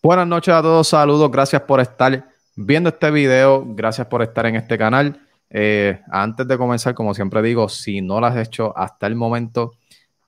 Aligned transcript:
Buenas 0.00 0.28
noches 0.28 0.54
a 0.54 0.62
todos, 0.62 0.86
saludos, 0.86 1.28
gracias 1.28 1.62
por 1.62 1.80
estar 1.80 2.28
viendo 2.54 2.88
este 2.88 3.10
video, 3.10 3.64
gracias 3.66 4.06
por 4.06 4.22
estar 4.22 4.46
en 4.46 4.54
este 4.54 4.78
canal. 4.78 5.20
Eh, 5.50 6.00
antes 6.12 6.46
de 6.46 6.56
comenzar, 6.56 6.94
como 6.94 7.14
siempre 7.14 7.42
digo, 7.42 7.68
si 7.68 8.00
no 8.00 8.20
lo 8.20 8.26
has 8.26 8.36
hecho 8.36 8.72
hasta 8.78 9.08
el 9.08 9.16
momento, 9.16 9.72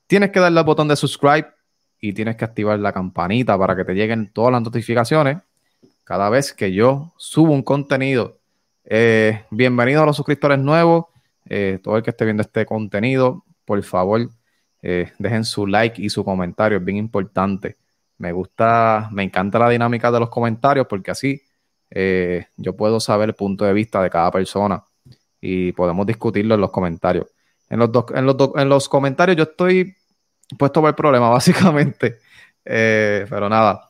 tienes 0.07 0.31
que 0.31 0.41
darle 0.41 0.59
al 0.59 0.65
botón 0.65 0.89
de 0.89 0.97
subscribe 0.97 1.47
y 2.01 2.11
tienes 2.11 2.35
que 2.35 2.43
activar 2.43 2.79
la 2.79 2.91
campanita 2.91 3.57
para 3.57 3.73
que 3.73 3.85
te 3.85 3.93
lleguen 3.93 4.29
todas 4.33 4.51
las 4.51 4.61
notificaciones 4.61 5.37
cada 6.03 6.29
vez 6.29 6.51
que 6.51 6.73
yo 6.73 7.13
subo 7.15 7.53
un 7.53 7.63
contenido. 7.63 8.39
Eh, 8.83 9.45
bienvenido 9.51 10.03
a 10.03 10.05
los 10.05 10.17
suscriptores 10.17 10.59
nuevos, 10.59 11.05
eh, 11.45 11.79
todo 11.81 11.95
el 11.95 12.03
que 12.03 12.09
esté 12.09 12.25
viendo 12.25 12.41
este 12.41 12.65
contenido, 12.65 13.45
por 13.63 13.81
favor, 13.83 14.29
dejen 14.81 15.45
su 15.45 15.65
like 15.65 16.01
y 16.01 16.09
su 16.09 16.25
comentario, 16.25 16.79
es 16.79 16.83
bien 16.83 16.97
importante. 16.97 17.77
Me 18.21 18.31
gusta, 18.31 19.09
me 19.11 19.23
encanta 19.23 19.57
la 19.57 19.67
dinámica 19.67 20.11
de 20.11 20.19
los 20.19 20.29
comentarios 20.29 20.85
porque 20.87 21.09
así 21.09 21.41
eh, 21.89 22.45
yo 22.55 22.75
puedo 22.75 22.99
saber 22.99 23.29
el 23.29 23.35
punto 23.35 23.65
de 23.65 23.73
vista 23.73 23.99
de 23.99 24.11
cada 24.11 24.29
persona 24.29 24.83
y 25.41 25.71
podemos 25.71 26.05
discutirlo 26.05 26.53
en 26.53 26.61
los 26.61 26.69
comentarios. 26.69 27.25
En 27.67 27.79
los, 27.79 27.89
en 28.13 28.69
los, 28.69 28.87
comentarios 28.87 29.37
yo 29.37 29.43
estoy 29.43 29.95
puesto 30.55 30.81
por 30.81 30.89
el 30.89 30.95
problema, 30.95 31.29
básicamente. 31.31 32.19
Eh, 32.63 33.25
pero 33.27 33.49
nada, 33.49 33.89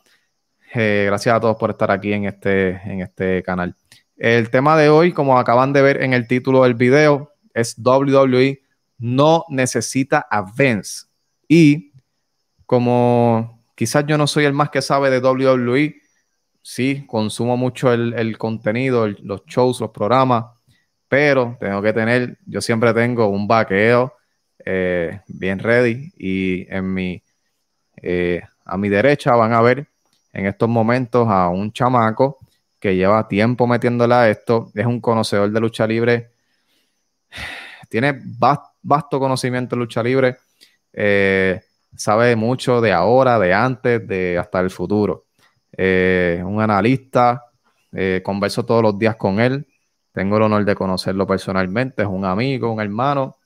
eh, 0.72 1.04
gracias 1.08 1.36
a 1.36 1.40
todos 1.40 1.58
por 1.58 1.68
estar 1.68 1.90
aquí 1.90 2.14
en 2.14 2.24
este, 2.24 2.80
en 2.90 3.02
este 3.02 3.42
canal. 3.42 3.76
El 4.16 4.48
tema 4.48 4.78
de 4.78 4.88
hoy, 4.88 5.12
como 5.12 5.38
acaban 5.38 5.74
de 5.74 5.82
ver 5.82 6.02
en 6.02 6.14
el 6.14 6.26
título 6.26 6.62
del 6.62 6.74
video, 6.74 7.32
es 7.52 7.76
WWE 7.76 8.62
no 8.96 9.44
necesita 9.50 10.26
a 10.30 10.42
Vince. 10.56 11.06
Y 11.48 11.92
como 12.64 13.61
Quizás 13.82 14.06
yo 14.06 14.16
no 14.16 14.28
soy 14.28 14.44
el 14.44 14.52
más 14.52 14.70
que 14.70 14.80
sabe 14.80 15.10
de 15.10 15.18
WWE. 15.18 15.96
Sí, 16.62 17.04
consumo 17.04 17.56
mucho 17.56 17.92
el, 17.92 18.38
contenido, 18.38 19.08
los 19.08 19.44
shows, 19.44 19.80
los 19.80 19.90
programas, 19.90 20.44
pero 21.08 21.56
tengo 21.58 21.82
que 21.82 21.92
tener, 21.92 22.38
yo 22.46 22.60
siempre 22.60 22.94
tengo 22.94 23.26
un 23.26 23.48
vaqueo 23.48 24.14
eh, 24.64 25.20
bien 25.26 25.58
ready 25.58 26.12
y 26.16 26.72
en 26.72 26.94
mi, 26.94 27.24
eh, 27.96 28.42
a 28.64 28.76
mi 28.78 28.88
derecha 28.88 29.34
van 29.34 29.52
a 29.52 29.60
ver 29.60 29.88
en 30.32 30.46
estos 30.46 30.68
momentos 30.68 31.26
a 31.28 31.48
un 31.48 31.72
chamaco 31.72 32.38
que 32.78 32.94
lleva 32.94 33.26
tiempo 33.26 33.66
metiéndole 33.66 34.14
a 34.14 34.30
esto, 34.30 34.70
es 34.76 34.86
un 34.86 35.00
conocedor 35.00 35.50
de 35.50 35.58
lucha 35.58 35.88
libre, 35.88 36.30
tiene 37.88 38.22
vasto 38.80 39.18
conocimiento 39.18 39.74
de 39.74 39.80
lucha 39.80 40.04
libre. 40.04 40.36
Eh, 40.92 41.60
sabe 41.96 42.36
mucho 42.36 42.80
de 42.80 42.92
ahora, 42.92 43.38
de 43.38 43.52
antes, 43.52 44.06
de 44.06 44.38
hasta 44.38 44.60
el 44.60 44.70
futuro. 44.70 45.24
Eh, 45.76 46.42
un 46.44 46.60
analista, 46.60 47.44
eh, 47.92 48.20
converso 48.24 48.64
todos 48.64 48.82
los 48.82 48.98
días 48.98 49.16
con 49.16 49.40
él, 49.40 49.66
tengo 50.12 50.36
el 50.36 50.42
honor 50.42 50.64
de 50.64 50.74
conocerlo 50.74 51.26
personalmente, 51.26 52.02
es 52.02 52.08
un 52.08 52.24
amigo, 52.24 52.70
un 52.70 52.80
hermano, 52.80 53.36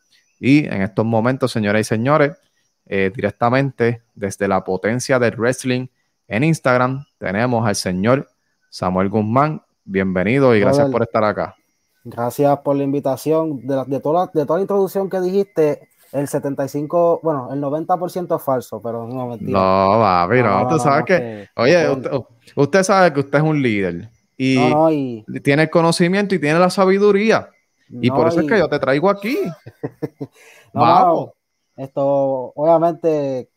y 0.40 0.66
en 0.66 0.82
estos 0.82 1.04
momentos, 1.04 1.52
señoras 1.52 1.80
y 1.80 1.84
señores, 1.84 2.36
eh, 2.86 3.10
directamente 3.14 4.02
desde 4.14 4.48
la 4.48 4.62
potencia 4.62 5.18
del 5.18 5.36
wrestling 5.36 5.86
en 6.28 6.44
Instagram, 6.44 7.04
tenemos 7.18 7.66
al 7.66 7.76
señor 7.76 8.28
Samuel 8.68 9.08
Guzmán. 9.08 9.62
Bienvenido 9.84 10.54
y 10.54 10.60
gracias 10.60 10.90
por 10.90 11.02
estar 11.02 11.22
acá. 11.24 11.54
Gracias 12.04 12.58
por 12.58 12.76
la 12.76 12.84
invitación. 12.84 13.66
De, 13.66 13.84
de, 13.86 14.00
toda, 14.00 14.30
de 14.32 14.44
toda 14.44 14.58
la 14.58 14.62
introducción 14.62 15.08
que 15.08 15.20
dijiste, 15.20 15.88
el 16.16 16.28
75, 16.28 17.20
bueno, 17.22 17.52
el 17.52 17.60
90% 17.60 18.36
es 18.36 18.42
falso, 18.42 18.80
pero 18.80 19.06
no 19.06 19.28
mentira. 19.28 19.52
No, 19.52 19.98
va, 19.98 20.26
no, 20.26 20.62
no, 20.62 20.68
tú 20.68 20.78
sabes 20.78 21.04
que, 21.04 21.48
oye, 21.56 21.86
usted, 22.54 22.82
sabe 22.82 23.12
que 23.12 23.20
usted 23.20 23.38
es 23.38 23.44
un 23.44 23.60
líder 23.60 24.08
y, 24.36 25.22
tiene 25.42 25.64
el 25.64 25.70
conocimiento 25.70 26.34
y 26.34 26.38
tiene 26.38 26.58
la 26.58 26.70
sabiduría. 26.70 27.50
y 27.90 28.10
por 28.10 28.28
eso 28.28 28.40
es 28.40 28.46
que 28.46 28.58
yo 28.58 28.68
te 28.68 28.78
traigo 28.78 29.10
aquí. 29.10 29.36
Vamos. 30.72 31.32
Esto, 31.76 32.52
obviamente, 32.54 33.50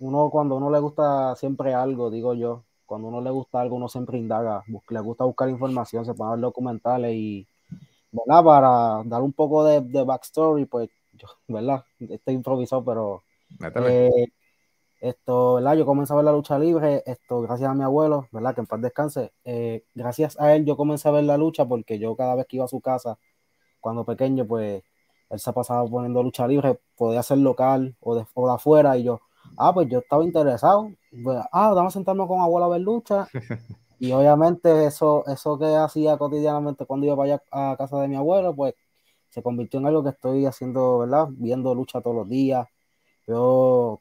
uno 0.00 0.28
cuando 0.28 0.56
uno 0.56 0.70
le 0.70 0.80
gusta 0.80 1.34
siempre 1.36 1.72
algo, 1.72 2.10
digo 2.10 2.34
yo, 2.34 2.64
cuando 2.84 3.08
uno 3.08 3.22
le 3.22 3.30
gusta 3.30 3.62
algo, 3.62 3.76
uno 3.76 3.88
siempre 3.88 4.18
indaga, 4.18 4.62
le 4.66 5.00
gusta 5.00 5.24
buscar 5.24 5.48
información, 5.48 6.04
se 6.04 6.10
a 6.10 6.30
ver 6.30 6.40
documentales 6.40 7.14
y, 7.14 7.46
¿verdad? 8.10 8.44
Para 8.44 9.02
dar 9.06 9.22
un 9.22 9.32
poco 9.32 9.64
de, 9.64 9.80
de 9.80 10.04
backstory, 10.04 10.66
pues 10.66 10.90
¿verdad? 11.48 11.84
Estoy 11.98 12.34
improvisado, 12.34 12.84
pero 12.84 13.22
eh, 13.88 14.28
esto, 15.00 15.54
¿verdad? 15.54 15.74
Yo 15.74 15.86
comencé 15.86 16.12
a 16.12 16.16
ver 16.16 16.24
la 16.24 16.32
lucha 16.32 16.58
libre, 16.58 17.02
esto, 17.06 17.40
gracias 17.42 17.70
a 17.70 17.74
mi 17.74 17.82
abuelo, 17.82 18.28
¿verdad? 18.30 18.54
Que 18.54 18.60
en 18.60 18.66
paz 18.66 18.80
descanse. 18.80 19.32
Eh, 19.44 19.84
gracias 19.94 20.38
a 20.40 20.54
él 20.54 20.64
yo 20.64 20.76
comencé 20.76 21.08
a 21.08 21.12
ver 21.12 21.24
la 21.24 21.36
lucha 21.36 21.66
porque 21.66 21.98
yo 21.98 22.16
cada 22.16 22.34
vez 22.34 22.46
que 22.46 22.56
iba 22.56 22.64
a 22.64 22.68
su 22.68 22.80
casa, 22.80 23.18
cuando 23.80 24.04
pequeño, 24.04 24.46
pues 24.46 24.82
él 25.28 25.40
se 25.40 25.52
pasaba 25.52 25.84
poniendo 25.86 26.22
lucha 26.22 26.46
libre, 26.46 26.78
podía 26.96 27.22
ser 27.22 27.38
local 27.38 27.96
o 28.00 28.14
de, 28.14 28.26
o 28.34 28.46
de 28.46 28.54
afuera, 28.54 28.96
y 28.96 29.04
yo, 29.04 29.20
ah, 29.56 29.72
pues 29.74 29.88
yo 29.88 30.00
estaba 30.00 30.24
interesado. 30.24 30.90
Pues, 31.24 31.38
ah, 31.52 31.72
vamos 31.74 31.92
a 31.92 31.98
sentarnos 31.98 32.28
con 32.28 32.40
abuelo 32.40 32.66
a 32.66 32.68
ver 32.68 32.80
lucha. 32.80 33.28
Y 34.02 34.10
obviamente 34.10 34.86
eso, 34.86 35.24
eso 35.28 35.56
que 35.60 35.76
hacía 35.76 36.16
cotidianamente 36.18 36.86
cuando 36.86 37.06
iba 37.06 37.14
para 37.14 37.34
allá 37.34 37.42
a 37.52 37.76
casa 37.78 38.00
de 38.00 38.08
mi 38.08 38.16
abuelo, 38.16 38.52
pues 38.52 38.74
se 39.32 39.42
convirtió 39.42 39.80
en 39.80 39.86
algo 39.86 40.04
que 40.04 40.10
estoy 40.10 40.44
haciendo, 40.44 40.98
¿verdad? 40.98 41.28
Viendo 41.30 41.74
lucha 41.74 42.02
todos 42.02 42.14
los 42.14 42.28
días. 42.28 42.68
Yo, 43.26 43.38
o 43.38 44.00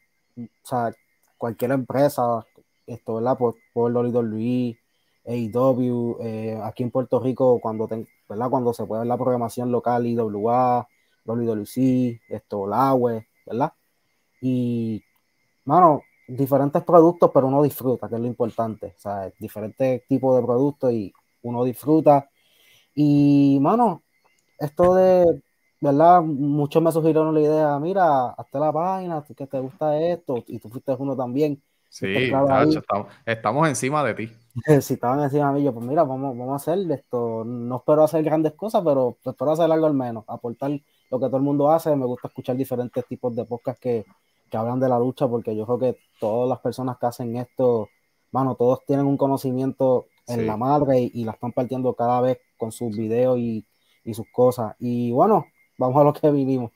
sea, 0.61 0.91
cualquier 1.37 1.71
empresa, 1.71 2.45
esto, 2.85 3.15
¿verdad? 3.15 3.37
Por, 3.37 3.55
por 3.73 3.93
WWE, 3.93 4.77
AEW, 5.25 6.17
eh, 6.19 6.59
aquí 6.61 6.83
en 6.83 6.91
Puerto 6.91 7.21
Rico, 7.21 7.61
cuando, 7.61 7.87
¿verdad? 8.27 8.49
cuando 8.49 8.73
se 8.73 8.85
puede 8.85 9.01
ver 9.01 9.07
la 9.07 9.17
programación 9.17 9.71
local, 9.71 10.05
IWA, 10.05 10.85
WWC, 11.23 12.19
esto, 12.27 12.67
la 12.67 12.93
web, 12.93 13.23
¿verdad? 13.45 13.71
Y, 14.41 15.01
mano, 15.63 16.01
diferentes 16.27 16.83
productos, 16.83 17.31
pero 17.33 17.47
uno 17.47 17.63
disfruta, 17.63 18.09
que 18.09 18.15
es 18.15 18.21
lo 18.21 18.27
importante. 18.27 18.95
O 18.97 18.99
sea, 18.99 19.31
diferentes 19.39 20.05
tipos 20.07 20.35
de 20.35 20.45
productos 20.45 20.91
y 20.91 21.13
uno 21.43 21.63
disfruta. 21.63 22.29
Y, 22.93 23.59
mano, 23.61 24.03
esto 24.61 24.95
de, 24.95 25.41
¿verdad? 25.81 26.21
Muchos 26.21 26.81
me 26.81 26.91
sugirieron 26.91 27.33
la 27.33 27.41
idea, 27.41 27.79
mira, 27.79 28.29
hazte 28.29 28.59
la 28.59 28.71
página, 28.71 29.23
que 29.35 29.47
te 29.47 29.59
gusta 29.59 29.99
esto, 29.99 30.43
y 30.47 30.59
tú 30.59 30.69
fuiste 30.69 30.95
uno 30.97 31.15
también. 31.15 31.61
Sí, 31.89 32.31
estamos, 33.25 33.67
encima 33.67 34.03
de 34.03 34.13
ti. 34.13 34.31
si 34.81 34.93
estaban 34.93 35.19
encima 35.21 35.51
de 35.51 35.59
mí, 35.59 35.65
yo, 35.65 35.73
pues 35.73 35.85
mira, 35.85 36.03
vamos, 36.03 36.37
vamos 36.37 36.53
a 36.53 36.55
hacer 36.55 36.89
esto. 36.91 37.43
No 37.43 37.77
espero 37.77 38.03
hacer 38.03 38.23
grandes 38.23 38.53
cosas, 38.53 38.81
pero 38.85 39.17
espero 39.25 39.51
hacer 39.51 39.69
algo 39.69 39.87
al 39.87 39.93
menos, 39.93 40.23
aportar 40.27 40.71
lo 40.71 41.19
que 41.19 41.25
todo 41.25 41.37
el 41.37 41.43
mundo 41.43 41.69
hace. 41.69 41.93
Me 41.95 42.05
gusta 42.05 42.29
escuchar 42.29 42.55
diferentes 42.55 43.05
tipos 43.07 43.35
de 43.35 43.43
podcasts 43.43 43.81
que, 43.81 44.05
que 44.49 44.57
hablan 44.57 44.79
de 44.79 44.87
la 44.87 44.99
lucha, 44.99 45.27
porque 45.27 45.55
yo 45.55 45.65
creo 45.65 45.79
que 45.79 45.97
todas 46.19 46.47
las 46.47 46.59
personas 46.59 46.97
que 46.97 47.07
hacen 47.07 47.35
esto, 47.35 47.89
bueno, 48.31 48.55
todos 48.55 48.85
tienen 48.85 49.05
un 49.05 49.17
conocimiento 49.17 50.05
en 50.27 50.47
la 50.47 50.55
madre 50.55 51.01
y, 51.01 51.11
y, 51.13 51.25
la 51.25 51.33
están 51.33 51.51
partiendo 51.51 51.93
cada 51.93 52.21
vez 52.21 52.37
con 52.55 52.71
sus 52.71 52.95
videos 52.95 53.37
y 53.37 53.65
y 54.03 54.13
sus 54.13 54.27
cosas. 54.31 54.75
Y 54.79 55.11
bueno, 55.11 55.47
vamos 55.77 55.99
a 56.01 56.03
lo 56.03 56.13
que 56.13 56.29
vivimos. 56.31 56.71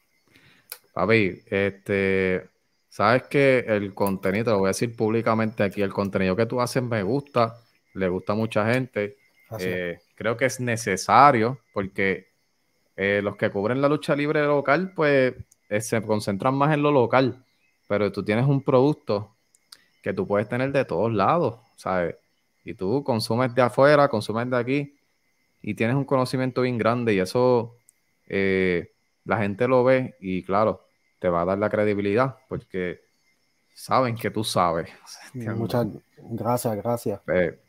Papi, 0.93 1.41
este, 1.47 2.49
sabes 2.89 3.23
que 3.23 3.59
el 3.67 3.93
contenido, 3.93 4.53
lo 4.53 4.59
voy 4.59 4.67
a 4.67 4.69
decir 4.69 4.95
públicamente 4.95 5.63
aquí, 5.63 5.81
el 5.81 5.91
contenido 5.91 6.35
que 6.35 6.45
tú 6.45 6.61
haces 6.61 6.81
me 6.81 7.03
gusta, 7.03 7.57
le 7.93 8.07
gusta 8.07 8.33
a 8.33 8.35
mucha 8.35 8.71
gente. 8.71 9.17
Eh, 9.59 9.99
creo 10.15 10.37
que 10.37 10.45
es 10.45 10.59
necesario 10.59 11.59
porque 11.73 12.27
eh, 12.95 13.21
los 13.23 13.35
que 13.35 13.49
cubren 13.49 13.81
la 13.81 13.89
lucha 13.89 14.15
libre 14.15 14.45
local, 14.45 14.93
pues 14.95 15.33
eh, 15.69 15.81
se 15.81 16.01
concentran 16.01 16.55
más 16.55 16.73
en 16.73 16.81
lo 16.81 16.91
local, 16.91 17.43
pero 17.87 18.11
tú 18.11 18.23
tienes 18.23 18.45
un 18.45 18.63
producto 18.63 19.35
que 20.01 20.13
tú 20.13 20.25
puedes 20.25 20.47
tener 20.47 20.71
de 20.71 20.85
todos 20.85 21.11
lados, 21.11 21.59
¿sabes? 21.75 22.15
Y 22.63 22.73
tú 22.73 23.03
consumes 23.03 23.53
de 23.53 23.61
afuera, 23.61 24.07
consumes 24.07 24.49
de 24.49 24.57
aquí, 24.57 24.94
y 25.67 25.73
tienes 25.73 25.95
un 25.95 26.05
conocimiento 26.05 26.61
bien 26.61 26.77
grande 26.77 27.15
y 27.15 27.19
eso 27.19 27.75
eh, 28.27 28.91
la 29.23 29.37
gente 29.37 29.67
lo 29.67 29.83
ve 29.83 30.15
y 30.19 30.43
claro, 30.43 30.85
te 31.17 31.27
va 31.27 31.41
a 31.41 31.45
dar 31.45 31.57
la 31.57 31.71
credibilidad 31.71 32.37
porque 32.47 33.01
saben 33.73 34.15
que 34.15 34.29
tú 34.29 34.43
sabes. 34.43 34.91
Muchas 35.33 35.87
gracias, 36.17 36.75
gracias. 36.75 37.19
Eh, 37.33 37.59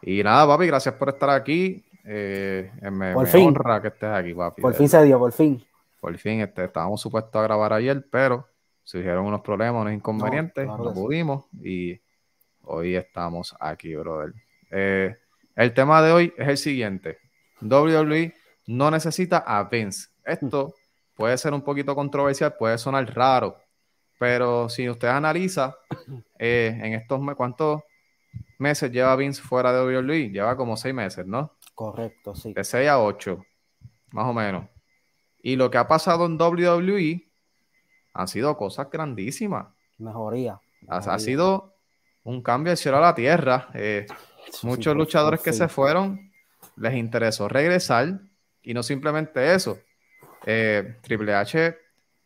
y 0.00 0.22
nada, 0.22 0.46
papi, 0.46 0.68
gracias 0.68 0.94
por 0.94 1.10
estar 1.10 1.28
aquí. 1.28 1.84
Eh, 2.06 2.72
me, 2.90 3.12
por 3.12 3.26
fin. 3.26 3.48
honra 3.48 3.82
que 3.82 3.88
estés 3.88 4.08
aquí, 4.08 4.32
papi. 4.32 4.62
Por 4.62 4.72
fin 4.72 4.88
se 4.88 5.04
dio, 5.04 5.18
por 5.18 5.32
fin. 5.32 5.62
Por 6.00 6.16
fin, 6.16 6.40
este, 6.40 6.64
estábamos 6.64 6.98
supuestos 6.98 7.38
a 7.38 7.42
grabar 7.42 7.74
ayer, 7.74 8.06
pero 8.10 8.46
surgieron 8.82 9.26
unos 9.26 9.42
problemas, 9.42 9.82
unos 9.82 9.92
inconvenientes, 9.92 10.66
no, 10.66 10.94
pudimos 10.94 11.44
y 11.62 12.00
hoy 12.62 12.96
estamos 12.96 13.54
aquí, 13.60 13.94
brother. 13.94 14.32
Eh, 14.70 15.14
el 15.58 15.74
tema 15.74 16.00
de 16.02 16.12
hoy 16.12 16.34
es 16.38 16.48
el 16.48 16.56
siguiente. 16.56 17.18
WWE 17.60 18.32
no 18.68 18.90
necesita 18.92 19.38
a 19.38 19.64
Vince. 19.64 20.08
Esto 20.24 20.72
puede 21.16 21.36
ser 21.36 21.52
un 21.52 21.62
poquito 21.62 21.96
controversial, 21.96 22.54
puede 22.56 22.78
sonar 22.78 23.12
raro, 23.12 23.56
pero 24.20 24.68
si 24.68 24.88
usted 24.88 25.08
analiza 25.08 25.76
eh, 26.38 26.78
en 26.80 26.94
estos, 26.94 27.20
¿cuántos? 27.36 27.82
meses 28.58 28.92
lleva 28.92 29.16
Vince 29.16 29.42
fuera 29.42 29.72
de 29.72 29.82
WWE? 29.82 30.30
Lleva 30.30 30.56
como 30.56 30.76
seis 30.76 30.94
meses, 30.94 31.26
¿no? 31.26 31.56
Correcto, 31.74 32.36
sí. 32.36 32.52
De 32.52 32.62
seis 32.62 32.88
a 32.88 33.00
ocho, 33.00 33.44
más 34.12 34.26
o 34.26 34.32
menos. 34.32 34.66
Y 35.42 35.56
lo 35.56 35.70
que 35.70 35.78
ha 35.78 35.88
pasado 35.88 36.26
en 36.26 36.40
WWE 36.40 37.28
han 38.14 38.28
sido 38.28 38.56
cosas 38.56 38.88
grandísimas. 38.90 39.66
Mejoría. 39.98 40.60
Ha, 40.86 41.18
sido 41.18 41.74
un 42.22 42.42
cambio 42.42 42.70
del 42.70 42.76
cielo 42.76 42.98
a 42.98 43.00
la 43.00 43.14
tierra. 43.16 43.68
Eh, 43.74 44.06
muchos 44.62 44.96
luchadores 44.96 45.40
que 45.40 45.52
se 45.52 45.68
fueron 45.68 46.30
les 46.76 46.94
interesó 46.94 47.48
regresar 47.48 48.20
y 48.62 48.74
no 48.74 48.82
simplemente 48.82 49.54
eso. 49.54 49.78
Eh, 50.46 50.96
Triple 51.02 51.34
H 51.34 51.76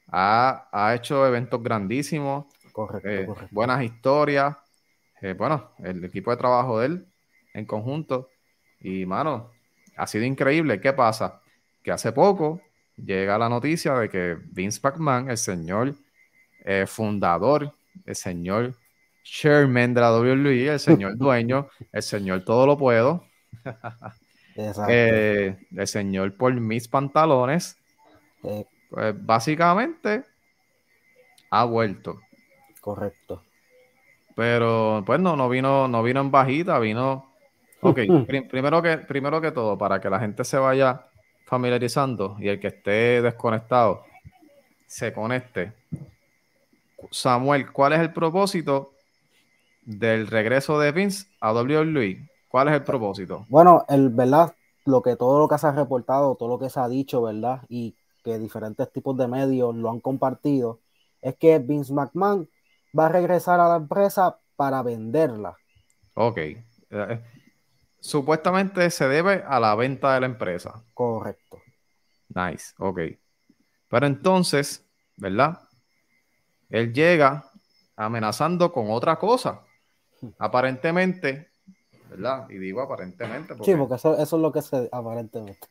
ha, 0.08 0.94
hecho 0.94 1.26
eventos 1.26 1.62
grandísimos, 1.62 2.46
eh, 3.04 3.26
buenas 3.50 3.82
historias. 3.82 4.56
bueno, 5.36 5.70
el 5.82 6.04
equipo 6.04 6.30
de 6.30 6.36
trabajo 6.36 6.80
de 6.80 6.86
él 6.86 7.06
en 7.54 7.64
conjunto. 7.64 8.28
Y, 8.80 9.06
mano, 9.06 9.50
ha 9.96 10.06
sido 10.06 10.24
increíble. 10.24 10.80
¿Qué 10.80 10.92
pasa? 10.92 11.40
Que 11.82 11.92
hace 11.92 12.12
poco 12.12 12.60
llega 12.96 13.38
la 13.38 13.48
noticia 13.48 13.94
de 13.94 14.08
que 14.08 14.36
Vince 14.50 14.80
McMahon, 14.82 15.30
el 15.30 15.38
señor 15.38 15.94
fundador 16.86 17.74
el 18.06 18.16
señor 18.16 18.74
chairman 19.22 19.94
de 19.94 20.00
la 20.00 20.12
WWE, 20.18 20.68
el 20.68 20.80
señor 20.80 21.16
dueño, 21.18 21.68
el 21.92 22.02
señor 22.02 22.44
todo 22.44 22.66
lo 22.66 22.76
puedo. 22.76 23.24
Eh, 24.88 25.56
el 25.74 25.86
señor 25.86 26.36
por 26.36 26.52
mis 26.54 26.88
pantalones. 26.88 27.78
Pues 28.90 29.14
básicamente 29.24 30.24
ha 31.50 31.64
vuelto. 31.64 32.20
Correcto. 32.80 33.42
Pero 34.34 35.02
pues 35.06 35.20
no, 35.20 35.36
no 35.36 35.48
vino, 35.48 35.88
no 35.88 36.02
vino 36.02 36.20
en 36.20 36.30
bajita, 36.30 36.78
vino. 36.78 37.32
Ok, 37.80 38.00
primero, 38.50 38.82
que, 38.82 38.98
primero 38.98 39.40
que 39.40 39.52
todo, 39.52 39.78
para 39.78 40.00
que 40.00 40.10
la 40.10 40.20
gente 40.20 40.44
se 40.44 40.58
vaya 40.58 41.06
familiarizando 41.46 42.36
y 42.38 42.48
el 42.48 42.58
que 42.60 42.68
esté 42.68 43.22
desconectado 43.22 44.04
se 44.86 45.12
conecte. 45.12 45.72
Samuel, 47.10 47.70
¿cuál 47.72 47.94
es 47.94 48.00
el 48.00 48.12
propósito 48.12 48.92
del 49.82 50.26
regreso 50.26 50.78
de 50.78 50.92
Vince 50.92 51.26
a 51.40 51.52
WWE? 51.52 52.28
¿Cuál 52.48 52.68
es 52.68 52.74
el 52.74 52.84
propósito? 52.84 53.46
Bueno, 53.48 53.84
el 53.88 54.10
verdad, 54.10 54.54
lo 54.84 55.02
que 55.02 55.16
todo 55.16 55.38
lo 55.38 55.48
que 55.48 55.58
se 55.58 55.66
ha 55.66 55.72
reportado, 55.72 56.34
todo 56.36 56.48
lo 56.48 56.58
que 56.58 56.70
se 56.70 56.80
ha 56.80 56.88
dicho, 56.88 57.22
¿verdad? 57.22 57.62
Y 57.68 57.96
que 58.22 58.38
diferentes 58.38 58.90
tipos 58.92 59.16
de 59.16 59.26
medios 59.26 59.74
lo 59.74 59.90
han 59.90 60.00
compartido, 60.00 60.80
es 61.20 61.36
que 61.36 61.58
Vince 61.58 61.92
McMahon 61.92 62.48
va 62.98 63.06
a 63.06 63.08
regresar 63.08 63.60
a 63.60 63.68
la 63.68 63.76
empresa 63.76 64.38
para 64.56 64.82
venderla. 64.82 65.56
Ok. 66.14 66.38
Eh, 66.38 67.22
supuestamente 68.00 68.90
se 68.90 69.08
debe 69.08 69.42
a 69.46 69.58
la 69.58 69.74
venta 69.74 70.14
de 70.14 70.20
la 70.20 70.26
empresa. 70.26 70.84
Correcto. 70.94 71.58
Nice, 72.28 72.74
ok. 72.78 73.00
Pero 73.88 74.06
entonces, 74.06 74.84
¿verdad? 75.16 75.58
él 76.72 76.92
llega 76.92 77.44
amenazando 77.96 78.72
con 78.72 78.90
otra 78.90 79.18
cosa. 79.18 79.62
Aparentemente, 80.38 81.48
¿verdad? 82.10 82.48
Y 82.50 82.58
digo 82.58 82.80
aparentemente. 82.80 83.54
sí, 83.64 83.74
porque 83.74 83.94
eso, 83.96 84.16
es 84.16 84.32
lo 84.32 84.52
que 84.52 84.62
se 84.62 84.88
aparentemente. 84.92 85.68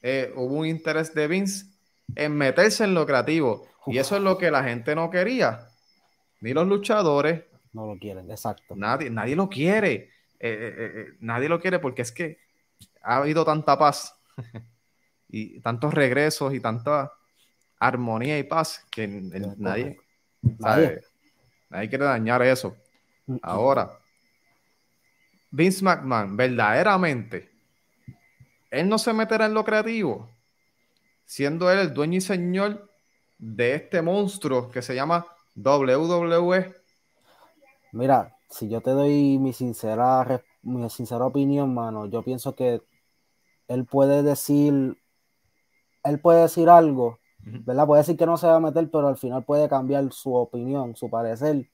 Eh, 0.00 0.32
hubo 0.36 0.56
un 0.56 0.66
interés 0.66 1.14
de 1.14 1.28
Vince 1.28 1.66
en 2.16 2.36
meterse 2.36 2.84
en 2.84 2.94
lo 2.94 3.06
creativo. 3.06 3.66
Y 3.86 3.98
eso 3.98 4.16
es 4.16 4.22
lo 4.22 4.38
que 4.38 4.50
la 4.50 4.62
gente 4.62 4.94
no 4.94 5.10
quería. 5.10 5.68
Ni 6.40 6.52
los 6.52 6.66
luchadores. 6.66 7.44
No 7.72 7.86
lo 7.86 7.98
quieren, 7.98 8.30
exacto. 8.30 8.76
Nadie, 8.76 9.10
nadie 9.10 9.36
lo 9.36 9.48
quiere. 9.48 10.10
Eh, 10.38 10.74
eh, 10.78 11.06
nadie 11.20 11.48
lo 11.48 11.60
quiere 11.60 11.78
porque 11.78 12.02
es 12.02 12.12
que 12.12 12.38
ha 13.02 13.18
habido 13.18 13.44
tanta 13.44 13.78
paz 13.78 14.14
y 15.28 15.60
tantos 15.60 15.94
regresos 15.94 16.52
y 16.52 16.60
tanta 16.60 17.12
armonía 17.78 18.38
y 18.38 18.42
paz 18.44 18.84
que 18.90 19.06
nadie, 19.06 19.98
nadie. 20.58 21.00
quiere 21.88 22.04
dañar 22.04 22.42
eso. 22.42 22.76
Ahora, 23.42 23.98
Vince 25.50 25.84
McMahon, 25.84 26.36
verdaderamente, 26.36 27.50
él 28.70 28.88
no 28.88 28.98
se 28.98 29.12
meterá 29.12 29.46
en 29.46 29.54
lo 29.54 29.64
creativo, 29.64 30.28
siendo 31.24 31.70
él 31.70 31.78
el 31.78 31.94
dueño 31.94 32.18
y 32.18 32.20
señor 32.20 32.90
de 33.38 33.74
este 33.74 34.02
monstruo 34.02 34.70
que 34.70 34.82
se 34.82 34.94
llama 34.94 35.26
WWE. 35.54 36.74
Mira, 37.92 38.36
si 38.48 38.68
yo 38.68 38.80
te 38.80 38.90
doy 38.90 39.38
mi 39.38 39.52
sincera, 39.52 40.42
mi 40.62 40.88
sincera 40.90 41.26
opinión, 41.26 41.74
mano, 41.74 42.06
yo 42.06 42.22
pienso 42.22 42.54
que 42.54 42.82
él 43.68 43.84
puede 43.84 44.22
decir, 44.22 44.98
él 46.02 46.20
puede 46.20 46.42
decir 46.42 46.68
algo 46.68 47.20
¿verdad? 47.44 47.86
Puede 47.86 48.02
decir 48.02 48.16
que 48.16 48.26
no 48.26 48.36
se 48.36 48.46
va 48.46 48.56
a 48.56 48.60
meter, 48.60 48.88
pero 48.90 49.08
al 49.08 49.16
final 49.16 49.44
puede 49.44 49.68
cambiar 49.68 50.12
su 50.12 50.34
opinión, 50.34 50.96
su 50.96 51.10
parecer. 51.10 51.68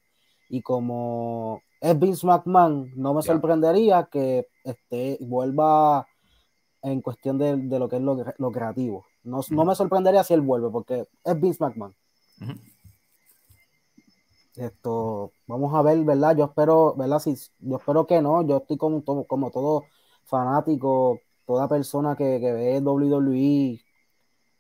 Y 0.49 0.63
como 0.63 1.63
es 1.81 1.99
Vince 1.99 2.27
McMahon, 2.27 2.91
no 2.97 3.15
me 3.15 3.23
sorprendería 3.23 4.09
que 4.11 4.47
este, 4.65 5.19
vuelva 5.21 6.07
en 6.83 7.01
cuestión 7.01 7.39
de, 7.39 7.57
lo 7.79 7.89
que 7.89 7.97
es 7.97 8.03
lo, 8.03 8.51
creativo. 8.53 9.05
No, 9.23 9.41
no, 9.51 9.65
me 9.65 9.75
sorprendería 9.75 10.25
si 10.25 10.35
él 10.35 10.41
vuelve, 10.41 10.71
porque 10.71 11.07
es 11.25 11.41
Vince 11.41 11.63
McMahon. 11.63 11.95
Esto, 14.57 15.33
vamos 15.47 15.75
a 15.75 15.83
ver, 15.83 16.03
¿verdad? 16.05 16.37
Yo 16.37 16.47
espero, 16.47 16.95
¿verdad? 16.97 17.19
Si, 17.21 17.35
yo 17.59 17.77
espero 17.77 18.07
que 18.07 18.21
no. 18.21 18.43
Yo 18.47 18.57
estoy 18.59 18.77
como, 18.77 19.05
como 19.05 19.51
todo 19.51 19.85
fanático, 20.25 21.21
toda 21.47 21.69
persona 21.69 22.17
que, 22.17 22.41
que 22.41 22.53
ve 22.53 22.81
WWE 22.81 23.81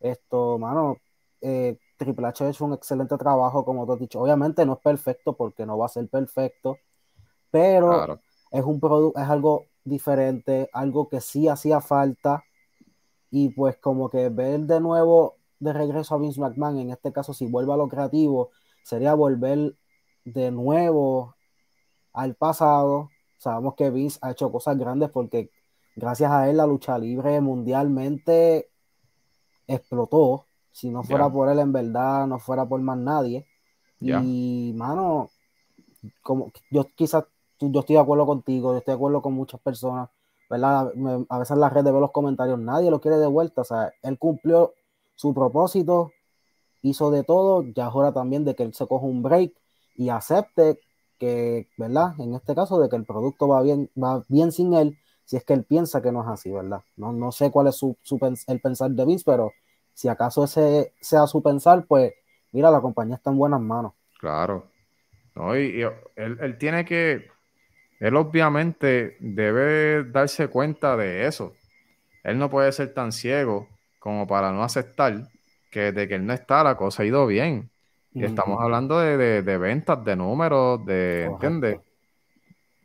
esto, 0.00 0.58
mano, 0.58 0.96
eh, 1.40 1.78
Triple 1.98 2.28
H 2.28 2.44
ha 2.44 2.48
hecho 2.48 2.64
un 2.64 2.72
excelente 2.72 3.18
trabajo, 3.18 3.64
como 3.64 3.86
te 3.86 3.92
he 3.92 3.96
dicho. 3.96 4.20
Obviamente 4.20 4.64
no 4.64 4.74
es 4.74 4.78
perfecto 4.78 5.34
porque 5.34 5.66
no 5.66 5.76
va 5.76 5.86
a 5.86 5.90
ser 5.90 6.08
perfecto, 6.08 6.78
pero 7.50 8.20
es 8.50 8.64
un 8.64 8.80
producto, 8.80 9.20
es 9.20 9.28
algo 9.28 9.66
diferente, 9.84 10.70
algo 10.72 11.08
que 11.08 11.20
sí 11.20 11.48
hacía 11.48 11.80
falta. 11.80 12.44
Y 13.30 13.50
pues 13.50 13.76
como 13.76 14.08
que 14.08 14.30
ver 14.30 14.60
de 14.60 14.80
nuevo 14.80 15.36
de 15.58 15.72
regreso 15.72 16.14
a 16.14 16.18
Vince 16.18 16.40
McMahon, 16.40 16.78
en 16.78 16.90
este 16.90 17.12
caso 17.12 17.34
si 17.34 17.46
vuelve 17.46 17.72
a 17.72 17.76
lo 17.76 17.88
creativo, 17.88 18.50
sería 18.84 19.12
volver 19.14 19.74
de 20.24 20.50
nuevo 20.50 21.34
al 22.12 22.36
pasado. 22.36 23.10
Sabemos 23.38 23.74
que 23.74 23.90
Vince 23.90 24.18
ha 24.22 24.30
hecho 24.30 24.50
cosas 24.50 24.78
grandes 24.78 25.10
porque 25.10 25.50
gracias 25.96 26.30
a 26.30 26.48
él 26.48 26.56
la 26.56 26.66
lucha 26.66 26.96
libre 26.96 27.40
mundialmente 27.40 28.70
explotó. 29.66 30.47
Si 30.78 30.90
no 30.90 31.02
fuera 31.02 31.28
por 31.28 31.48
él, 31.48 31.58
en 31.58 31.72
verdad, 31.72 32.28
no 32.28 32.38
fuera 32.38 32.64
por 32.64 32.80
más 32.80 32.96
nadie. 32.96 33.44
Y, 34.00 34.72
mano, 34.76 35.28
como 36.22 36.52
yo 36.70 36.86
quizás, 36.94 37.24
yo 37.58 37.80
estoy 37.80 37.96
de 37.96 38.02
acuerdo 38.02 38.26
contigo, 38.26 38.70
yo 38.70 38.78
estoy 38.78 38.92
de 38.92 38.96
acuerdo 38.96 39.20
con 39.20 39.32
muchas 39.34 39.60
personas, 39.60 40.08
¿verdad? 40.48 40.92
a 41.28 41.38
veces 41.40 41.50
en 41.56 41.60
la 41.60 41.68
red 41.68 41.82
de 41.82 41.90
ver 41.90 42.00
los 42.00 42.12
comentarios, 42.12 42.60
nadie 42.60 42.92
lo 42.92 43.00
quiere 43.00 43.16
de 43.16 43.26
vuelta. 43.26 43.62
O 43.62 43.64
sea, 43.64 43.92
él 44.02 44.20
cumplió 44.20 44.72
su 45.16 45.34
propósito, 45.34 46.12
hizo 46.82 47.10
de 47.10 47.24
todo, 47.24 47.64
ya 47.74 47.88
es 47.88 47.94
hora 47.96 48.12
también 48.12 48.44
de 48.44 48.54
que 48.54 48.62
él 48.62 48.72
se 48.72 48.86
coja 48.86 49.04
un 49.04 49.20
break 49.20 49.52
y 49.96 50.10
acepte 50.10 50.78
que, 51.18 51.66
¿verdad? 51.76 52.12
En 52.20 52.34
este 52.34 52.54
caso, 52.54 52.78
de 52.78 52.88
que 52.88 52.94
el 52.94 53.04
producto 53.04 53.48
va 53.48 53.62
bien, 53.62 53.90
va 54.00 54.22
bien 54.28 54.52
sin 54.52 54.74
él 54.74 54.96
si 55.24 55.36
es 55.36 55.44
que 55.44 55.54
él 55.54 55.64
piensa 55.64 56.00
que 56.00 56.12
no 56.12 56.22
es 56.22 56.28
así, 56.28 56.52
¿verdad? 56.52 56.82
No, 56.96 57.12
no 57.12 57.32
sé 57.32 57.50
cuál 57.50 57.66
es 57.66 57.74
su, 57.74 57.96
el 58.46 58.60
pensar 58.60 58.92
de 58.92 59.04
Vince, 59.04 59.24
pero 59.26 59.50
si 59.98 60.06
acaso 60.06 60.44
ese 60.44 60.92
sea 61.00 61.26
su 61.26 61.42
pensar, 61.42 61.84
pues 61.84 62.14
mira, 62.52 62.70
la 62.70 62.80
compañía 62.80 63.16
está 63.16 63.30
en 63.30 63.36
buenas 63.36 63.60
manos. 63.60 63.94
Claro. 64.20 64.70
No, 65.34 65.58
y, 65.58 65.84
él, 66.14 66.56
tiene 66.56 66.84
que, 66.84 67.26
él 67.98 68.14
obviamente 68.14 69.16
debe 69.18 70.04
darse 70.04 70.46
cuenta 70.46 70.96
de 70.96 71.26
eso. 71.26 71.52
Él 72.22 72.38
no 72.38 72.48
puede 72.48 72.70
ser 72.70 72.94
tan 72.94 73.10
ciego 73.10 73.66
como 73.98 74.28
para 74.28 74.52
no 74.52 74.62
aceptar 74.62 75.28
que 75.68 75.90
de 75.90 76.06
que 76.06 76.14
él 76.14 76.24
no 76.24 76.32
está, 76.32 76.62
la 76.62 76.76
cosa 76.76 77.02
ha 77.02 77.06
ido 77.06 77.26
bien. 77.26 77.68
Y 78.14 78.22
estamos 78.24 78.60
hablando 78.60 79.00
de, 79.00 79.58
ventas, 79.58 80.04
de 80.04 80.14
números, 80.14 80.86
de, 80.86 81.24
¿entiendes? 81.24 81.80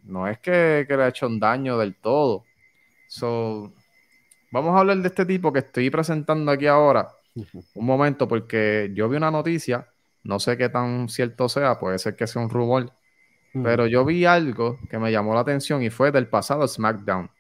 No 0.01 0.27
es 0.27 0.39
que, 0.39 0.84
le 0.89 1.03
ha 1.03 1.10
hecho 1.10 1.27
un 1.27 1.39
daño 1.39 1.77
del 1.77 1.93
todo. 1.93 2.43
So, 3.08 3.72
vamos 4.53 4.75
a 4.75 4.79
hablar 4.81 4.98
de 4.98 5.07
este 5.07 5.25
tipo 5.25 5.51
que 5.51 5.60
estoy 5.60 5.89
presentando 5.89 6.51
aquí 6.51 6.67
ahora. 6.67 7.10
Un 7.74 7.86
momento, 7.86 8.27
porque 8.27 8.91
yo 8.93 9.10
vi 9.10 9.17
una 9.17 9.31
noticia, 9.31 9.88
no 10.24 10.39
sé 10.39 10.55
qué 10.57 10.69
tan 10.69 11.10
cierto 11.10 11.50
sea, 11.50 11.79
puede 11.79 11.98
ser 11.98 12.15
que 12.15 12.27
sea 12.27 12.43
un 12.43 12.51
rumor, 12.51 12.91
pero 13.51 13.88
yo 13.88 14.05
vi 14.05 14.25
algo 14.25 14.77
que 14.89 15.00
me 15.00 15.12
llamó 15.12 15.33
la 15.33 15.39
atención 15.39 15.81
y 15.81 15.89
fue 15.89 16.12
del 16.12 16.27
pasado 16.27 16.67
SmackDown. 16.67 17.31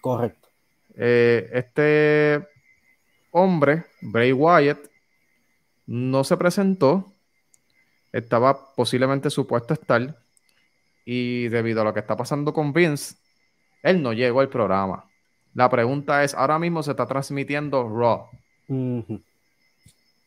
Correcto. 0.00 0.48
Eh, 0.96 1.48
este 1.52 2.44
hombre, 3.30 3.84
Bray 4.00 4.32
Wyatt, 4.32 4.80
no 5.86 6.24
se 6.24 6.36
presentó, 6.36 7.12
estaba 8.12 8.74
posiblemente 8.74 9.30
supuesto 9.30 9.72
estar, 9.72 10.18
Y 11.04 11.46
debido 11.46 11.82
a 11.82 11.84
lo 11.84 11.94
que 11.94 12.00
está 12.00 12.16
pasando 12.16 12.52
con 12.52 12.72
Vince, 12.72 13.14
él 13.84 14.02
no 14.02 14.12
llegó 14.12 14.40
al 14.40 14.48
programa. 14.48 15.08
La 15.56 15.70
pregunta 15.70 16.22
es, 16.22 16.34
ahora 16.34 16.58
mismo 16.58 16.82
se 16.82 16.90
está 16.90 17.06
transmitiendo 17.06 17.88
Raw. 17.88 18.26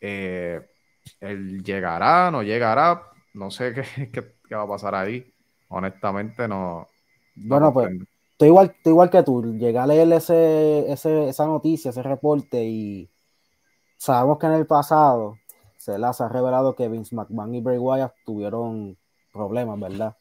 Eh, 0.02 0.60
él 1.22 1.64
llegará, 1.64 2.32
no 2.32 2.42
llegará, 2.42 3.04
no 3.36 3.52
sé 3.52 3.76
qué, 3.76 4.36
va 4.56 4.64
a 4.64 4.68
pasar 4.68 4.96
ahí. 4.96 5.32
Honestamente, 5.68 6.48
no. 6.48 6.88
bueno, 7.36 7.72
pues 7.72 7.92
estoy 8.32 8.48
igual, 8.48 8.76
igual 8.84 9.12
que 9.12 9.22
tú. 9.22 9.56
Llegué 9.56 9.78
a 9.78 9.86
leer 9.86 10.12
ese, 10.14 10.92
esa 10.92 11.46
noticia, 11.46 11.92
ese 11.92 12.02
reporte, 12.02 12.64
y 12.64 13.08
sabemos 13.98 14.40
que 14.40 14.48
en 14.48 14.54
el 14.54 14.66
pasado 14.66 15.38
se 15.78 16.00
las 16.00 16.22
ha 16.22 16.30
revelado 16.30 16.76
que 16.76 16.90
Vince 16.90 17.16
McMahon 17.16 17.54
y 17.54 17.62
Bray 17.62 17.78
Wyatt 17.78 18.16
tuvieron 18.26 18.98
problemas, 19.32 19.80
¿verdad? 19.80 20.18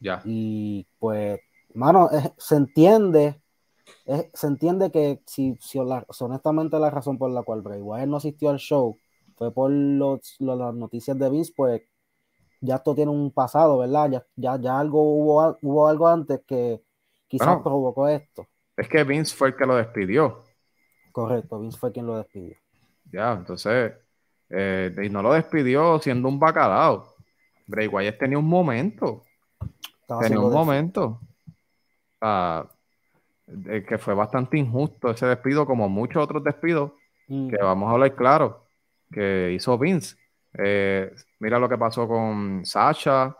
Ya. 0.00 0.22
Y 0.24 0.88
pues, 0.98 1.38
mano, 1.72 2.10
se 2.36 2.56
entiende. 2.56 3.43
Se 4.32 4.46
entiende 4.46 4.90
que 4.90 5.20
si, 5.26 5.56
si 5.60 5.78
honestamente 5.78 6.78
la 6.78 6.90
razón 6.90 7.18
por 7.18 7.30
la 7.30 7.42
cual 7.42 7.62
Bray 7.62 7.80
Wyatt 7.80 8.08
no 8.08 8.16
asistió 8.16 8.50
al 8.50 8.58
show 8.58 8.98
fue 9.36 9.52
por 9.52 9.70
los, 9.70 10.36
las 10.38 10.74
noticias 10.74 11.18
de 11.18 11.30
Vince, 11.30 11.52
pues 11.56 11.82
ya 12.60 12.76
esto 12.76 12.94
tiene 12.94 13.10
un 13.10 13.30
pasado, 13.30 13.78
¿verdad? 13.78 14.10
Ya, 14.10 14.26
ya, 14.36 14.60
ya 14.60 14.78
algo 14.78 15.02
hubo, 15.02 15.58
hubo 15.62 15.88
algo 15.88 16.08
antes 16.08 16.40
que 16.46 16.82
quizás 17.26 17.60
provocó 17.62 18.08
esto. 18.08 18.46
Es 18.76 18.88
que 18.88 19.04
Vince 19.04 19.34
fue 19.36 19.48
el 19.48 19.56
que 19.56 19.66
lo 19.66 19.76
despidió. 19.76 20.42
Correcto, 21.12 21.60
Vince 21.60 21.78
fue 21.78 21.92
quien 21.92 22.06
lo 22.06 22.16
despidió. 22.16 22.56
Ya, 23.12 23.32
entonces, 23.32 23.92
eh, 24.50 24.94
y 25.02 25.08
no 25.08 25.22
lo 25.22 25.32
despidió 25.32 25.98
siendo 25.98 26.28
un 26.28 26.38
bacalao. 26.38 27.14
Bray 27.66 27.86
Wyatt 27.86 28.18
tenía 28.18 28.38
un 28.38 28.48
momento. 28.48 29.22
tenía 30.20 30.40
un 30.40 30.52
momento. 30.52 31.20
Que 33.46 33.98
fue 33.98 34.14
bastante 34.14 34.58
injusto 34.58 35.10
ese 35.10 35.26
despido, 35.26 35.66
como 35.66 35.88
muchos 35.88 36.22
otros 36.22 36.42
despidos, 36.42 36.92
mm. 37.28 37.50
que 37.50 37.56
vamos 37.56 37.88
a 37.88 37.92
hablar 37.92 38.14
claro 38.14 38.64
que 39.12 39.52
hizo 39.52 39.78
Vince. 39.78 40.16
Eh, 40.58 41.12
mira 41.40 41.58
lo 41.58 41.68
que 41.68 41.78
pasó 41.78 42.06
con 42.06 42.64
Sasha, 42.64 43.36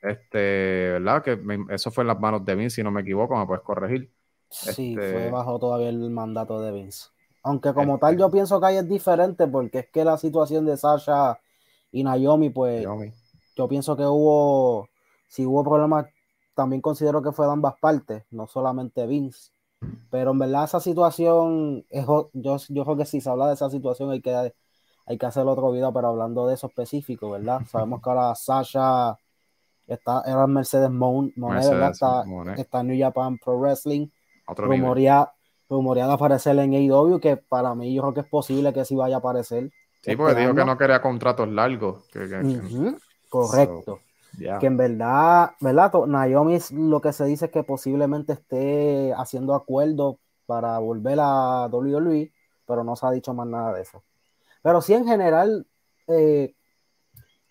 este, 0.00 0.92
¿verdad? 0.92 1.22
Que 1.22 1.38
eso 1.70 1.90
fue 1.90 2.02
en 2.02 2.08
las 2.08 2.20
manos 2.20 2.44
de 2.44 2.54
Vince, 2.54 2.76
si 2.76 2.82
no 2.82 2.90
me 2.90 3.02
equivoco, 3.02 3.36
me 3.36 3.46
puedes 3.46 3.62
corregir. 3.62 4.10
Sí, 4.50 4.94
este, 4.94 5.12
fue 5.12 5.30
bajo 5.30 5.58
todavía 5.58 5.88
el 5.88 6.10
mandato 6.10 6.60
de 6.60 6.72
Vince. 6.72 7.08
Aunque 7.42 7.72
como 7.72 7.98
tal 7.98 8.18
yo 8.18 8.30
pienso 8.30 8.60
que 8.60 8.66
ahí 8.66 8.76
es 8.76 8.88
diferente 8.88 9.46
porque 9.46 9.80
es 9.80 9.88
que 9.88 10.04
la 10.04 10.18
situación 10.18 10.66
de 10.66 10.76
Sasha 10.76 11.38
y 11.92 12.02
Naomi, 12.02 12.50
pues 12.50 12.86
yo 13.56 13.68
pienso 13.68 13.96
que 13.96 14.04
hubo, 14.04 14.88
si 15.26 15.46
hubo 15.46 15.64
problemas, 15.64 16.06
también 16.58 16.82
considero 16.82 17.22
que 17.22 17.30
fue 17.30 17.46
de 17.46 17.52
ambas 17.52 17.74
partes, 17.80 18.24
no 18.32 18.48
solamente 18.48 19.06
Vince. 19.06 19.52
Pero 20.10 20.32
en 20.32 20.40
verdad 20.40 20.64
esa 20.64 20.80
situación, 20.80 21.86
es, 21.88 22.04
yo, 22.32 22.56
yo 22.68 22.84
creo 22.84 22.96
que 22.96 23.04
si 23.04 23.20
se 23.20 23.30
habla 23.30 23.46
de 23.46 23.54
esa 23.54 23.70
situación 23.70 24.10
hay 24.10 24.20
que 24.20 24.52
hay 25.06 25.18
que 25.18 25.26
hacer 25.26 25.46
otro 25.46 25.70
video, 25.70 25.92
pero 25.92 26.08
hablando 26.08 26.48
de 26.48 26.54
eso 26.54 26.66
específico, 26.66 27.30
¿verdad? 27.30 27.60
Sabemos 27.70 28.02
que 28.02 28.10
ahora 28.10 28.34
Sasha 28.34 29.16
está, 29.86 30.24
era 30.26 30.48
Mercedes 30.48 30.90
Mon, 30.90 31.32
¿verdad? 31.36 31.92
Está, 32.56 32.80
en 32.80 32.86
New 32.88 32.98
Japan 32.98 33.38
Pro 33.38 33.56
Wrestling. 33.56 34.08
rumorea, 34.48 35.32
rumoreada 35.70 36.14
aparecer 36.14 36.58
en 36.58 36.74
AEW, 36.74 37.20
que 37.20 37.36
para 37.36 37.72
mí 37.76 37.94
yo 37.94 38.02
creo 38.02 38.14
que 38.14 38.20
es 38.22 38.28
posible 38.28 38.72
que 38.72 38.84
sí 38.84 38.96
vaya 38.96 39.14
a 39.14 39.18
aparecer. 39.20 39.70
Sí, 40.02 40.16
porque 40.16 40.40
dijo 40.40 40.56
que 40.56 40.64
no 40.64 40.76
quería 40.76 41.00
contratos 41.00 41.48
largos. 41.48 42.08
Correcto. 43.28 44.00
Que 44.60 44.66
en 44.66 44.76
verdad, 44.76 45.52
¿verdad? 45.60 45.92
Naomi 46.06 46.58
lo 46.72 47.00
que 47.00 47.12
se 47.12 47.24
dice 47.24 47.46
es 47.46 47.50
que 47.50 47.64
posiblemente 47.64 48.34
esté 48.34 49.12
haciendo 49.14 49.54
acuerdos 49.54 50.16
para 50.46 50.78
volver 50.78 51.18
a 51.20 51.66
WWE, 51.66 52.32
pero 52.66 52.84
no 52.84 52.96
se 52.96 53.06
ha 53.06 53.10
dicho 53.10 53.34
más 53.34 53.46
nada 53.46 53.74
de 53.74 53.82
eso. 53.82 54.02
Pero 54.62 54.80
sí, 54.80 54.94
en 54.94 55.06
general, 55.06 55.66
eh, 56.06 56.54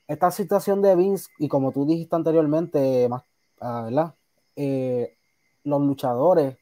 esta 0.07 0.31
situación 0.31 0.81
de 0.81 0.96
Vince, 0.96 1.29
y 1.39 1.48
como 1.48 1.72
tú 1.72 1.86
dijiste 1.86 2.15
anteriormente, 2.15 3.10
ah, 3.60 3.81
¿verdad? 3.84 4.15
Eh, 4.55 5.17
los 5.63 5.81
luchadores 5.81 6.57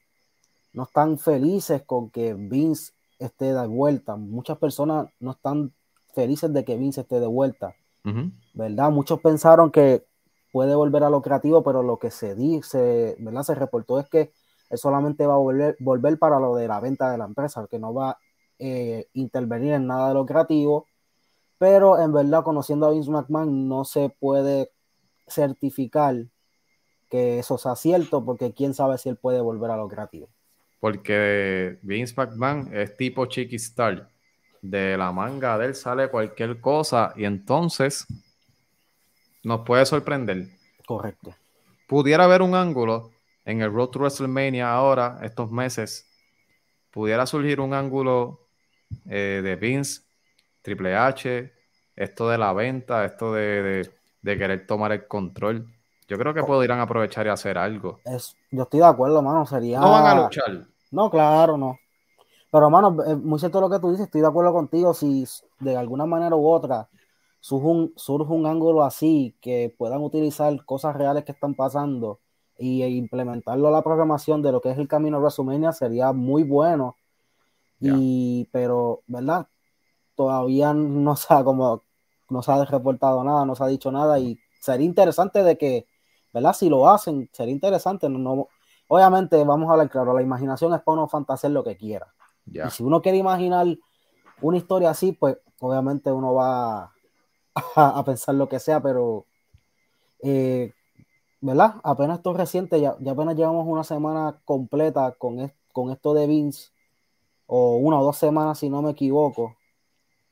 no 0.74 0.84
están 0.84 1.18
felices 1.20 1.84
con 1.84 2.10
que 2.10 2.34
Vince 2.34 2.94
esté 3.20 3.54
de 3.54 3.68
vuelta. 3.68 4.16
Muchas 4.16 4.58
personas 4.58 5.08
no 5.20 5.32
están 5.32 5.74
felices 6.14 6.52
de 6.54 6.66
que 6.66 6.78
Vince 6.78 7.02
esté 7.02 7.20
de 7.20 7.28
vuelta, 7.28 7.76
¿verdad? 8.54 8.92
Muchos 8.92 9.20
pensaron 9.20 9.72
que 9.72 10.06
puede 10.52 10.76
volver 10.76 11.04
a 11.04 11.10
lo 11.10 11.22
creativo, 11.22 11.64
pero 11.64 11.84
lo 11.84 12.00
que 12.00 12.12
se 12.12 12.36
dice, 12.36 13.16
¿verdad? 13.20 13.44
Se 13.44 13.56
reportó 13.56 14.00
es 14.00 14.08
que 14.08 14.32
él 14.70 14.78
solamente 14.78 15.26
va 15.26 15.36
a 15.36 15.38
volver, 15.38 15.76
volver 15.80 16.18
para 16.18 16.40
lo 16.40 16.56
de 16.56 16.68
la 16.68 16.80
venta 16.80 17.12
de 17.12 17.18
la 17.18 17.26
empresa, 17.26 17.68
que 17.70 17.80
no 17.80 17.94
va 17.94 18.18
eh, 18.58 19.10
intervenir 19.14 19.74
en 19.74 19.88
nada 19.88 20.10
de 20.10 20.14
lo 20.14 20.26
creativo, 20.26 20.88
pero 21.58 22.00
en 22.02 22.14
verdad 22.14 22.44
conociendo 22.44 22.86
a 22.86 22.92
Vince 22.92 23.12
McMahon 23.12 23.68
no 23.68 23.84
se 23.84 24.10
puede 24.18 24.72
certificar 25.28 26.16
que 27.10 27.40
eso 27.40 27.58
sea 27.58 27.76
cierto, 27.76 28.24
porque 28.24 28.54
quién 28.54 28.74
sabe 28.74 28.98
si 28.98 29.10
él 29.10 29.18
puede 29.18 29.42
volver 29.42 29.72
a 29.72 29.78
lo 29.78 29.88
creativo. 29.88 30.30
Porque 30.80 31.80
Vince 31.82 32.14
McMahon 32.16 32.74
es 32.74 32.96
tipo 32.96 33.26
Chiqui 33.26 33.58
Star. 33.58 34.10
De 34.68 34.98
la 34.98 35.12
manga 35.12 35.60
de 35.60 35.68
él 35.68 35.76
sale 35.76 36.10
cualquier 36.10 36.60
cosa 36.60 37.14
y 37.16 37.26
entonces 37.26 38.08
nos 39.44 39.62
puede 39.62 39.86
sorprender. 39.86 40.48
Correcto. 40.88 41.36
Pudiera 41.88 42.24
haber 42.24 42.42
un 42.42 42.56
ángulo 42.56 43.12
en 43.46 43.62
el 43.62 43.72
Road 43.72 43.90
to 43.90 44.00
WrestleMania 44.00 44.72
ahora, 44.74 45.20
estos 45.22 45.52
meses, 45.52 46.10
pudiera 46.90 47.28
surgir 47.28 47.60
un 47.60 47.76
ángulo 47.76 48.48
eh, 49.08 49.42
de 49.44 49.56
Vince, 49.56 50.02
Triple 50.64 50.96
H, 50.96 51.54
esto 51.96 52.28
de 52.28 52.38
la 52.40 52.52
venta, 52.52 53.06
esto 53.06 53.34
de, 53.34 53.88
querer 54.24 54.66
tomar 54.66 54.94
el 54.94 55.08
control. 55.08 55.68
Yo 56.08 56.18
creo 56.18 56.34
que 56.34 56.40
oh. 56.40 56.48
podrían 56.48 56.80
aprovechar 56.80 57.28
y 57.28 57.30
hacer 57.30 57.60
algo. 57.60 58.00
Es, 58.04 58.36
yo 58.50 58.64
estoy 58.64 58.80
de 58.80 58.88
acuerdo, 58.88 59.22
mano. 59.22 59.46
Sería. 59.46 59.80
No 59.80 59.92
van 59.92 60.06
a 60.06 60.24
luchar. 60.24 60.66
No, 60.90 61.12
claro, 61.12 61.56
no. 61.56 61.78
Pero, 62.52 62.70
mano, 62.70 63.04
es 63.04 63.18
muy 63.18 63.40
cierto 63.40 63.62
lo 63.62 63.70
que 63.70 63.80
tú 63.80 63.92
dices. 63.92 64.06
Estoy 64.06 64.22
de 64.22 64.28
acuerdo 64.28 64.54
contigo. 64.54 64.94
Si 64.94 65.26
de 65.60 65.76
alguna 65.78 66.06
manera 66.06 66.36
u 66.36 66.48
otra 66.48 66.90
surge 67.46 67.68
un, 67.68 67.94
surge 67.96 68.34
un 68.34 68.48
ángulo 68.48 68.84
así 68.84 69.36
que 69.40 69.74
puedan 69.78 70.02
utilizar 70.02 70.66
cosas 70.66 70.96
reales 70.96 71.26
que 71.26 71.32
están 71.32 71.54
pasando 71.54 72.20
y, 72.58 72.82
e 72.82 72.90
implementarlo 72.90 73.68
a 73.68 73.72
la 73.72 73.84
programación 73.84 74.42
de 74.42 74.52
lo 74.52 74.62
que 74.62 74.72
es 74.72 74.80
el 74.80 74.88
camino 74.88 75.18
a 75.18 75.20
WrestleMania 75.20 75.72
sería 75.72 76.12
muy 76.12 76.44
bueno 76.44 76.96
y, 77.80 78.50
pero, 78.52 79.04
¿verdad? 79.06 79.48
Todavía 80.16 80.74
no 80.74 81.16
se 81.16 81.34
ha 81.34 81.44
como, 81.44 81.84
no 82.30 82.42
se 82.42 82.52
ha 82.52 82.66
reportado 82.66 83.24
nada, 83.24 83.46
no 83.46 83.54
se 83.56 83.64
ha 83.64 83.68
dicho 83.68 83.92
nada 83.92 84.18
y 84.18 84.40
sería 84.60 84.88
interesante 84.88 85.44
de 85.44 85.56
que, 85.58 85.86
¿verdad? 86.34 86.54
Si 86.54 86.68
lo 86.68 86.90
hacen, 86.90 87.30
sería 87.32 87.54
interesante. 87.54 88.10
No, 88.10 88.48
obviamente, 88.88 89.44
vamos 89.44 89.70
a 89.70 89.74
hablar 89.74 89.90
claro, 89.92 90.16
la 90.16 90.24
imaginación 90.24 90.74
es 90.74 90.82
para 90.82 90.94
uno 90.94 91.08
fantasear 91.08 91.52
lo 91.54 91.64
que 91.64 91.78
quiera. 91.78 92.15
Y 92.46 92.70
si 92.70 92.84
uno 92.84 93.02
quiere 93.02 93.18
imaginar 93.18 93.68
una 94.42 94.58
historia 94.58 94.92
así, 94.92 95.12
pues 95.12 95.38
obviamente 95.60 96.12
uno 96.12 96.34
va 96.34 96.94
a, 97.76 98.04
pensar 98.06 98.36
lo 98.36 98.48
que 98.48 98.60
sea, 98.60 98.82
pero, 98.82 99.26
eh, 100.22 100.74
¿verdad? 101.42 101.76
Apenas 101.84 102.18
esto 102.18 102.32
es 102.32 102.38
reciente, 102.38 102.82
ya, 102.82 102.96
ya, 103.00 103.12
apenas 103.14 103.36
llevamos 103.36 103.66
una 103.68 103.84
semana 103.84 104.42
completa 104.46 105.14
con, 105.18 105.52
con 105.72 105.92
esto 105.92 106.14
de 106.14 106.28
Vince 106.28 106.70
o 107.48 107.78
una 107.78 108.00
o 108.00 108.04
dos 108.04 108.18
semanas, 108.18 108.60
si 108.60 108.70
no 108.70 108.82
me 108.82 108.92
equivoco. 108.92 109.56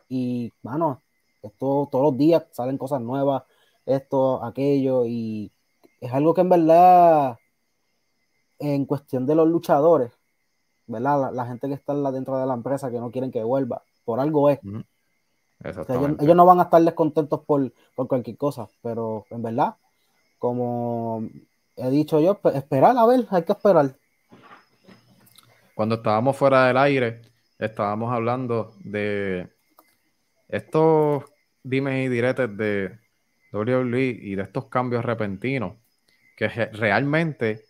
Y, 0.09 0.51
bueno, 0.61 1.01
esto 1.41 1.87
todos 1.91 2.03
los 2.11 2.17
días 2.17 2.45
salen 2.51 2.77
cosas 2.77 3.01
nuevas, 3.01 3.43
esto, 3.85 4.43
aquello, 4.43 5.05
y 5.05 5.51
es 5.99 6.11
algo 6.13 6.33
que 6.33 6.41
en 6.41 6.49
verdad, 6.49 7.37
en 8.59 8.85
cuestión 8.85 9.25
de 9.25 9.35
los 9.35 9.47
luchadores, 9.47 10.11
¿verdad? 10.87 11.31
La, 11.33 11.45
gente 11.45 11.67
que 11.67 11.73
está 11.73 11.93
dentro 12.11 12.37
de 12.37 12.45
la 12.45 12.53
empresa 12.53 12.91
que 12.91 12.99
no 12.99 13.11
quieren 13.11 13.31
que 13.31 13.43
vuelva, 13.43 13.83
por 14.05 14.19
algo 14.19 14.49
es. 14.49 14.59
ellos, 15.63 16.35
no 16.35 16.45
van 16.45 16.59
a 16.59 16.63
estar 16.63 16.81
descontentos 16.81 17.41
por, 17.45 17.71
por 17.95 18.07
cualquier 18.07 18.37
cosa, 18.37 18.67
pero 18.81 19.25
en 19.29 19.41
verdad, 19.41 19.75
como 20.39 21.27
he 21.75 21.89
dicho 21.89 22.19
yo, 22.19 22.35
pues, 22.35 22.55
esperar, 22.55 22.97
a 22.97 23.05
ver, 23.05 23.25
hay 23.31 23.43
que 23.43 23.53
esperar 23.53 23.95
cuando 25.73 25.95
estábamos 25.95 26.37
fuera 26.37 26.67
del 26.67 26.77
aire, 26.77 27.21
estábamos 27.57 28.13
hablando 28.13 28.73
de 28.83 29.49
estos 30.47 31.23
dimes 31.63 32.05
y 32.05 32.09
diretes 32.09 32.55
de 32.55 32.99
WWE 33.51 34.19
y 34.21 34.35
de 34.35 34.43
estos 34.43 34.65
cambios 34.65 35.03
repentinos, 35.03 35.77
que 36.37 36.47
realmente 36.47 37.65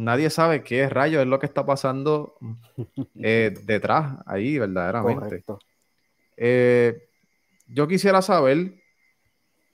nadie 0.00 0.30
sabe 0.30 0.62
qué 0.62 0.88
rayo 0.88 1.20
es 1.20 1.26
lo 1.26 1.38
que 1.38 1.46
está 1.46 1.64
pasando 1.64 2.36
eh, 3.22 3.54
detrás 3.64 4.18
ahí, 4.26 4.58
verdaderamente. 4.58 5.44
Eh, 6.36 7.08
yo 7.68 7.86
quisiera 7.86 8.22
saber, 8.22 8.74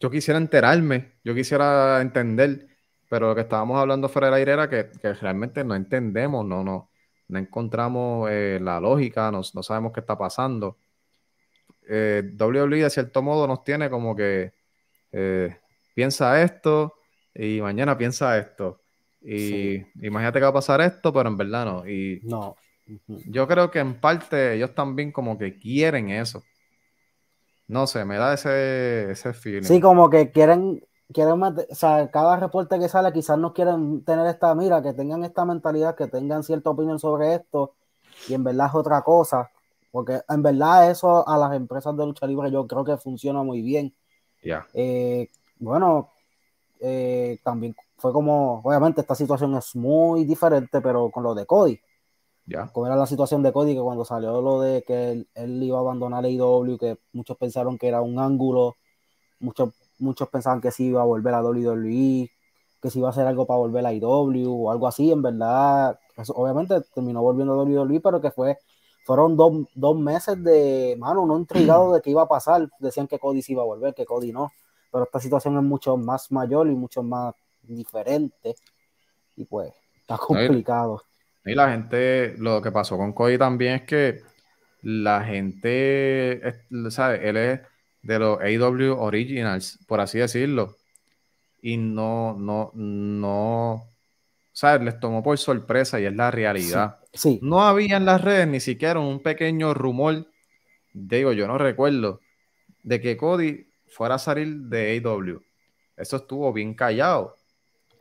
yo 0.01 0.11
quisiera 0.11 0.39
enterarme, 0.39 1.13
yo 1.25 1.35
quisiera 1.35 2.01
entender 2.01 2.69
pero 3.09 3.29
lo 3.29 3.35
que 3.37 3.43
estábamos 3.43 3.79
hablando 3.79 4.09
fuera 4.09 4.27
del 4.27 4.35
aire 4.35 4.53
era 4.53 4.69
que, 4.69 4.91
realmente 5.21 5.63
no 5.63 5.77
entendemos, 5.77 6.45
no, 6.45 6.65
no, 6.65 6.91
no 7.29 7.39
encontramos 7.39 8.29
eh, 8.33 8.59
la 8.61 8.81
lógica, 8.81 9.31
no, 9.31 9.43
no, 9.55 9.63
sabemos 9.63 9.93
qué 9.93 10.01
está 10.01 10.19
pasando. 10.19 10.77
WWE 11.89 12.83
de 12.83 12.91
cierto 12.91 13.23
modo 13.23 13.47
nos 13.47 13.63
tiene 13.63 13.89
como 13.89 14.17
que 14.17 14.53
piensa 15.95 16.43
esto 16.43 16.95
y 17.33 17.61
mañana 17.61 17.97
piensa 17.97 18.37
esto. 18.39 18.83
Y 19.21 19.85
imagínate 20.07 20.39
que 20.39 20.45
va 20.45 20.51
a 20.51 20.55
pasar 20.55 20.81
esto, 20.81 21.13
pero 21.13 21.29
en 21.29 21.37
verdad 21.37 21.65
no. 21.65 21.89
Y 21.89 22.21
no. 22.25 22.57
Yo 23.27 23.49
creo 23.49 23.71
que 23.71 23.81
en 23.81 24.01
parte 24.01 24.55
ellos 24.55 24.75
también 24.75 25.11
como 25.11 25.37
que 25.37 25.59
quieren 25.59 26.11
eso. 26.11 26.43
No 27.69 27.87
sé, 27.87 28.05
me 28.05 28.17
da 28.17 28.35
ese, 28.35 29.11
ese 29.11 29.33
feeling. 29.33 29.63
Sí, 29.63 29.81
como 29.81 30.09
que 30.09 30.31
quieren, 30.31 30.85
quieren, 31.13 31.43
o 31.43 31.55
sea, 31.73 32.09
cada 32.13 32.37
reporte 32.37 32.79
que 32.79 32.89
sale 32.89 33.13
quizás 33.13 33.39
no 33.39 33.53
quieren 33.53 34.05
tener 34.05 34.27
esta 34.27 34.55
mira, 34.55 34.83
que 34.83 34.93
tengan 34.93 35.25
esta 35.25 35.45
mentalidad, 35.45 35.97
que 35.97 36.07
tengan 36.07 36.45
cierta 36.45 36.71
opinión 36.71 37.01
sobre 37.01 37.35
esto, 37.35 37.75
y 38.29 38.35
en 38.35 38.45
verdad 38.45 38.69
es 38.69 38.75
otra 38.77 39.03
cosa, 39.03 39.51
porque 39.91 40.21
en 40.29 40.43
verdad 40.43 40.89
eso 40.91 41.29
a 41.29 41.37
las 41.37 41.55
empresas 41.55 41.97
de 41.97 42.07
lucha 42.07 42.27
libre 42.27 42.53
yo 42.53 42.67
creo 42.69 42.85
que 42.85 42.97
funciona 42.97 43.43
muy 43.43 43.63
bien. 43.63 43.93
Ya. 44.45 44.65
Eh, 44.73 45.29
bueno, 45.59 46.11
eh, 46.81 47.41
también 47.43 47.75
fue 47.99 48.13
como, 48.13 48.61
obviamente 48.63 49.01
esta 49.01 49.15
situación 49.15 49.55
es 49.57 49.75
muy 49.75 50.25
diferente, 50.25 50.81
pero 50.81 51.11
con 51.11 51.23
lo 51.23 51.35
de 51.35 51.47
Cody. 51.47 51.81
Ya. 52.47 52.69
Como 52.69 52.87
era 52.87 52.97
la 52.97 53.07
situación 53.07 53.43
de 53.43 53.53
Cody, 53.53 53.75
que 53.75 53.81
cuando 53.81 54.05
salió 54.05 54.41
lo 54.41 54.61
de 54.61 54.83
que 54.83 55.27
él, 55.35 55.63
iba 55.63 55.79
a 55.79 55.81
abandonar 55.81 56.25
AEW, 56.25 56.79
que 56.79 56.99
muchos 57.13 57.37
pensaron 57.37 57.79
que 57.79 57.89
era 57.89 58.03
un 58.03 58.19
ángulo, 58.19 58.77
muchos, 59.41 59.71
muchos 59.99 60.29
pensaban 60.29 60.61
que 60.61 60.71
sí 60.71 60.87
iba 60.87 61.03
a 61.03 61.05
volver 61.05 61.35
a 61.35 61.43
WWE, 61.43 62.31
que 62.81 62.91
sí 62.91 62.99
iba 62.99 63.09
a 63.09 63.11
hacer 63.11 63.27
algo 63.27 63.47
para 63.47 63.59
volver 63.59 63.85
a 63.87 63.89
AEW 63.89 64.67
o 64.67 64.71
algo 64.71 64.87
así, 64.87 65.11
en 65.11 65.23
verdad, 65.23 65.99
pues, 66.15 66.31
obviamente 66.31 66.81
terminó 66.95 67.23
volviendo 67.23 67.55
a 67.55 67.65
WWE, 67.65 68.01
pero 68.01 68.21
que 68.21 68.31
fue, 68.31 68.59
fueron 69.05 69.37
dos, 69.37 69.97
meses 69.99 70.43
de, 70.45 70.97
mano, 70.99 71.23
uno 71.23 71.39
intrigado 71.39 71.95
de 71.95 72.03
qué 72.03 72.11
iba 72.11 72.23
a 72.23 72.29
pasar, 72.29 72.69
decían 72.79 73.09
que 73.09 73.19
Cody 73.19 73.43
sí 73.43 73.53
iba 73.53 73.63
a 73.63 73.67
volver, 73.67 73.95
que 73.95 74.05
Cody 74.05 74.33
no, 74.33 74.53
pero 74.93 75.05
esta 75.05 75.19
situación 75.19 75.57
es 75.57 75.65
mucho 75.65 75.97
más 75.97 76.31
mayor 76.31 76.69
y 76.69 76.75
mucho 76.77 77.03
más 77.03 77.35
diferente, 77.69 78.55
y 79.37 79.45
pues 79.45 79.73
está 80.01 80.19
complicado. 80.19 81.03
Y 81.45 81.55
la 81.55 81.71
gente, 81.71 82.35
lo 82.39 82.61
que 82.61 82.73
pasó 82.73 82.97
con 82.97 83.13
Cody 83.13 83.39
también 83.39 83.75
es 83.75 83.83
que 83.83 84.23
la 84.83 85.23
gente, 85.25 86.41
¿sabes? 86.91 87.21
Él 87.23 87.37
es 87.37 87.61
de 88.03 88.19
los 88.19 88.39
AW 88.41 89.01
Originals, 89.01 89.79
por 89.87 90.01
así 90.01 90.19
decirlo. 90.19 90.77
Y 91.61 91.77
no, 91.77 92.37
no, 92.39 92.71
no, 92.75 93.85
¿sabes? 94.53 94.83
Les 94.83 95.01
tomó 95.01 95.23
por 95.23 95.39
sorpresa 95.39 96.01
y 96.01 96.05
es 96.05 96.15
la 96.15 96.31
realidad. 96.31 96.99
Sí, 97.13 97.39
No 97.43 97.63
había 97.63 97.97
en 97.97 98.05
las 98.05 98.21
redes 98.21 98.47
ni 98.47 98.61
siquiera 98.61 99.01
un 99.01 99.21
pequeño 99.21 99.75
rumor, 99.75 100.27
digo, 100.93 101.33
yo 101.33 101.47
no 101.47 101.59
recuerdo, 101.59 102.21
de 102.83 103.01
que 103.01 103.17
Cody 103.17 103.67
fuera 103.89 104.17
a 104.17 104.19
salir 104.19 104.55
de 104.63 105.03
AW. 105.05 105.41
Eso 105.97 106.17
estuvo 106.17 106.53
bien 106.53 106.75
callado. 106.75 107.37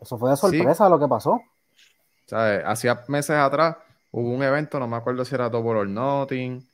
Eso 0.01 0.17
fue 0.17 0.31
de 0.31 0.37
sorpresa 0.37 0.89
lo 0.89 0.99
que 0.99 1.07
pasó. 1.07 1.41
Hacía 2.31 3.03
meses 3.07 3.35
atrás 3.35 3.77
hubo 4.11 4.29
un 4.29 4.41
evento, 4.43 4.79
no 4.79 4.87
me 4.87 4.95
acuerdo 4.95 5.25
si 5.25 5.35
era 5.35 5.49
Double 5.49 5.79
or 5.79 5.87
Nothing, 5.87 6.65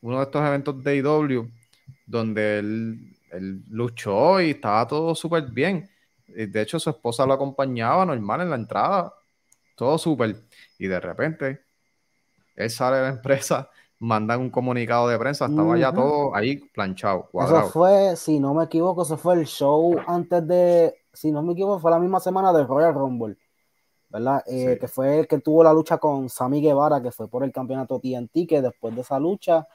uno 0.00 0.18
de 0.18 0.24
estos 0.24 0.46
eventos 0.46 0.82
de 0.82 0.96
IW, 0.96 1.50
donde 2.06 2.58
él, 2.58 3.16
luchó 3.70 4.40
y 4.40 4.50
estaba 4.50 4.86
todo 4.86 5.14
súper 5.14 5.50
bien. 5.50 5.88
De 6.26 6.60
hecho, 6.60 6.78
su 6.78 6.90
esposa 6.90 7.26
lo 7.26 7.32
acompañaba 7.32 8.04
normal 8.04 8.42
en 8.42 8.50
la 8.50 8.56
entrada, 8.56 9.14
todo 9.74 9.96
súper. 9.96 10.36
Y 10.78 10.86
de 10.86 11.00
repente, 11.00 11.60
él 12.54 12.70
sale 12.70 12.96
de 12.98 13.02
la 13.02 13.08
empresa, 13.08 13.70
mandan 13.98 14.40
un 14.40 14.50
comunicado 14.50 15.08
de 15.08 15.18
prensa, 15.18 15.46
estaba 15.46 15.78
ya 15.78 15.92
todo 15.92 16.34
ahí 16.34 16.56
planchado. 16.56 17.28
Eso 17.32 17.70
fue, 17.70 18.16
si 18.16 18.38
no 18.38 18.54
me 18.54 18.64
equivoco, 18.64 19.02
eso 19.02 19.16
fue 19.16 19.34
el 19.34 19.46
show 19.46 19.96
antes 20.06 20.46
de, 20.46 21.01
si 21.12 21.30
no 21.30 21.42
me 21.42 21.52
equivoco, 21.52 21.78
fue 21.80 21.90
la 21.90 21.98
misma 21.98 22.20
semana 22.20 22.52
de 22.52 22.64
Royal 22.64 22.94
Rumble. 22.94 23.36
¿verdad? 24.12 24.44
Eh, 24.46 24.76
que 24.78 24.88
fue 24.88 25.20
el 25.20 25.26
que 25.26 25.38
tuvo 25.38 25.64
la 25.64 25.72
lucha 25.72 25.96
con 25.96 26.28
Sammy 26.28 26.60
Guevara, 26.60 27.02
que 27.02 27.10
fue 27.10 27.28
por 27.28 27.44
el 27.44 27.52
campeonato 27.52 27.98
TNT, 27.98 28.46
que 28.46 28.60
después 28.60 28.94
de 28.94 29.00
esa 29.00 29.18
lucha 29.18 29.66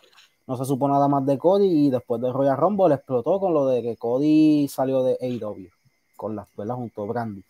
no 0.45 0.55
se 0.55 0.63
supo 0.63 0.87
nada 0.87 1.07
más 1.07 1.25
de 1.25 1.39
Cody 1.39 1.87
y 1.87 1.89
después 1.89 2.21
de 2.21 2.31
Royal 2.31 2.55
Rumble 2.55 2.93
explotó 2.93 3.39
con 3.39 3.53
lo 3.53 3.65
de 3.65 3.81
que 3.81 3.97
Cody 3.97 4.67
salió 4.67 5.03
de 5.03 5.17
AEW 5.19 5.69
con 6.15 6.35
las 6.35 6.47
velas 6.55 6.77
junto 6.77 7.03
a 7.03 7.05
Brandy. 7.07 7.43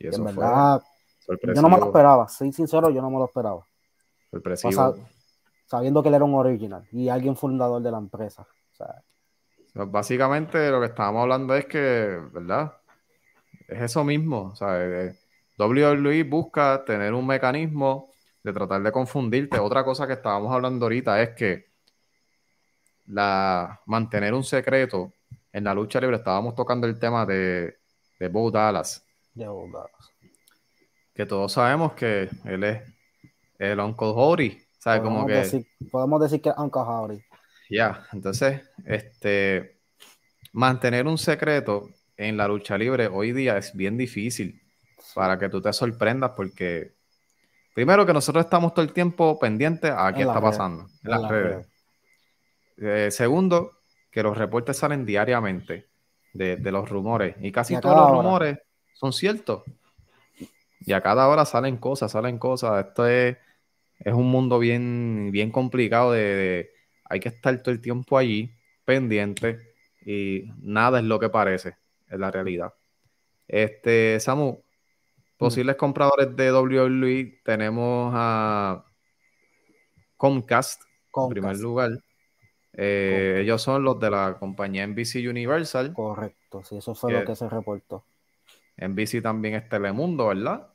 Y 0.00 0.08
eso 0.08 0.18
en 0.18 0.24
verdad, 0.24 0.82
yo 1.28 1.62
no 1.62 1.68
me 1.68 1.78
lo 1.78 1.86
esperaba, 1.86 2.28
soy 2.28 2.52
sincero, 2.52 2.90
yo 2.90 3.00
no 3.00 3.10
me 3.10 3.18
lo 3.18 3.26
esperaba. 3.26 3.64
Sorpresivo. 4.30 4.96
sabiendo 5.66 6.02
que 6.02 6.08
él 6.08 6.14
era 6.16 6.24
un 6.24 6.34
original 6.34 6.86
y 6.90 7.08
alguien 7.08 7.36
fundador 7.36 7.80
de 7.80 7.90
la 7.90 7.98
empresa. 7.98 8.46
Básicamente 9.74 10.70
lo 10.70 10.80
que 10.80 10.86
estábamos 10.86 11.22
hablando 11.22 11.54
es 11.54 11.66
que, 11.66 12.20
¿verdad? 12.32 12.72
Es 13.68 13.82
eso 13.82 14.04
mismo, 14.04 14.50
o 14.52 14.56
sea, 14.56 15.12
WWE 15.58 16.22
busca 16.24 16.84
tener 16.84 17.14
un 17.14 17.26
mecanismo 17.26 18.10
de 18.42 18.52
tratar 18.52 18.82
de 18.82 18.92
confundirte. 18.92 19.58
Otra 19.58 19.84
cosa 19.84 20.06
que 20.06 20.12
estábamos 20.12 20.52
hablando 20.52 20.84
ahorita 20.84 21.20
es 21.20 21.30
que 21.30 21.66
la, 23.06 23.80
mantener 23.86 24.34
un 24.34 24.44
secreto 24.44 25.12
en 25.52 25.64
la 25.64 25.74
lucha 25.74 26.00
libre, 26.00 26.16
estábamos 26.16 26.54
tocando 26.54 26.86
el 26.86 26.98
tema 26.98 27.24
de, 27.24 27.78
de 28.20 28.28
Bo 28.28 28.50
Dallas. 28.50 29.04
De 29.34 29.48
Bo 29.48 29.66
Dallas. 29.72 30.12
Que 31.14 31.24
todos 31.24 31.52
sabemos 31.52 31.94
que 31.94 32.28
él 32.44 32.62
es 32.62 32.82
el 33.58 33.80
Uncle 33.80 34.12
Howdy. 34.14 34.62
¿Sabes? 34.78 35.00
Como 35.00 35.26
que... 35.26 35.32
Decir, 35.32 35.66
podemos 35.90 36.20
decir 36.20 36.40
que 36.42 36.50
es 36.50 36.54
Uncle 36.58 36.82
Howdy. 36.82 37.24
Ya, 37.70 38.06
entonces, 38.12 38.62
este, 38.84 39.80
mantener 40.52 41.06
un 41.06 41.18
secreto 41.18 41.88
en 42.16 42.36
la 42.36 42.48
lucha 42.48 42.78
libre 42.78 43.08
hoy 43.08 43.32
día 43.32 43.56
es 43.58 43.74
bien 43.74 43.96
difícil 43.96 44.60
para 45.14 45.38
que 45.38 45.48
tú 45.48 45.60
te 45.60 45.72
sorprendas 45.72 46.32
porque 46.36 46.92
primero 47.74 48.06
que 48.06 48.12
nosotros 48.12 48.44
estamos 48.44 48.74
todo 48.74 48.84
el 48.84 48.92
tiempo 48.92 49.38
pendientes 49.38 49.92
a 49.96 50.12
qué 50.12 50.22
está 50.22 50.40
pasando 50.40 50.88
en, 51.04 51.10
las 51.10 51.28
redes. 51.28 51.66
Eh, 52.78 53.10
segundo, 53.10 53.72
que 54.10 54.22
los 54.22 54.36
reportes 54.36 54.76
salen 54.76 55.04
diariamente 55.04 55.88
de, 56.32 56.56
los 56.70 56.88
rumores 56.88 57.36
y 57.40 57.52
casi 57.52 57.78
todos 57.80 57.96
los 57.96 58.10
rumores 58.10 58.58
son 58.94 59.12
ciertos. 59.12 59.62
Y 60.80 60.92
a 60.92 61.00
cada 61.00 61.28
hora 61.28 61.44
salen 61.44 61.78
cosas, 61.78 62.12
salen 62.12 62.38
cosas. 62.38 62.86
Esto 62.86 63.06
es, 63.06 63.36
es 63.98 64.14
un 64.14 64.30
mundo 64.30 64.58
bien, 64.58 65.30
bien 65.32 65.50
complicado 65.50 66.12
de, 66.12 66.70
hay 67.04 67.20
que 67.20 67.28
estar 67.28 67.56
todo 67.62 67.74
el 67.74 67.80
tiempo 67.80 68.18
allí 68.18 68.52
pendiente 68.84 69.74
y 70.04 70.44
nada 70.60 70.98
es 70.98 71.04
lo 71.04 71.18
que 71.18 71.28
parece, 71.28 71.76
en 72.08 72.20
la 72.20 72.30
realidad. 72.30 72.74
Este, 73.48 74.18
Samu, 74.20 74.62
Posibles 75.36 75.76
compradores 75.76 76.34
de 76.34 76.50
WWE 76.50 77.40
tenemos 77.44 78.10
a 78.14 78.86
Comcast, 80.16 80.82
en 81.14 81.28
primer 81.28 81.58
lugar. 81.58 81.90
Eh, 82.72 83.40
ellos 83.42 83.60
son 83.60 83.84
los 83.84 84.00
de 84.00 84.10
la 84.10 84.38
compañía 84.38 84.86
NBC 84.86 85.28
Universal. 85.28 85.92
Correcto, 85.92 86.64
sí, 86.64 86.78
eso 86.78 86.94
fue 86.94 87.12
lo 87.12 87.24
que 87.24 87.36
se 87.36 87.48
reportó. 87.50 88.04
NBC 88.78 89.22
también 89.22 89.56
es 89.56 89.68
Telemundo, 89.68 90.28
¿verdad? 90.28 90.68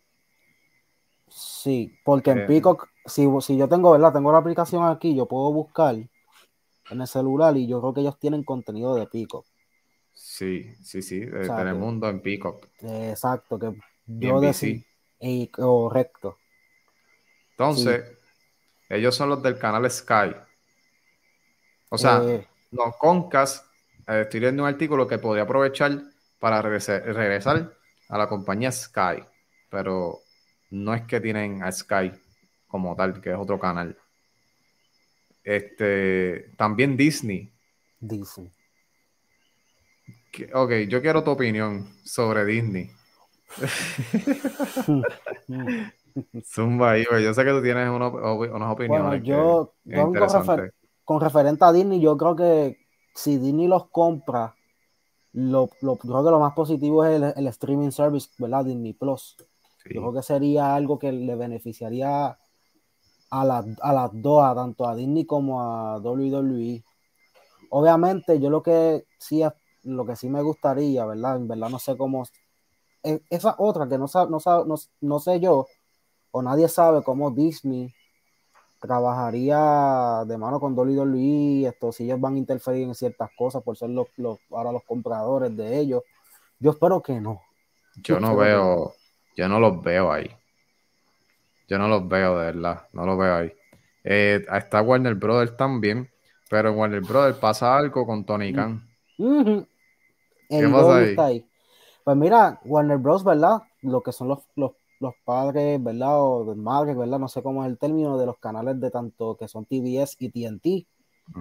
Sí, 1.28 1.98
porque 2.04 2.32
en 2.32 2.40
eh, 2.40 2.46
Peacock, 2.46 2.88
si, 3.06 3.28
si 3.42 3.58
yo 3.58 3.68
tengo, 3.68 3.92
¿verdad? 3.92 4.14
Tengo 4.14 4.32
la 4.32 4.40
aplicación 4.40 4.86
aquí, 4.86 5.16
yo 5.16 5.28
puedo 5.28 5.52
buscar 5.52 5.96
en 5.96 7.02
el 7.02 7.08
celular 7.08 7.58
y 7.58 7.68
yo 7.68 7.80
creo 7.80 7.94
que 7.94 8.02
ellos 8.02 8.20
tienen 8.20 8.44
contenido 8.44 8.94
de 8.94 9.08
Peacock. 9.08 9.46
Sí, 10.24 10.76
sí, 10.84 11.02
sí, 11.02 11.20
de 11.22 11.50
Telemundo 11.50 12.08
en 12.08 12.22
Peacock. 12.22 12.68
exacto, 12.84 13.58
que 13.58 13.74
yo 14.06 14.40
decía, 14.40 14.80
correcto. 15.52 16.38
Entonces, 17.50 18.04
ellos 18.88 19.16
son 19.16 19.30
los 19.30 19.42
del 19.42 19.58
canal 19.58 19.90
Sky. 19.90 20.36
O 21.90 21.98
sea, 21.98 22.22
eh, 22.24 22.48
no, 22.70 22.92
Concas, 23.00 23.66
eh, 24.08 24.22
estoy 24.22 24.42
leyendo 24.42 24.62
un 24.62 24.70
artículo 24.70 25.08
que 25.08 25.18
podría 25.18 25.44
aprovechar 25.44 26.00
para 26.40 26.62
regresar, 26.62 27.76
a 28.08 28.18
la 28.18 28.30
compañía 28.30 28.72
Sky, 28.72 29.24
pero 29.72 30.20
no 30.70 30.94
es 30.94 31.02
que 31.02 31.20
tienen 31.20 31.64
a 31.64 31.72
Sky 31.72 32.12
como 32.68 32.96
tal, 32.96 33.20
que 33.20 33.32
es 33.32 33.38
otro 33.38 33.60
canal. 33.60 33.98
Este, 35.44 36.54
también 36.58 36.96
Disney. 36.96 37.52
Disney. 38.00 38.52
Ok, 40.54 40.72
yo 40.88 41.02
quiero 41.02 41.24
tu 41.24 41.32
opinión 41.32 41.88
sobre 42.04 42.46
Disney. 42.46 42.92
Zumba 46.44 46.98
yo 46.98 47.34
sé 47.34 47.44
que 47.44 47.52
tú 47.52 47.62
tienes 47.62 47.90
unas 47.90 48.72
opiniones. 48.72 49.24
yo 49.24 49.74
con, 51.04 51.20
referente 51.20 51.66
a 51.66 51.74
Disney, 51.74 52.00
yo 52.00 52.16
creo 52.18 52.36
que 52.36 52.78
si 53.14 53.38
Disney 53.38 53.68
los 53.68 53.90
compra, 53.90 54.56
lo, 55.34 55.70
lo, 55.82 55.98
creo 55.98 56.24
que 56.24 56.32
lo 56.32 56.40
más 56.40 56.54
positivo 56.54 57.06
es 57.06 57.22
el, 57.36 57.48
streaming 57.48 57.92
service, 57.92 58.30
¿verdad? 58.38 58.66
Disney 58.66 58.94
Plus. 58.94 59.36
Yo 59.90 60.02
creo 60.02 60.14
que 60.14 60.22
sería 60.22 60.76
algo 60.76 61.00
que 61.00 61.12
le 61.12 61.36
beneficiaría 61.36 62.28
a, 62.28 62.38
a 63.32 63.94
las 63.94 64.10
dos, 64.14 64.44
a 64.44 64.56
tanto 64.56 64.88
a 64.88 64.96
Disney 64.96 65.26
como 65.26 65.62
a 65.62 65.98
WWE. 65.98 66.84
Obviamente, 67.72 68.40
yo 68.40 68.50
lo 68.50 68.62
que 68.62 69.06
sí, 69.18 69.42
lo 69.84 70.06
que 70.06 70.16
sí 70.16 70.30
me 70.30 70.42
gustaría, 70.42 71.06
¿verdad? 71.06 71.38
En 71.38 71.48
verdad 71.48 71.70
no 71.70 71.80
sé 71.80 71.98
cómo. 71.98 72.24
E, 73.04 73.22
esa 73.30 73.56
otra 73.58 73.88
que 73.88 73.98
no, 73.98 74.06
no, 74.14 74.38
no, 74.66 74.76
no 75.02 75.20
sé 75.20 75.40
yo, 75.40 75.68
o 76.32 76.42
nadie 76.42 76.68
sabe 76.68 77.04
cómo 77.04 77.32
Disney 77.32 77.94
trabajaría 78.80 80.24
de 80.26 80.38
mano 80.38 80.60
con 80.60 80.78
WWE, 80.78 81.68
esto, 81.68 81.92
si 81.92 82.06
ellos 82.06 82.20
van 82.20 82.36
a 82.36 82.40
interferir 82.40 82.84
en 82.88 82.96
ciertas 82.96 83.30
cosas 83.38 83.62
por 83.62 83.78
ser 83.78 83.92
los, 83.92 84.08
los 84.18 84.40
ahora 84.50 84.72
los 84.72 84.84
compradores 84.84 85.56
de 85.56 85.78
ellos. 85.78 86.02
Yo 86.60 86.72
espero 86.72 87.02
que 87.02 87.22
no. 87.22 87.42
Yo, 87.98 88.20
no 88.20 88.36
veo, 88.36 88.94
yo 89.36 89.48
no 89.48 89.60
los 89.60 89.82
veo 89.84 90.12
ahí. 90.12 90.30
Yo 91.68 91.78
no 91.78 91.88
los 91.88 92.08
veo, 92.08 92.38
de 92.40 92.46
verdad, 92.46 92.88
no 92.94 93.06
los 93.06 93.18
veo 93.18 93.36
ahí. 93.36 93.54
Eh, 94.04 94.44
está 94.52 94.82
Warner 94.82 95.16
Brothers 95.16 95.56
también, 95.56 96.10
pero 96.50 96.70
en 96.70 96.78
Warner 96.78 97.02
Brothers 97.02 97.38
pasa 97.38 97.78
algo 97.78 98.06
con 98.06 98.26
Tony 98.26 98.52
Khan. 98.52 98.88
¿Qué 100.60 100.68
pasa 100.70 101.26
ahí? 101.26 101.46
Pues 102.04 102.18
mira, 102.18 102.60
Warner 102.66 102.98
Bros., 102.98 103.24
¿verdad? 103.24 103.62
Lo 103.82 104.02
que 104.02 104.12
son 104.12 104.28
los, 104.28 104.40
los 104.56 104.72
los 105.02 105.16
padres, 105.26 105.84
¿verdad? 105.84 106.22
O 106.22 106.56
madres, 106.56 106.96
¿verdad? 106.96 107.20
No 107.20 107.28
sé 107.28 107.42
cómo 107.42 107.64
es 107.64 107.72
el 107.72 107.78
término 107.78 108.18
de 108.18 108.28
los 108.28 108.38
canales 108.38 108.80
de 108.80 108.92
tanto 108.92 109.36
que 109.36 109.48
son 109.48 109.66
TBS 109.66 110.16
y 110.20 110.30
TNT, 110.30 110.88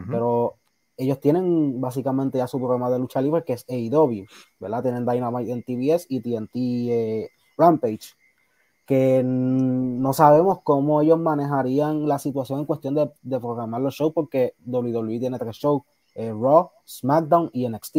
pero 0.08 0.56
ellos 0.96 1.20
tienen 1.20 1.80
básicamente 1.80 2.38
ya 2.38 2.46
su 2.46 2.58
programa 2.58 2.90
de 2.90 2.98
lucha 2.98 3.20
libre 3.20 3.44
que 3.44 3.52
es 3.52 3.66
AEW, 3.68 4.26
¿verdad? 4.58 4.82
Tienen 4.82 5.06
Dynamite 5.06 5.52
en 5.52 5.62
TBS 5.62 6.06
y 6.08 6.20
TNT 6.20 6.54
eh, 6.54 7.28
Rampage, 7.56 8.14
que 8.86 9.22
no 9.24 10.12
sabemos 10.14 10.60
cómo 10.62 11.02
ellos 11.02 11.18
manejarían 11.18 12.08
la 12.08 12.18
situación 12.18 12.60
en 12.60 12.64
cuestión 12.64 12.94
de, 12.94 13.40
programar 13.40 13.82
los 13.82 13.94
shows 13.94 14.12
porque 14.14 14.54
WWE 14.64 15.18
tiene 15.18 15.38
tres 15.38 15.56
shows, 15.56 15.82
eh, 16.14 16.32
Raw, 16.32 16.70
SmackDown 16.86 17.50
y 17.52 17.68
NXT. 17.68 17.96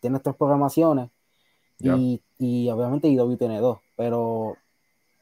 Tiene 0.00 0.20
tres 0.20 0.36
programaciones. 0.36 1.10
Y, 1.80 2.20
y, 2.38 2.68
obviamente 2.70 3.08
IW 3.08 3.36
tiene 3.36 3.60
dos, 3.60 3.78
pero 3.96 4.56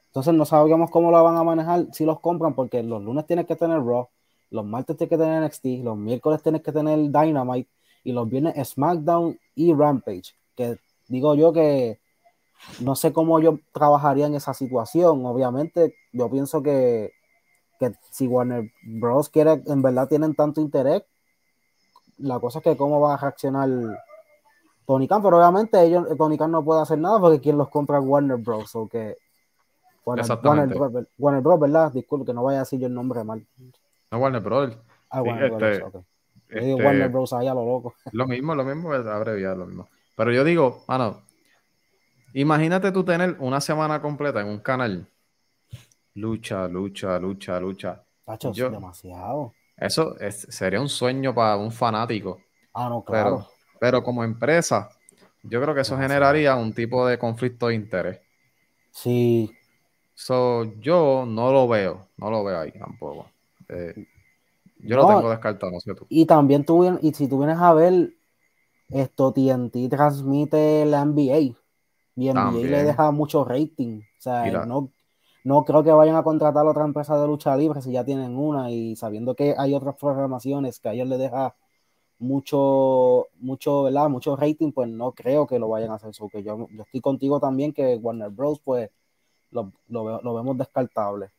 entonces 0.07 0.33
no 0.33 0.47
sabíamos 0.47 0.91
cómo 0.91 1.11
lo 1.11 1.23
van 1.23 1.37
a 1.37 1.45
manejar 1.45 1.89
si 1.93 2.07
los 2.07 2.21
compran, 2.21 2.55
porque 2.55 2.83
los 2.83 3.03
lunes 3.03 3.27
tienes 3.27 3.45
que 3.45 3.57
tener 3.57 3.85
Raw, 3.85 4.09
los 4.51 4.65
martes 4.65 4.97
tienes 4.97 5.11
que 5.11 5.23
tener 5.23 5.43
NXT, 5.43 5.85
los 5.85 5.99
miércoles 5.99 6.43
tienes 6.43 6.62
que 6.62 6.73
tener 6.73 6.99
Dynamite 6.99 7.69
y 8.05 8.12
los 8.12 8.27
viernes 8.27 8.69
SmackDown 8.69 9.39
y 9.55 9.75
Rampage. 9.75 10.35
Que 10.55 10.79
digo 11.09 11.35
yo 11.35 11.53
que 11.53 11.99
no 12.81 12.95
sé 12.95 13.12
cómo 13.12 13.41
yo 13.41 13.59
trabajaría 13.73 14.27
en 14.27 14.35
esa 14.35 14.55
situación. 14.55 15.25
Obviamente, 15.27 15.95
yo 16.12 16.31
pienso 16.31 16.62
que, 16.62 17.12
que 17.79 17.93
si 18.11 18.27
Warner 18.27 18.71
Bros. 18.85 19.29
quiere, 19.29 19.62
en 19.67 19.83
verdad 19.83 20.09
tienen 20.09 20.35
tanto 20.35 20.61
interés, 20.61 21.03
la 22.19 22.41
cosa 22.41 22.61
es 22.61 22.65
que 22.65 22.77
cómo 22.77 23.01
va 23.01 23.15
a 23.15 23.19
reaccionar 23.19 23.69
Tony 24.87 25.09
Khan, 25.09 25.22
pero 25.22 25.38
obviamente 25.38 25.83
ellos, 25.83 26.07
Tony 26.16 26.38
Khan 26.38 26.51
no 26.51 26.64
puede 26.64 26.83
hacer 26.83 26.99
nada 26.99 27.18
porque 27.18 27.40
quien 27.40 27.59
los 27.59 27.68
compra 27.68 27.99
es 27.99 28.05
Warner 28.05 28.37
Bros. 28.37 28.75
O 28.77 28.88
que 28.88 29.16
Warner, 30.05 30.77
Warner, 31.18 31.42
Bros, 31.42 31.61
¿verdad? 31.61 31.92
Disculpe 31.92 32.27
que 32.27 32.33
no 32.33 32.44
vaya 32.44 32.59
a 32.59 32.62
decir 32.62 32.79
yo 32.79 32.87
el 32.87 32.94
nombre 32.94 33.25
mal. 33.25 33.44
No, 34.11 34.18
Warner 34.18 34.40
Bros. 34.40 34.79
Ah, 35.11 35.22
Warner 35.22 35.51
Bros. 35.51 35.62
Este, 35.62 35.85
okay. 35.85 36.01
Este, 36.49 36.75
Warner 36.75 37.09
Bros. 37.09 37.33
ahí 37.33 37.49
a 37.49 37.55
lo 37.55 37.64
loco. 37.64 37.94
Lo 38.12 38.27
mismo, 38.29 38.55
lo 38.55 38.64
mismo, 38.64 38.92
abreviado, 38.92 39.57
lo 39.57 39.66
mismo. 39.66 39.88
Pero 40.16 40.33
yo 40.33 40.44
digo, 40.44 40.85
mano, 40.87 41.22
imagínate 42.33 42.92
tú 42.92 43.05
tener 43.05 43.37
una 43.40 43.61
semana 43.61 44.01
completa 44.01 44.40
en 44.40 44.46
un 44.46 44.61
canal. 44.61 45.09
Lucha, 46.14 46.68
lucha, 46.68 47.18
lucha, 47.18 47.59
lucha. 47.59 48.03
Pacho, 48.25 48.53
yo, 48.53 48.70
demasiado. 48.70 49.53
Eso 49.77 50.18
es, 50.18 50.46
sería 50.49 50.81
un 50.81 50.88
sueño 50.88 51.35
para 51.35 51.57
un 51.57 51.70
fanático. 51.70 52.40
Ah, 52.72 52.88
no, 52.88 53.05
claro. 53.05 53.37
Pero, 53.37 53.56
pero 53.81 54.03
como 54.03 54.25
empresa, 54.25 54.89
yo 55.43 55.61
creo 55.61 55.75
que 55.75 55.83
eso 55.83 55.97
generaría 55.99 56.57
un 56.57 56.73
tipo 56.73 57.07
de 57.07 57.19
conflicto 57.19 57.69
de 57.69 57.75
interés. 57.75 58.21
Sí, 58.91 59.51
So, 60.17 60.65
yo 60.81 61.25
no 61.27 61.53
lo 61.53 61.69
veo, 61.69 62.09
no 62.17 62.31
lo 62.31 62.43
veo 62.43 62.61
ahí 62.61 62.73
tampoco. 62.73 63.27
Eh, 63.69 63.95
yo 64.79 64.97
lo 64.97 65.07
tengo 65.07 65.29
descartado, 65.29 65.71
no 65.71 65.79
sé 65.81 65.95
tú. 65.95 66.07
Y 66.09 66.25
también 66.25 66.65
tú, 66.65 66.99
y 67.03 67.12
si 67.12 67.29
tú 67.29 67.39
vienes 67.39 67.59
a 67.59 67.75
ver, 67.75 68.15
esto 68.89 69.33
TNT 69.33 69.91
transmite 69.91 70.87
la 70.87 71.03
NBA. 71.03 71.39
Y 71.39 72.29
NBA 72.31 72.53
le 72.53 72.83
deja 72.85 73.11
mucho 73.11 73.45
rating. 73.45 74.01
O 74.01 74.23
sea, 74.23 74.51
no, 74.65 74.91
no 75.45 75.65
creo 75.67 75.85
que 75.85 75.93
vayan 75.93 76.17
a 76.17 76.23
contratar 76.23 76.67
a 76.67 76.71
otra 76.71 76.85
empresa 76.87 77.21
de 77.21 77.27
lucha 77.27 77.55
libre 77.57 77.83
si 77.83 77.93
ya 77.93 78.05
tienen 78.05 78.39
una 78.39 78.71
y 78.71 78.97
sabiendo 78.97 79.35
que 79.37 79.55
hay 79.59 79.75
otras 79.75 79.97
programaciones 79.97 80.81
que 80.81 80.89
a 80.89 80.93
ellos 80.95 81.09
les 81.09 81.19
deja 81.19 81.55
mucho, 82.18 83.26
mucho, 83.38 83.85
¿verdad? 83.85 84.09
Mucho 84.09 84.37
rating, 84.37 84.72
pues 84.72 84.88
no 84.88 85.12
creo 85.12 85.46
que 85.46 85.59
lo 85.59 85.68
vayan 85.68 85.90
a 85.90 85.94
hacer. 85.94 86.11
eso 86.11 86.29
que 86.29 86.42
yo, 86.42 86.68
yo 86.70 86.83
estoy 86.83 87.00
contigo 87.00 87.40
también 87.40 87.72
que 87.72 87.96
Warner 87.96 88.31
Bros. 88.31 88.61
pues 88.61 88.90
lo, 89.50 90.35
vemos 90.35 90.59
descartable. 90.59 91.31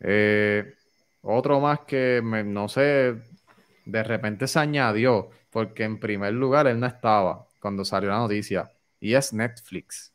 Eh, 0.00 0.74
otro 1.22 1.60
más 1.60 1.80
que 1.80 2.20
no 2.22 2.68
sé, 2.68 3.16
de 3.84 4.02
repente 4.02 4.46
se 4.46 4.58
añadió, 4.58 5.30
porque 5.50 5.84
en 5.84 6.00
primer 6.00 6.32
lugar 6.34 6.66
él 6.66 6.80
no 6.80 6.86
estaba 6.86 7.46
cuando 7.60 7.84
salió 7.84 8.10
la 8.10 8.18
noticia, 8.18 8.70
y 8.98 9.14
es 9.14 9.32
Netflix. 9.32 10.12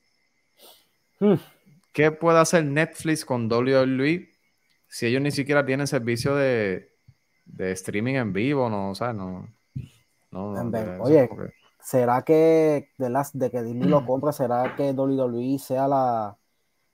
Hmm. 1.20 1.36
¿Qué 1.94 2.12
puede 2.12 2.40
hacer 2.40 2.66
Netflix 2.66 3.24
con 3.24 3.52
WWE 3.52 4.30
si 4.88 5.06
ellos 5.06 5.22
ni 5.22 5.32
siquiera 5.32 5.66
tienen 5.66 5.88
servicio 5.88 6.36
de, 6.36 6.92
streaming 7.58 8.16
en 8.16 8.34
vivo? 8.34 8.70
No, 8.70 8.90
o 8.90 8.96
sea, 8.96 9.14
no. 9.14 9.48
Oye, 11.02 11.30
¿será 11.80 12.24
que 12.24 12.90
de, 12.98 13.10
las, 13.10 13.38
de 13.38 13.50
que 13.50 13.64
Disney 13.64 13.88
lo 13.88 14.06
compra, 14.06 14.32
será 14.32 14.76
que 14.76 14.92
WWE 14.92 15.58
sea 15.60 15.88
la, 15.88 16.38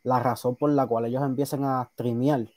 la 0.03 0.19
razón 0.19 0.55
por 0.55 0.71
la 0.71 0.87
cual 0.87 1.05
ellos 1.05 1.23
empiezan 1.23 1.63
a 1.63 1.89
streamear. 1.93 2.47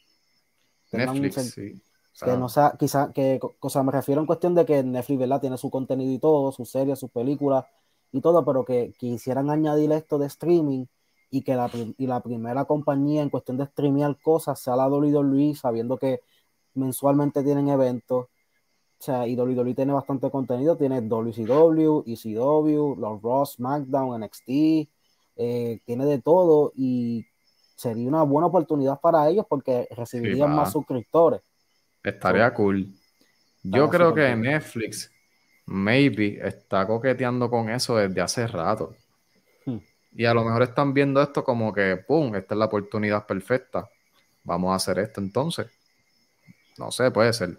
Netflix, 0.93 1.53
sí. 1.53 1.83
Que 2.25 2.37
no 2.37 2.49
sea, 2.49 2.77
quizá, 2.79 3.13
que, 3.13 3.41
cosa 3.59 3.83
me 3.83 3.91
refiero 3.91 4.21
en 4.21 4.27
cuestión 4.27 4.55
de 4.55 4.65
que 4.65 4.85
Netflix, 4.85 5.19
¿verdad? 5.19 5.41
Tiene 5.41 5.59
su 5.59 5.69
contenido 5.69 6.13
y 6.13 6.19
todo, 6.19 6.53
sus 6.53 6.71
series, 6.71 6.99
sus 6.99 7.11
películas 7.11 7.65
y 8.13 8.21
todo, 8.21 8.45
pero 8.45 8.65
que 8.65 8.93
quisieran 8.97 9.51
añadir 9.51 9.91
esto 9.91 10.19
de 10.19 10.27
streaming 10.27 10.87
y 11.31 11.43
que 11.43 11.57
la, 11.57 11.69
y 11.73 12.07
la 12.07 12.21
primera 12.21 12.67
compañía 12.67 13.23
en 13.23 13.31
cuestión 13.31 13.57
de 13.57 13.67
streamear 13.67 14.17
cosas 14.23 14.61
sea 14.61 14.77
la 14.77 14.87
WWE, 14.87 15.57
sabiendo 15.57 15.99
que 15.99 16.21
mensualmente 16.75 17.43
tienen 17.43 17.69
eventos. 17.69 18.27
O 19.05 19.07
sea, 19.07 19.27
y 19.27 19.37
WWE 19.37 19.75
tiene 19.75 19.93
bastante 19.93 20.31
contenido, 20.31 20.79
tiene 20.79 21.03
WCW, 21.03 22.05
ECW, 22.07 22.97
los 22.99 23.21
Raw, 23.21 23.45
SmackDown, 23.45 24.19
NXT, 24.19 24.49
eh, 25.37 25.79
tiene 25.85 26.07
de 26.07 26.23
todo 26.23 26.73
y 26.75 27.27
sería 27.77 28.09
una 28.09 28.23
buena 28.23 28.47
oportunidad 28.47 28.99
para 29.03 29.29
ellos 29.29 29.45
porque 29.47 29.87
recibirían 29.95 30.57
más 30.57 30.73
suscriptores. 30.73 31.43
Estaría 32.03 32.55
cool. 32.55 32.95
Yo 33.63 33.91
creo 33.91 34.15
que 34.15 34.35
Netflix, 34.35 35.13
maybe, 35.67 36.39
está 36.43 36.87
coqueteando 36.87 37.51
con 37.51 37.69
eso 37.69 37.99
desde 37.99 38.23
hace 38.23 38.47
rato. 38.47 38.97
Hmm. 39.67 39.81
Y 40.15 40.25
a 40.25 40.33
lo 40.33 40.45
mejor 40.45 40.63
están 40.63 40.95
viendo 40.95 41.21
esto 41.21 41.45
como 41.45 41.75
que, 41.75 41.99
¡pum!, 42.09 42.35
esta 42.37 42.55
es 42.55 42.59
la 42.59 42.65
oportunidad 42.65 43.27
perfecta. 43.27 43.87
Vamos 44.45 44.73
a 44.73 44.77
hacer 44.77 44.99
esto 44.99 45.21
entonces. 45.21 45.67
No 46.79 46.91
sé, 46.91 47.11
puede 47.11 47.35
ser. 47.35 47.59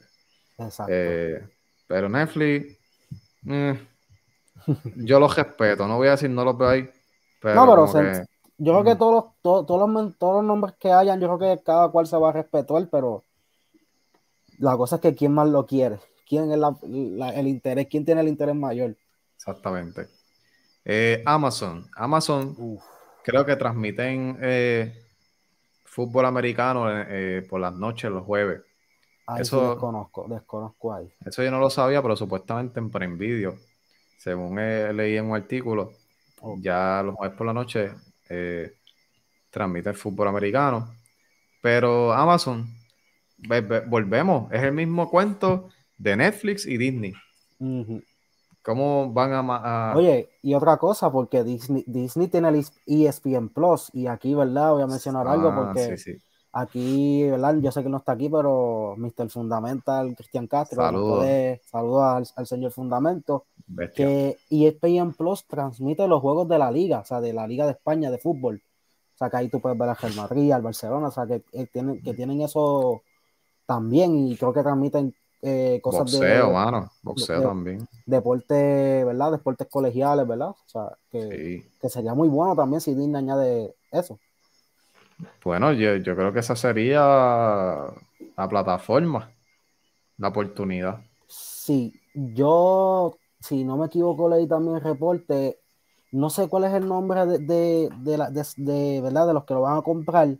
Exacto. 0.58 0.94
Eh, 0.94 1.48
pero 1.88 2.10
Netflix, 2.10 2.78
eh, 3.48 3.80
yo 4.96 5.20
los 5.20 5.36
respeto. 5.36 5.88
No 5.88 5.98
voy 5.98 6.08
a 6.08 6.12
decir 6.12 6.30
no 6.30 6.44
los 6.44 6.58
veo 6.58 6.70
ahí. 6.70 6.90
no, 7.44 7.66
pero 7.68 8.26
yo 8.58 8.72
creo 8.72 8.84
que 8.86 8.96
todos 8.96 9.14
los, 9.14 9.66
todos, 9.66 9.92
los, 9.92 10.18
todos 10.18 10.36
los 10.36 10.44
nombres 10.46 10.76
que 10.80 10.92
hayan, 10.92 11.20
yo 11.20 11.36
creo 11.36 11.58
que 11.58 11.64
cada 11.64 11.90
cual 11.90 12.08
se 12.08 12.18
va 12.18 12.30
a 12.30 12.34
respetar, 12.34 12.88
pero 12.90 13.26
la 14.60 14.78
cosa 14.78 14.96
es 14.96 15.02
que 15.02 15.14
quién 15.14 15.34
más 15.34 15.50
lo 15.50 15.66
quiere, 15.66 16.00
quién 16.28 16.50
es 16.50 16.58
el 17.36 17.48
interés, 17.48 17.88
quién 17.90 18.06
tiene 18.06 18.22
el 18.22 18.30
interés 18.30 18.56
mayor. 18.56 18.96
Exactamente. 19.36 20.08
Eh, 20.86 21.22
Amazon, 21.26 21.90
Amazon 21.96 22.80
creo 23.24 23.46
que 23.46 23.56
transmiten 23.56 24.38
eh, 24.42 25.04
fútbol 25.84 26.26
americano 26.26 26.86
eh, 26.90 27.46
por 27.50 27.60
las 27.60 27.74
noches, 27.74 28.10
los 28.12 28.24
jueves. 28.24 28.62
Eso 29.40 29.72
desconozco, 29.72 30.26
desconozco 30.30 30.94
ahí. 30.94 31.12
Eso 31.26 31.44
yo 31.44 31.52
no 31.52 31.60
lo 31.60 31.70
sabía, 31.70 32.02
pero 32.02 32.16
supuestamente 32.16 32.80
en 32.80 32.90
Prime 32.90 33.16
Video, 33.16 33.56
según 34.18 34.56
leí 34.56 35.18
en 35.18 35.26
un 35.26 35.36
artículo, 35.36 35.92
ya 36.58 37.02
los 37.04 37.16
jueves 37.16 37.36
por 37.38 37.48
la 37.48 37.54
noche 37.54 37.92
eh, 38.30 38.74
transmite 39.50 39.90
el 39.90 39.96
fútbol 39.96 40.28
americano. 40.28 40.94
Pero 41.62 42.14
Amazon, 42.14 42.68
volvemos, 43.88 44.52
es 44.52 44.62
el 44.62 44.72
mismo 44.72 45.10
cuento 45.10 45.70
de 45.98 46.16
Netflix 46.16 46.66
y 46.66 46.78
Disney. 46.78 47.14
¿Cómo 48.62 49.12
van 49.12 49.32
a, 49.34 49.94
Oye, 49.96 50.30
y 50.42 50.54
otra 50.56 50.78
cosa, 50.78 51.12
porque 51.12 51.44
Disney, 51.44 51.84
Disney 51.86 52.28
tiene 52.28 52.50
el 52.50 52.66
ESPN 52.86 53.50
Plus, 53.50 53.90
y 53.94 54.08
aquí, 54.08 54.34
¿verdad? 54.34 54.72
Voy 54.72 54.82
a 54.84 54.88
mencionar 54.88 55.28
algo 55.28 55.50
ah, 55.50 55.56
porque 55.56 55.96
aquí, 56.56 57.30
¿verdad? 57.30 57.58
Yo 57.60 57.70
sé 57.70 57.84
que 57.84 57.90
no 57.90 57.98
está 57.98 58.14
aquí, 58.14 58.30
pero 58.30 58.96
Mr. 58.98 59.30
Fundamental, 59.30 60.16
Cristian 60.16 60.48
Castro, 60.48 60.82
saludos 60.82 62.34
al, 62.36 62.48
señor 62.48 62.72
Fundamento, 62.72 63.46
que 63.94 64.38
ESPN 64.50 65.14
Plus 65.14 65.46
transmite 65.46 66.08
los 66.08 66.22
juegos 66.22 66.48
de 66.48 66.58
la 66.58 66.72
liga, 66.72 67.00
o 67.00 67.06
sea, 67.06 67.20
de 67.20 67.34
la 67.34 67.46
Liga 67.46 67.66
de 67.66 67.74
España 67.74 68.10
de 68.10 68.20
fútbol. 68.20 68.62
O 69.16 69.18
sea, 69.18 69.30
que 69.30 69.38
ahí 69.38 69.50
tú 69.50 69.60
puedes 69.60 69.78
ver 69.78 69.90
a 69.90 69.96
Real 69.96 70.16
Madrid, 70.16 70.52
al 70.54 70.62
Barcelona, 70.62 71.10
o 71.10 71.12
sea, 71.12 71.28
que, 71.28 71.44
eh, 71.52 71.68
tienen, 71.72 72.02
que 72.02 72.14
tienen 72.14 72.40
eso 72.42 73.02
también, 73.66 74.28
y 74.28 74.38
creo 74.38 74.54
que 74.54 74.64
transmiten 74.64 75.14
eh, 75.42 75.80
cosas 75.82 76.04
boxeo, 76.04 76.48
de. 76.48 76.54
mano. 76.54 76.90
Boxeo 77.02 77.42
también. 77.42 77.86
Deporte, 78.06 79.04
¿verdad? 79.04 79.34
Deportes 79.34 79.68
colegiales, 79.70 80.26
¿verdad? 80.26 80.50
O 80.50 80.68
sea, 80.68 80.98
que, 81.12 81.66
sería 81.90 82.14
muy 82.14 82.30
bueno 82.30 82.56
también 82.56 82.80
si 82.80 82.94
Disney 82.96 83.18
añade 83.18 83.76
eso. 83.92 84.20
Bueno, 85.44 85.72
yo, 85.74 86.02
creo 86.04 86.34
que 86.34 86.40
esa 86.40 86.56
sería 86.56 87.00
la 87.00 88.50
plataforma, 88.50 89.32
la 90.18 90.30
oportunidad. 90.30 91.02
Sí, 91.28 91.94
yo, 92.14 93.18
si 93.40 93.64
no 93.64 93.78
me 93.78 93.88
equivoco, 93.88 94.30
leí 94.30 94.48
también 94.48 94.78
el 94.78 94.82
reporte. 94.82 95.60
No 96.12 96.30
sé 96.30 96.48
cuál 96.48 96.66
es 96.66 96.74
el 96.74 96.88
nombre 96.88 97.26
de, 97.26 97.40
de, 97.40 97.90
de, 98.58 99.02
¿verdad? 99.02 99.28
de 99.28 99.34
los 99.34 99.46
que 99.46 99.54
lo 99.54 99.62
van 99.62 99.78
a 99.78 99.82
comprar, 99.82 100.38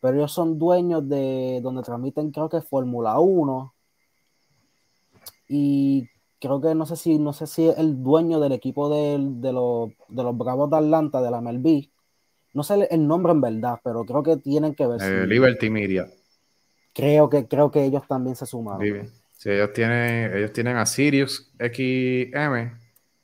pero 0.00 0.16
ellos 0.16 0.32
son 0.32 0.58
dueños 0.58 1.08
de 1.08 1.60
donde 1.62 1.82
transmiten, 1.82 2.30
creo 2.30 2.48
que 2.48 2.60
Fórmula 2.60 3.18
1 3.18 3.74
y 5.48 6.08
creo 6.40 6.60
que 6.60 6.74
no 6.74 6.86
sé 6.86 6.96
si 6.96 7.18
no 7.18 7.32
sé 7.32 7.46
si 7.46 7.68
el 7.68 8.02
dueño 8.02 8.40
del 8.40 8.52
equipo 8.52 8.88
de, 8.88 9.18
los, 9.18 9.90
de 10.08 10.22
los 10.22 10.38
Bravos 10.38 10.70
de 10.70 10.76
Atlanta, 10.76 11.20
de 11.20 11.30
la 11.30 11.40
MLB, 11.40 11.90
no 12.52 12.62
sé 12.62 12.88
el 12.90 13.06
nombre 13.06 13.32
en 13.32 13.40
verdad, 13.40 13.80
pero 13.82 14.04
creo 14.04 14.22
que 14.22 14.36
tienen 14.36 14.74
que 14.74 14.86
ver. 14.86 15.00
Eh, 15.02 15.26
Liberty 15.26 15.70
Media. 15.70 16.08
Creo 16.92 17.30
que, 17.30 17.46
creo 17.46 17.70
que 17.70 17.84
ellos 17.84 18.02
también 18.08 18.36
se 18.36 18.46
sumaron. 18.46 19.08
Sí, 19.36 19.48
ellos 19.50 19.72
tienen, 19.72 20.36
ellos 20.36 20.52
tienen 20.52 20.76
a 20.76 20.84
Sirius 20.84 21.50
XM, 21.58 22.76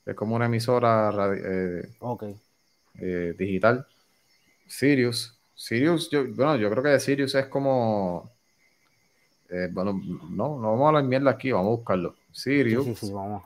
que 0.05 0.11
es 0.11 0.15
como 0.15 0.37
una 0.37 0.47
emisora 0.47 1.13
eh, 1.35 1.89
eh, 3.01 3.35
digital. 3.37 3.87
Sirius. 4.67 5.39
Sirius, 5.55 6.11
yo, 6.11 6.25
bueno, 6.35 6.57
yo 6.57 6.71
creo 6.71 6.83
que 6.83 6.91
de 6.91 7.01
Sirius 7.01 7.35
es 7.35 7.47
como 7.47 8.31
bueno, 9.73 10.01
no, 10.31 10.59
no 10.59 10.71
vamos 10.73 10.85
a 10.85 10.89
hablar 10.89 11.05
mierda 11.05 11.31
aquí, 11.31 11.53
vamos 11.53 11.69
a 11.69 11.77
buscarlo. 11.77 12.15
Sirius. 12.33 12.85
Sí, 12.85 12.95
sí, 12.95 13.13
vamos. 13.13 13.43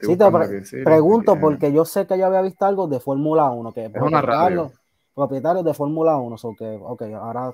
Sí, 0.00 0.16
te 0.16 0.84
pregunto 0.84 1.38
porque 1.40 1.72
yo 1.72 1.84
sé 1.84 2.06
que 2.06 2.16
yo 2.18 2.26
había 2.26 2.42
visto 2.42 2.64
algo 2.64 2.86
de 2.86 3.00
Fórmula 3.00 3.50
1, 3.50 3.72
que 3.72 3.86
es 3.86 3.92
una 4.00 4.22
radio. 4.22 4.72
Propietarios 5.20 5.66
de 5.66 5.74
Fórmula 5.74 6.16
1, 6.16 6.38
so 6.38 6.56
que, 6.56 6.64
ok, 6.64 7.02
ahora... 7.20 7.52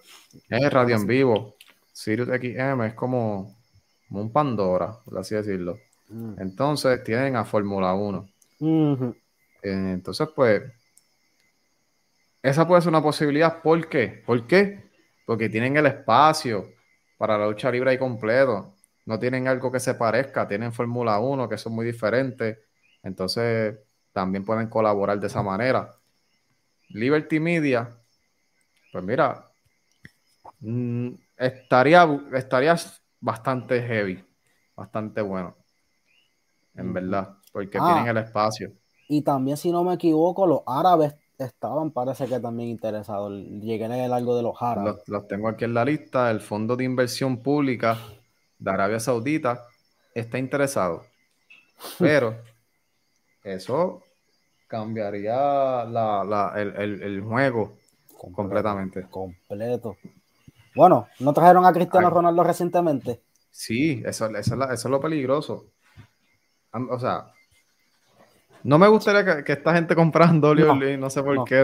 Es 0.49 0.73
radio 0.73 0.95
en 0.95 1.05
vivo. 1.05 1.57
Sirius 1.93 2.29
XM 2.29 2.87
es 2.87 2.95
como, 2.95 3.57
un 4.11 4.31
Pandora, 4.31 4.97
por 5.05 5.19
así 5.19 5.35
decirlo. 5.35 5.77
Mm. 6.09 6.35
Entonces 6.39 7.03
tienen 7.03 7.35
a 7.35 7.45
Fórmula 7.45 7.93
1. 7.93 8.29
Eh, 8.61 8.93
entonces, 9.63 10.29
pues, 10.37 10.63
esa 12.41 12.69
puede 12.69 12.83
ser 12.83 12.91
una 12.91 13.03
posibilidad. 13.03 13.61
¿Por 13.61 13.89
qué? 13.89 14.23
¿Por 14.25 14.47
qué? 14.47 14.89
Porque 15.27 15.49
tienen 15.49 15.77
el 15.77 15.87
espacio 15.87 16.71
para 17.19 17.37
la 17.37 17.49
lucha 17.49 17.69
libre 17.73 17.91
ahí 17.91 17.99
completo. 17.99 18.77
No 19.07 19.19
tienen 19.19 19.49
algo 19.49 19.73
que 19.73 19.81
se 19.81 19.95
parezca, 19.95 20.47
tienen 20.47 20.73
Fórmula 20.73 21.19
1 21.19 21.49
que 21.49 21.59
son 21.59 21.73
muy 21.73 21.85
diferentes, 21.85 22.59
entonces 23.03 23.77
también 24.13 24.45
pueden 24.45 24.69
colaborar 24.69 25.19
de 25.19 25.27
esa 25.27 25.43
manera. 25.43 25.96
Liberty 26.88 27.40
Media, 27.40 27.88
pues 28.92 29.05
mira, 29.05 29.51
mm, 30.61 31.09
estaría, 31.37 32.09
estaría 32.35 32.77
bastante 33.20 33.83
heavy, 33.83 34.25
bastante 34.75 35.20
bueno, 35.20 35.57
en 36.75 36.92
verdad, 36.92 37.37
porque 37.53 37.79
ah. 37.81 37.92
tienen 37.92 38.16
el 38.16 38.25
espacio. 38.25 38.72
Y 39.09 39.22
también, 39.22 39.57
si 39.57 39.70
no 39.70 39.85
me 39.85 39.94
equivoco, 39.94 40.46
los 40.46 40.61
árabes 40.66 41.14
estaban, 41.38 41.90
parece 41.90 42.27
que 42.27 42.40
también 42.40 42.70
interesados. 42.70 43.33
Llegué 43.33 43.85
en 43.85 43.92
el 43.92 44.12
algo 44.12 44.37
de 44.37 44.42
los 44.42 44.61
árabes. 44.61 45.03
Los, 45.07 45.29
tengo 45.29 45.49
aquí 45.49 45.64
en 45.64 45.75
la 45.75 45.85
lista. 45.85 46.31
El 46.31 46.40
Fondo 46.40 46.77
de 46.77 46.85
Inversión 46.85 47.38
Pública 47.38 47.99
de 48.59 48.70
Arabia 48.70 49.01
Saudita 49.01 49.64
está 50.14 50.38
interesado. 50.38 51.05
Pero 51.99 52.37
eso 53.44 54.03
cambiaría 54.67 55.83
el, 56.57 57.21
juego 57.23 57.77
completamente. 58.35 59.07
Completo. 59.09 59.97
Bueno, 60.75 61.09
¿no 61.21 61.33
trajeron 61.33 61.65
a 61.65 61.73
Cristiano 61.73 62.11
Ronaldo 62.11 62.45
recientemente? 62.45 63.23
Sí, 63.51 64.03
eso, 64.05 64.27
eso, 64.37 64.73
es 64.73 64.85
lo 64.85 65.01
peligroso. 65.01 65.67
O 66.91 66.99
sea, 66.99 67.33
no 68.63 68.79
me 68.79 68.89
gustaría 68.89 69.43
que, 69.43 69.53
esta 69.53 69.73
gente 69.73 69.95
comprando 69.95 70.55
no, 70.55 70.75
no 70.75 71.11
sé 71.11 71.23
por 71.23 71.45
qué. 71.45 71.63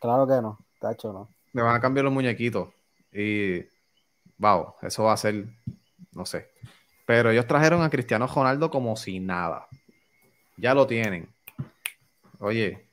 Claro 0.00 0.26
que 0.26 0.42
no, 0.42 0.58
tacho 0.80 1.12
no. 1.12 1.28
Me 1.52 1.62
van 1.62 1.76
a 1.76 1.80
cambiar 1.80 2.04
los 2.04 2.12
muñequitos. 2.12 2.68
Y, 3.12 3.60
wow, 4.38 4.74
eso 4.82 5.04
va 5.04 5.12
a 5.12 5.16
ser, 5.16 5.46
no 6.12 6.26
sé. 6.26 6.50
Pero 7.06 7.30
ellos 7.30 7.46
trajeron 7.46 7.82
a 7.82 7.90
Cristiano 7.90 8.26
Ronaldo 8.26 8.70
como 8.70 8.96
si 8.96 9.20
nada. 9.20 9.68
Ya 10.56 10.74
lo 10.74 10.86
tienen. 10.86 11.35
Oye, 12.40 12.88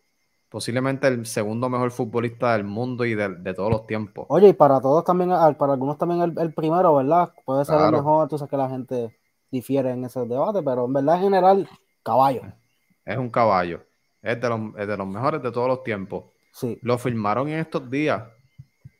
posiblemente 0.49 1.07
el 1.07 1.25
segundo 1.25 1.69
mejor 1.69 1.91
futbolista 1.91 2.53
del 2.53 2.63
mundo 2.63 3.05
y 3.05 3.15
de, 3.15 3.53
todos 3.53 3.71
los 3.71 3.87
tiempos. 3.87 4.25
Oye, 4.29 4.49
y 4.49 4.53
para 4.53 4.79
todos 4.81 5.03
también, 5.03 5.29
para 5.29 5.73
algunos 5.73 5.97
también 5.97 6.33
el, 6.37 6.53
primero, 6.53 6.95
¿verdad? 6.95 7.31
Puede 7.45 7.65
ser 7.65 7.79
el 7.79 7.91
mejor, 7.91 8.27
tú 8.27 8.37
sabes 8.37 8.49
que 8.49 8.57
la 8.57 8.69
gente 8.69 9.17
difiere 9.51 9.91
en 9.91 10.05
ese 10.05 10.25
debate, 10.25 10.61
pero 10.63 10.85
en 10.85 10.93
verdad 10.93 11.15
en 11.15 11.21
general, 11.21 11.69
caballo 12.03 12.41
es 13.05 13.17
un 13.17 13.29
caballo. 13.29 13.85
Es 14.21 14.39
de, 14.39 14.49
los, 14.49 15.07
mejores 15.07 15.41
de 15.41 15.51
todos 15.51 15.67
los 15.67 15.83
tiempos. 15.83 16.25
Sí. 16.51 16.79
Lo 16.81 16.97
firmaron 16.97 17.49
en 17.49 17.59
estos 17.59 17.89
días. 17.89 18.23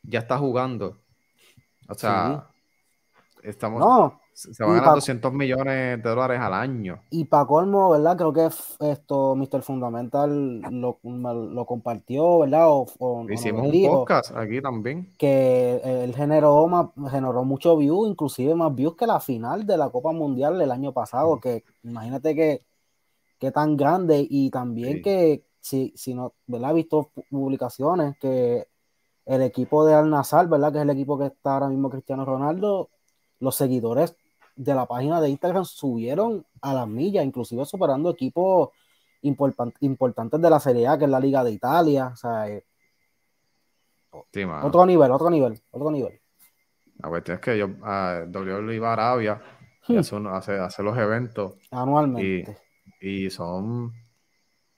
Ya 0.04 0.20
está 0.20 0.38
jugando. 0.38 1.00
O 1.88 1.94
sea, 1.94 2.50
estamos. 3.42 3.80
No. 3.80 4.20
Se 4.34 4.64
van 4.64 4.72
a 4.72 4.80
ganar 4.80 4.96
200 4.96 5.32
millones 5.32 6.02
de 6.02 6.10
dólares 6.10 6.40
al 6.40 6.54
año. 6.54 7.02
Y 7.12 7.26
para 7.26 7.46
colmo, 7.46 7.92
¿verdad? 7.92 8.18
Creo 8.18 8.34
que 8.34 8.50
esto, 8.90 9.36
Mr. 9.36 9.62
Fundamental 9.62 10.60
lo, 10.60 11.00
lo 11.04 11.66
compartió, 11.66 12.40
¿verdad? 12.40 12.68
Hicimos 13.30 13.68
un 13.68 13.86
podcast 13.86 14.36
aquí 14.36 14.62
también. 14.62 15.14
Que 15.18 15.80
él 15.84 16.16
generó, 16.16 16.92
generó 17.10 17.44
mucho 17.44 17.78
view, 17.78 18.08
inclusive 18.08 18.56
más 18.56 18.74
views 18.74 18.96
que 18.96 19.06
la 19.06 19.20
final 19.20 19.68
de 19.68 19.78
la 19.78 19.90
Copa 19.90 20.12
Mundial 20.12 20.58
del 20.58 20.72
año 20.72 20.94
pasado. 20.94 21.40
Que 21.40 21.64
imagínate 21.84 22.34
que 22.34 22.66
qué 23.38 23.52
tan 23.52 23.78
grande 23.78 24.26
y 24.28 24.50
también 24.50 25.02
que 25.02 25.44
si, 25.60 25.94
si 25.96 26.16
no, 26.16 26.34
¿verdad? 26.48 26.72
He 26.72 26.76
visto 26.76 27.12
publicaciones 27.30 28.18
que 28.18 28.68
el 29.26 29.42
equipo 29.44 29.86
de 29.86 29.94
Al 29.94 30.10
Nazar, 30.10 30.48
¿verdad? 30.48 30.72
Que 30.72 30.80
es 30.80 30.84
el 30.84 30.90
equipo 30.90 31.20
que 31.20 31.28
está 31.28 31.54
ahora 31.54 31.70
mismo 31.70 31.90
Cristiano 31.90 32.26
Ronaldo, 32.26 32.90
los 33.40 33.56
seguidores 33.56 34.16
de 34.56 34.74
la 34.74 34.86
página 34.86 35.20
de 35.22 35.30
Instagram 35.30 35.66
subieron 35.66 36.46
a 36.62 36.74
las 36.74 36.88
millas, 36.88 37.26
inclusive 37.26 37.66
superando 37.66 38.12
equipos 38.12 38.70
importantes 39.22 40.42
de 40.42 40.50
la 40.50 40.60
Serie 40.60 40.88
A, 40.88 40.98
que 40.98 41.06
es 41.06 41.12
la 41.12 41.20
Liga 41.20 41.44
de 41.44 41.52
Italia. 41.52 42.12
O 42.14 42.16
sea, 42.16 42.50
eh, 42.50 42.66
otro 44.12 44.86
nivel, 44.86 45.12
otro 45.12 45.30
nivel, 45.30 45.62
otro 45.72 45.92
nivel. 45.92 46.20
La 47.00 47.10
cuestión 47.10 47.36
es 47.36 47.42
que 47.42 47.58
yo, 47.58 47.68
uh, 47.68 48.30
W 48.30 48.76
iba 48.76 48.90
a 48.90 48.94
Arabia 48.94 49.42
y 49.88 49.94
hmm. 49.94 50.28
hace, 50.28 50.60
hace, 50.60 50.84
los 50.84 50.98
eventos. 50.98 51.56
Anualmente 51.72 52.64
y 53.04 53.30
son, 53.30 53.94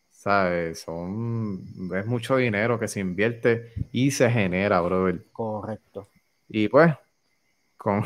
¿sabes? 0.09 0.81
Son, 0.81 1.63
es 1.95 2.05
mucho 2.07 2.37
dinero 2.37 2.79
que 2.79 2.87
se 2.87 2.99
invierte 2.99 3.71
y 3.91 4.09
se 4.09 4.31
genera, 4.31 4.81
brother. 4.81 5.27
Correcto. 5.31 6.07
Y 6.49 6.67
pues, 6.67 6.91
con, 7.77 8.03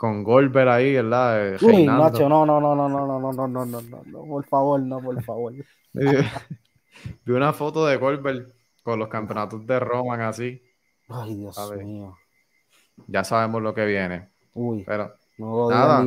con 0.00 0.24
Goldberg 0.24 0.70
ahí, 0.70 0.94
¿verdad? 0.94 1.58
Uy, 1.60 1.84
Nacho, 1.84 2.26
no, 2.26 2.46
no, 2.46 2.58
no, 2.58 2.74
no, 2.74 2.88
no, 2.88 3.06
no, 3.06 3.20
no, 3.20 3.32
no, 3.34 3.46
no, 3.46 3.66
no, 3.66 3.82
no, 3.82 4.02
no, 4.06 4.24
por 4.24 4.46
favor, 4.46 4.80
no, 4.80 4.98
por 4.98 5.22
favor. 5.22 5.52
Vi 5.92 7.32
una 7.32 7.52
foto 7.52 7.84
de 7.84 7.98
Goldberg 7.98 8.46
con 8.82 8.98
los 8.98 9.08
campeonatos 9.08 9.66
de 9.66 9.78
Roman 9.78 10.22
así. 10.22 10.62
Ay, 11.06 11.34
Dios 11.34 11.76
mío. 11.76 12.16
Ya 13.08 13.24
sabemos 13.24 13.60
lo 13.60 13.74
que 13.74 13.84
viene. 13.84 14.30
Uy. 14.54 14.84
Pero, 14.86 15.12
nada. 15.36 16.02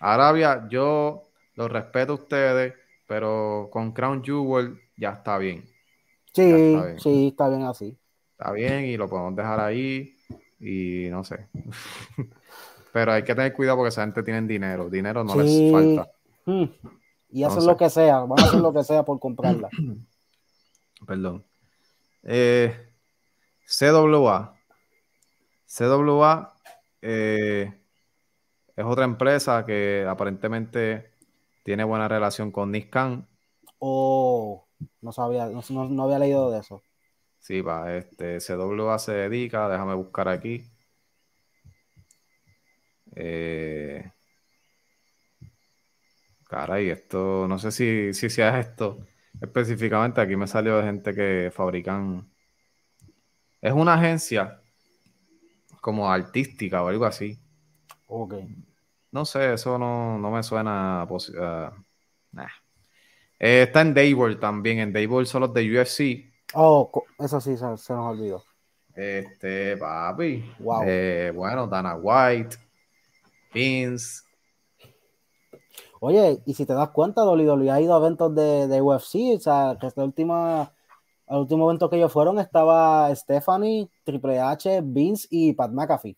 Arabia, 0.00 0.66
yo 0.70 1.28
lo 1.56 1.68
respeto 1.68 2.12
a 2.12 2.14
ustedes, 2.14 2.72
pero 3.06 3.68
con 3.70 3.92
Crown 3.92 4.24
Jewel 4.24 4.80
ya 4.96 5.10
está 5.10 5.36
bien. 5.36 5.64
Sí, 6.32 6.78
sí, 6.96 7.28
está 7.28 7.50
bien 7.50 7.64
así. 7.64 7.94
Está 8.38 8.52
bien 8.52 8.86
y 8.86 8.96
lo 8.96 9.06
podemos 9.06 9.36
dejar 9.36 9.60
ahí 9.60 10.13
y 10.64 11.10
no 11.10 11.24
sé. 11.24 11.48
pero 12.92 13.12
hay 13.12 13.22
que 13.22 13.34
tener 13.34 13.52
cuidado 13.52 13.78
porque 13.78 13.88
esa 13.88 14.02
gente 14.02 14.22
tiene 14.22 14.42
dinero. 14.42 14.88
Dinero 14.88 15.22
no 15.24 15.34
les 15.36 15.70
falta. 15.70 16.10
Hmm. 16.46 16.64
Y 17.30 17.42
hacen 17.42 17.66
lo 17.66 17.76
que 17.76 17.90
sea, 17.90 18.20
van 18.20 18.38
a 18.38 18.44
hacer 18.44 18.60
lo 18.60 18.72
que 18.72 18.84
sea 18.84 19.02
por 19.02 19.18
comprarla. 19.18 19.68
Perdón. 21.06 21.44
Eh, 22.22 22.74
CWA. 23.66 24.54
CWA 25.66 26.54
eh, 27.02 27.72
es 28.76 28.84
otra 28.84 29.04
empresa 29.04 29.66
que 29.66 30.06
aparentemente 30.08 31.10
tiene 31.64 31.84
buena 31.84 32.08
relación 32.08 32.50
con 32.50 32.70
Niscan. 32.70 33.26
Oh, 33.78 34.64
no 35.00 35.12
sabía, 35.12 35.48
no, 35.48 36.02
había 36.04 36.18
leído 36.18 36.50
de 36.50 36.60
eso. 36.60 36.82
Sí, 37.44 37.60
va, 37.60 37.94
este 37.94 38.40
CWA 38.40 38.98
se 38.98 39.12
dedica, 39.12 39.68
déjame 39.68 39.94
buscar 39.94 40.28
aquí. 40.28 40.64
Eh, 43.14 44.10
caray, 46.48 46.88
esto, 46.88 47.46
no 47.46 47.58
sé 47.58 47.70
si, 47.70 48.14
si 48.14 48.30
sea 48.30 48.58
esto 48.58 49.04
específicamente, 49.42 50.22
aquí 50.22 50.36
me 50.36 50.46
salió 50.46 50.78
de 50.78 50.84
gente 50.84 51.14
que 51.14 51.52
fabrican. 51.54 52.26
Es 53.60 53.72
una 53.74 53.92
agencia 53.92 54.62
como 55.82 56.10
artística 56.10 56.82
o 56.82 56.88
algo 56.88 57.04
así. 57.04 57.38
Ok. 58.06 58.36
No 59.12 59.26
sé, 59.26 59.52
eso 59.52 59.78
no, 59.78 60.18
me 60.30 60.42
suena. 60.42 61.06
Eh, 63.38 63.62
está 63.62 63.82
en 63.82 63.92
Dayball 63.92 64.40
también. 64.40 64.78
En 64.78 64.94
Dayball 64.94 65.26
son 65.26 65.42
los 65.42 65.52
de 65.52 65.80
UFC. 65.80 66.33
Oh, 66.54 66.90
eso 67.18 67.40
sí 67.40 67.56
se, 67.56 67.64
nos 67.64 67.90
olvidó. 67.90 68.44
Este, 68.94 69.76
papi. 69.76 70.54
Wow. 70.60 70.82
Eh, 70.86 71.32
bueno, 71.34 71.66
Dana 71.66 71.96
White, 71.96 72.56
Vince. 73.52 74.22
Oye, 76.00 76.42
y 76.44 76.54
si 76.54 76.66
te 76.66 76.74
das 76.74 76.90
cuenta, 76.90 77.24
WWE 77.24 77.70
ha 77.70 77.80
ido 77.80 77.94
a 77.94 77.98
eventos 77.98 78.34
de, 78.34 78.68
de 78.68 78.80
UFC. 78.80 79.36
O 79.36 79.40
sea, 79.40 79.76
que 79.80 79.86
esta 79.86 80.04
última, 80.04 80.72
el 81.26 81.36
último 81.38 81.68
evento 81.68 81.88
que 81.88 81.96
ellos 81.96 82.12
fueron 82.12 82.38
estaba 82.38 83.14
Stephanie, 83.14 83.88
Triple 84.04 84.38
H, 84.38 84.80
Vince 84.84 85.26
y 85.30 85.54
Pat 85.54 85.72
McAfee. 85.72 86.16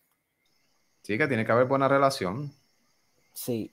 Sí, 1.02 1.16
que 1.16 1.28
tiene 1.28 1.46
que 1.46 1.52
haber 1.52 1.66
buena 1.66 1.86
relación. 1.86 2.52
Sí. 3.32 3.70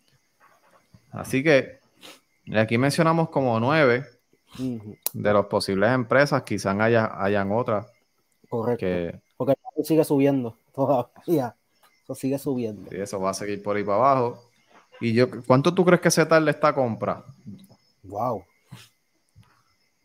Así 1.12 1.44
que 1.44 1.80
aquí 2.56 2.78
mencionamos 2.78 3.30
como 3.30 3.60
nueve 3.60 4.06
de 4.58 5.34
las 5.34 5.46
posibles 5.46 5.92
empresas, 5.92 6.44
quizás 6.44 6.80
haya, 6.80 7.12
hayan 7.22 7.52
otras. 7.52 7.88
Correcto. 8.50 9.20
Porque 9.38 9.56
sigue 9.84 10.04
subiendo 10.04 10.56
todavía. 10.74 11.56
Eso 12.04 12.16
sigue 12.16 12.38
subiendo. 12.38 12.90
Sí, 12.90 12.98
eso 12.98 13.20
va 13.20 13.32
a 13.32 13.34
seguir 13.34 13.64
por 13.64 13.76
ahí 13.76 13.84
para 13.84 13.98
abajo. 13.98 14.40
¿Y 15.00 15.14
yo, 15.14 15.28
cuánto 15.46 15.74
tú 15.74 15.84
crees 15.86 16.02
que 16.02 16.12
se 16.12 16.26
tarde 16.26 16.52
esta 16.52 16.74
compra? 16.74 17.24
Wow. 18.04 18.44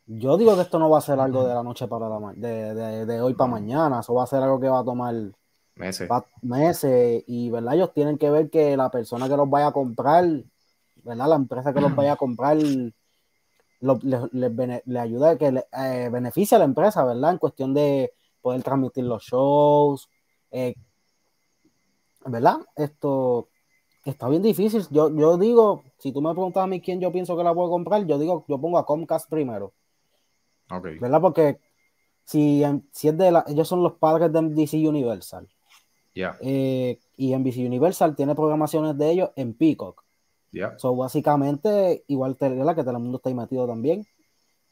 Yo 0.06 0.36
digo 0.38 0.54
que 0.54 0.62
esto 0.62 0.78
no 0.78 0.88
va 0.88 0.98
a 0.98 1.02
ser 1.02 1.20
algo 1.20 1.46
de 1.46 1.54
la 1.54 1.62
noche 1.62 1.86
para 1.86 2.08
la 2.08 2.32
de, 2.34 3.04
de 3.04 3.20
hoy 3.20 3.34
para 3.34 3.50
mañana. 3.50 4.00
Eso 4.00 4.14
va 4.14 4.24
a 4.24 4.26
ser 4.26 4.42
algo 4.42 4.58
que 4.58 4.68
va 4.68 4.80
a 4.80 4.84
tomar 4.84 5.14
meses. 5.74 6.08
meses. 6.40 7.24
Y, 7.26 7.50
¿verdad? 7.50 7.74
Ellos 7.74 7.92
tienen 7.92 8.16
que 8.16 8.30
ver 8.30 8.48
que 8.48 8.76
la 8.76 8.90
persona 8.90 9.28
que 9.28 9.36
los 9.36 9.50
vaya 9.50 9.68
a 9.68 9.72
comprar, 9.72 10.24
¿verdad? 11.04 11.28
La 11.28 11.36
empresa 11.36 11.74
que 11.74 11.80
los 11.80 11.94
vaya 11.94 12.14
a 12.14 12.16
comprar 12.16 12.56
le, 13.80 14.82
le, 14.84 14.98
ayuda, 14.98 15.38
que 15.38 15.52
le, 15.52 15.64
eh, 15.72 16.08
beneficia 16.10 16.56
a 16.56 16.58
la 16.58 16.64
empresa, 16.64 17.04
¿verdad? 17.04 17.32
En 17.32 17.38
cuestión 17.38 17.74
de 17.74 18.12
poder 18.40 18.62
transmitir 18.62 19.04
los 19.04 19.22
shows, 19.22 20.08
eh, 20.50 20.74
¿verdad? 22.24 22.58
Esto 22.76 23.48
está 24.04 24.28
bien 24.28 24.42
difícil. 24.42 24.84
Yo, 24.90 25.14
yo 25.14 25.36
digo, 25.38 25.84
si 25.98 26.12
tú 26.12 26.20
me 26.20 26.32
preguntas 26.32 26.64
a 26.64 26.66
mí 26.66 26.80
quién 26.80 27.00
yo 27.00 27.12
pienso 27.12 27.36
que 27.36 27.44
la 27.44 27.54
puedo 27.54 27.70
comprar, 27.70 28.04
yo 28.06 28.18
digo, 28.18 28.44
yo 28.48 28.60
pongo 28.60 28.78
a 28.78 28.86
Comcast 28.86 29.28
primero. 29.28 29.72
¿Verdad? 31.00 31.20
Porque 31.20 31.60
si, 32.24 32.62
si 32.92 33.08
es 33.08 33.16
de 33.16 33.30
la, 33.30 33.44
ellos 33.48 33.66
son 33.66 33.82
los 33.82 33.94
padres 33.94 34.32
de 34.32 34.42
DC 34.42 34.86
Universal. 34.86 35.48
Eh, 36.40 36.98
y 37.16 37.36
NBC 37.36 37.58
Universal 37.58 38.16
tiene 38.16 38.34
programaciones 38.34 38.98
de 38.98 39.10
ellos 39.10 39.30
en 39.36 39.54
Peacock. 39.54 40.04
So, 40.78 40.96
básicamente, 40.96 42.04
igual 42.08 42.36
que 42.36 42.48
la 42.48 42.74
que 42.74 42.84
Telemundo 42.84 43.18
está 43.18 43.28
ahí 43.28 43.34
metido 43.34 43.66
también, 43.66 44.06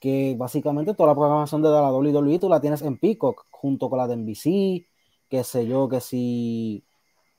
que 0.01 0.35
básicamente 0.39 0.95
toda 0.95 1.09
la 1.09 1.15
programación 1.15 1.63
de 1.63 1.71
la 1.71 1.93
WWE 1.93 2.39
tú 2.39 2.49
la 2.49 2.61
tienes 2.61 2.83
en 2.83 2.99
Peacock, 2.99 3.45
junto 3.51 3.89
con 3.91 3.99
la 3.99 4.07
de 4.07 4.17
NBC, 4.17 4.87
qué 5.29 5.45
sé 5.45 5.67
yo, 5.67 5.89
que 5.89 6.01
si 6.01 6.85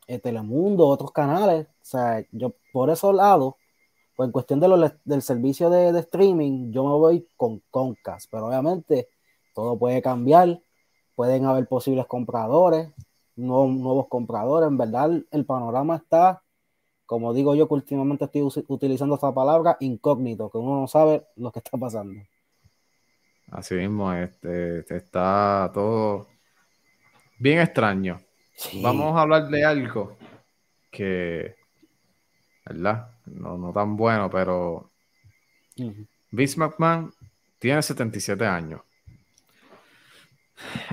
eh, 0.08 0.19
Telemundo, 0.19 0.88
otros 0.88 1.12
canales. 1.12 1.67
O 1.67 1.86
sea, 1.86 2.26
yo 2.32 2.54
por 2.71 2.89
esos 2.89 3.13
lados, 3.13 3.56
pues 4.15 4.28
en 4.28 4.32
cuestión 4.32 4.60
de 4.60 4.91
del 5.06 5.21
servicio 5.21 5.69
de, 5.69 5.91
de, 5.93 6.00
streaming, 6.00 6.71
yo 6.71 6.84
me 6.84 6.91
voy 6.91 7.28
con 7.38 7.62
Concast, 7.69 8.30
pero 8.32 8.47
obviamente 8.47 9.10
todo 9.54 9.78
puede 9.78 10.02
cambiar, 10.02 10.62
pueden 11.15 11.45
haber 11.45 11.67
posibles 11.67 12.06
compradores, 12.08 12.89
nuevos, 13.36 14.08
compradores. 14.08 14.67
En 14.67 14.78
verdad, 14.78 15.12
el 15.32 15.45
panorama 15.45 15.97
está, 15.97 16.43
como 17.08 17.34
digo 17.34 17.56
yo, 17.56 17.67
que 17.67 17.74
últimamente 17.74 18.26
estoy 18.26 18.43
utilizando 18.67 19.15
esta 19.15 19.34
palabra, 19.34 19.78
incógnito, 19.80 20.50
que 20.52 20.58
uno 20.58 20.82
no 20.82 20.88
sabe 20.88 21.26
lo 21.38 21.52
que 21.52 21.60
está 21.60 21.78
pasando. 21.78 22.22
Así 23.50 23.76
mismo, 23.76 24.12
este, 24.12 24.80
este 24.80 24.98
está 24.98 25.72
todo 25.74 26.28
bien 27.39 27.60
extraño. 27.60 28.20
Vamos 28.82 29.15
a 29.15 29.22
hablar 29.22 29.48
de 29.48 29.63
algo 29.63 30.17
que, 30.91 31.56
¿verdad? 32.65 33.10
No, 33.26 33.58
no 33.58 33.72
tan 33.72 33.96
bueno, 33.96 34.30
pero 34.30 34.89
Vince 36.32 36.60
McMahon 36.60 37.13
tiene 37.58 37.82
77 37.82 38.46
años. 38.46 38.82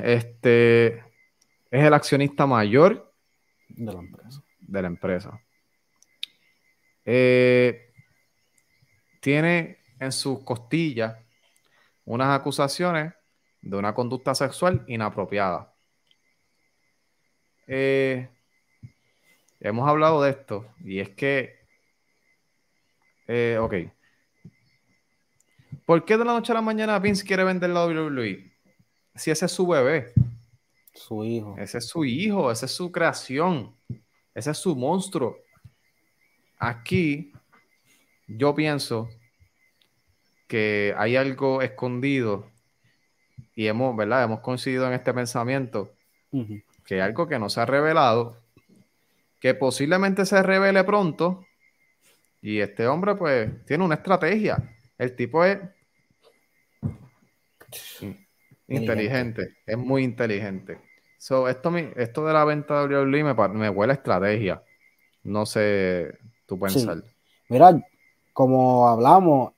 Este, 0.01 0.99
es 0.99 1.85
el 1.85 1.95
accionista 1.95 2.47
mayor 2.47 3.13
de 3.69 3.93
la 3.93 3.99
empresa. 3.99 4.43
De 4.61 4.83
la 4.83 4.89
empresa. 4.89 5.41
Eh, 7.05 7.93
tiene 9.21 9.79
en 9.99 10.13
sus 10.13 10.43
costillas 10.43 11.17
unas 12.05 12.39
acusaciones 12.39 13.13
de 13.61 13.77
una 13.77 13.95
conducta 13.95 14.35
sexual 14.35 14.85
inapropiada. 14.87 15.73
Eh, 17.67 18.29
hemos 19.61 19.89
hablado 19.89 20.23
de 20.23 20.31
esto 20.31 20.67
y 20.85 21.01
es 21.01 21.11
que, 21.11 21.59
eh, 23.27 23.57
ok, 23.59 23.75
¿por 25.87 26.05
qué 26.05 26.19
de 26.19 26.25
la 26.25 26.33
noche 26.33 26.53
a 26.53 26.57
la 26.57 26.61
mañana 26.61 26.99
Vince 26.99 27.25
quiere 27.25 27.45
vender 27.45 27.71
la 27.71 27.87
WWE? 27.87 28.53
Si 29.15 29.31
ese 29.31 29.47
es 29.47 29.53
su 29.53 29.67
bebé. 29.67 30.13
Su 30.93 31.25
hijo. 31.25 31.57
Ese 31.59 31.79
es 31.79 31.87
su 31.87 32.05
hijo, 32.05 32.51
esa 32.53 32.67
es 32.67 32.73
su 32.73 32.93
creación, 32.93 33.75
ese 34.35 34.51
es 34.51 34.59
su 34.59 34.77
monstruo. 34.77 35.44
Aquí 36.65 37.31
yo 38.27 38.55
pienso 38.55 39.11
que 40.49 40.95
hay 40.97 41.15
algo 41.15 41.61
escondido 41.61 42.51
y 43.55 43.67
hemos, 43.67 43.95
¿verdad? 43.95 44.25
Hemos 44.25 44.41
coincidido 44.41 44.87
en 44.87 44.95
este 44.95 45.13
pensamiento 45.13 45.93
que 46.87 46.95
hay 46.95 47.01
algo 47.01 47.29
que 47.29 47.39
no 47.39 47.51
se 47.51 47.61
ha 47.61 47.67
revelado, 47.67 48.41
que 49.41 49.53
posiblemente 49.53 50.25
se 50.25 50.43
revele 50.43 50.83
pronto 50.85 51.45
y 52.41 52.61
este 52.61 52.87
hombre 52.87 53.15
pues 53.15 53.63
tiene 53.67 53.85
una 53.85 53.97
estrategia. 53.97 54.57
El 54.97 55.15
tipo 55.15 55.45
es 55.45 55.59
Inteligente, 58.69 59.59
es 59.67 59.77
muy 59.77 60.03
inteligente. 60.03 60.81
So, 61.19 61.47
esto, 61.47 61.77
esto 61.77 62.27
de 62.27 62.33
la 62.33 62.47
venta 62.47 62.87
de 62.87 62.97
WWE 62.97 63.23
me, 63.23 63.49
me 63.49 63.69
huele 63.69 63.93
a 63.93 63.97
estrategia. 63.97 64.63
No 65.25 65.45
sé 65.45 66.19
tu 66.47 66.59
pensar. 66.59 67.03
Mira, 67.49 67.83
como 68.33 68.89
hablamos, 68.89 69.53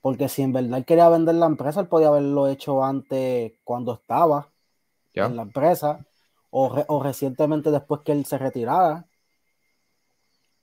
porque 0.00 0.28
si 0.28 0.42
en 0.42 0.52
verdad 0.52 0.84
quería 0.84 1.08
vender 1.08 1.34
la 1.36 1.46
empresa, 1.46 1.80
él 1.80 1.88
podía 1.88 2.08
haberlo 2.08 2.48
hecho 2.48 2.84
antes 2.84 3.52
cuando 3.64 3.94
estaba 3.94 4.48
en 5.14 5.36
la 5.36 5.42
empresa 5.42 6.04
o, 6.50 7.02
recientemente 7.02 7.70
después 7.70 8.00
que 8.02 8.12
él 8.12 8.24
se 8.24 8.38
retirara. 8.38 9.06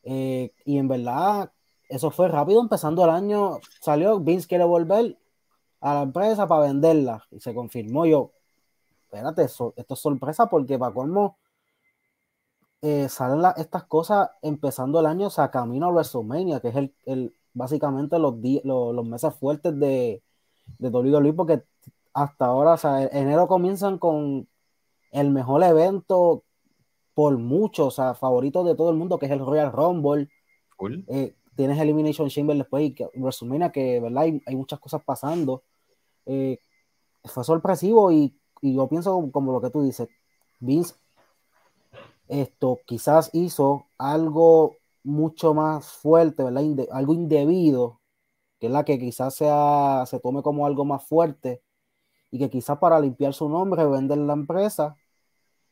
Eh, 0.03 0.51
y 0.65 0.77
en 0.77 0.87
verdad, 0.87 1.51
eso 1.89 2.11
fue 2.11 2.27
rápido, 2.27 2.61
empezando 2.61 3.03
el 3.03 3.09
año, 3.09 3.59
salió, 3.81 4.19
Vince 4.19 4.47
quiere 4.47 4.63
volver, 4.63 5.17
a 5.79 5.93
la 5.93 6.01
empresa 6.03 6.47
para 6.47 6.61
venderla. 6.67 7.25
Y 7.31 7.39
se 7.39 7.53
confirmó 7.53 8.05
yo, 8.05 8.31
espérate, 9.05 9.43
esto 9.43 9.73
es 9.75 9.99
sorpresa 9.99 10.47
porque 10.47 10.77
para 10.77 10.93
cómo 10.93 11.37
eh, 12.81 13.09
salen 13.09 13.43
estas 13.57 13.85
cosas 13.85 14.29
empezando 14.41 14.99
el 14.99 15.05
año, 15.07 15.27
o 15.27 15.31
sea, 15.31 15.51
camino 15.51 15.87
a 15.87 15.91
WrestleMania, 15.91 16.59
que 16.59 16.69
es 16.69 16.75
el, 16.75 16.93
el 17.05 17.33
básicamente 17.53 18.19
los, 18.19 18.35
los, 18.63 19.05
meses 19.07 19.33
fuertes 19.35 19.77
de, 19.79 20.21
de 20.77 20.89
WWE, 20.89 21.33
porque 21.33 21.63
hasta 22.13 22.45
ahora, 22.45 22.73
o 22.73 22.77
sea, 22.77 23.03
enero 23.03 23.47
comienzan 23.47 23.97
con 23.97 24.47
el 25.11 25.29
mejor 25.31 25.63
evento 25.63 26.43
por 27.13 27.37
mucho, 27.37 27.87
o 27.87 27.91
sea, 27.91 28.13
favorito 28.13 28.63
de 28.63 28.75
todo 28.75 28.91
el 28.91 28.97
mundo, 28.97 29.17
que 29.17 29.25
es 29.25 29.31
el 29.31 29.39
Royal 29.39 29.71
Rumble. 29.71 30.29
Eh, 31.07 31.35
tienes 31.55 31.79
Elimination 31.79 32.29
Chamber 32.29 32.55
después 32.55 32.83
y 32.83 33.19
WrestleMania, 33.19 33.71
que 33.71 33.99
¿verdad? 33.99 34.23
Hay, 34.23 34.41
hay, 34.45 34.55
muchas 34.55 34.79
cosas 34.79 35.01
pasando. 35.03 35.63
Eh, 36.27 36.59
fue 37.23 37.43
sorpresivo 37.43 38.11
y, 38.11 38.35
y, 38.61 38.75
yo 38.75 38.87
pienso 38.87 39.29
como 39.31 39.51
lo 39.51 39.61
que 39.61 39.71
tú 39.71 39.81
dices, 39.81 40.07
Vince 40.59 40.93
esto 42.27 42.79
quizás 42.85 43.29
hizo 43.33 43.87
algo 43.97 44.75
mucho 45.03 45.53
más 45.53 45.87
fuerte, 45.87 46.43
¿verdad? 46.43 46.63
algo 46.91 47.13
indebido, 47.13 48.01
que 48.59 48.67
es 48.67 48.73
la 48.73 48.83
que 48.85 48.99
quizás 48.99 49.35
sea, 49.35 50.03
se 50.05 50.19
tome 50.19 50.41
como 50.41 50.65
algo 50.65 50.85
más 50.85 51.05
fuerte 51.05 51.61
y 52.31 52.39
que 52.39 52.49
quizás 52.49 52.77
para 52.77 52.99
limpiar 52.99 53.33
su 53.33 53.47
nombre 53.49 53.85
vender 53.85 54.17
la 54.19 54.33
empresa 54.33 54.97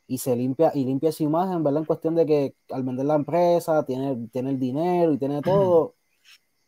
y 0.06 0.18
se 0.18 0.36
limpia 0.36 0.72
y 0.74 0.84
limpia 0.84 1.12
su 1.12 1.24
imagen, 1.24 1.62
¿verdad? 1.64 1.80
En 1.80 1.86
cuestión 1.86 2.14
de 2.14 2.26
que 2.26 2.54
al 2.70 2.84
vender 2.84 3.06
la 3.06 3.16
empresa 3.16 3.84
tiene, 3.84 4.28
tiene 4.32 4.50
el 4.50 4.58
dinero 4.58 5.12
y 5.12 5.18
tiene 5.18 5.42
todo, 5.42 5.96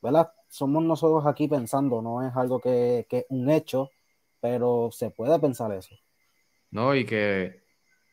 ¿verdad? 0.03 0.33
Somos 0.49 0.83
nosotros 0.83 1.25
aquí 1.27 1.47
pensando, 1.49 2.03
no 2.03 2.27
es 2.27 2.35
algo 2.37 2.61
que, 2.61 3.07
es 3.09 3.27
un 3.29 3.49
hecho, 3.51 3.91
pero 4.41 4.91
se 4.93 5.11
puede 5.11 5.39
pensar 5.39 5.73
eso. 5.73 5.95
No, 6.71 6.95
y 6.95 7.05
que 7.05 7.63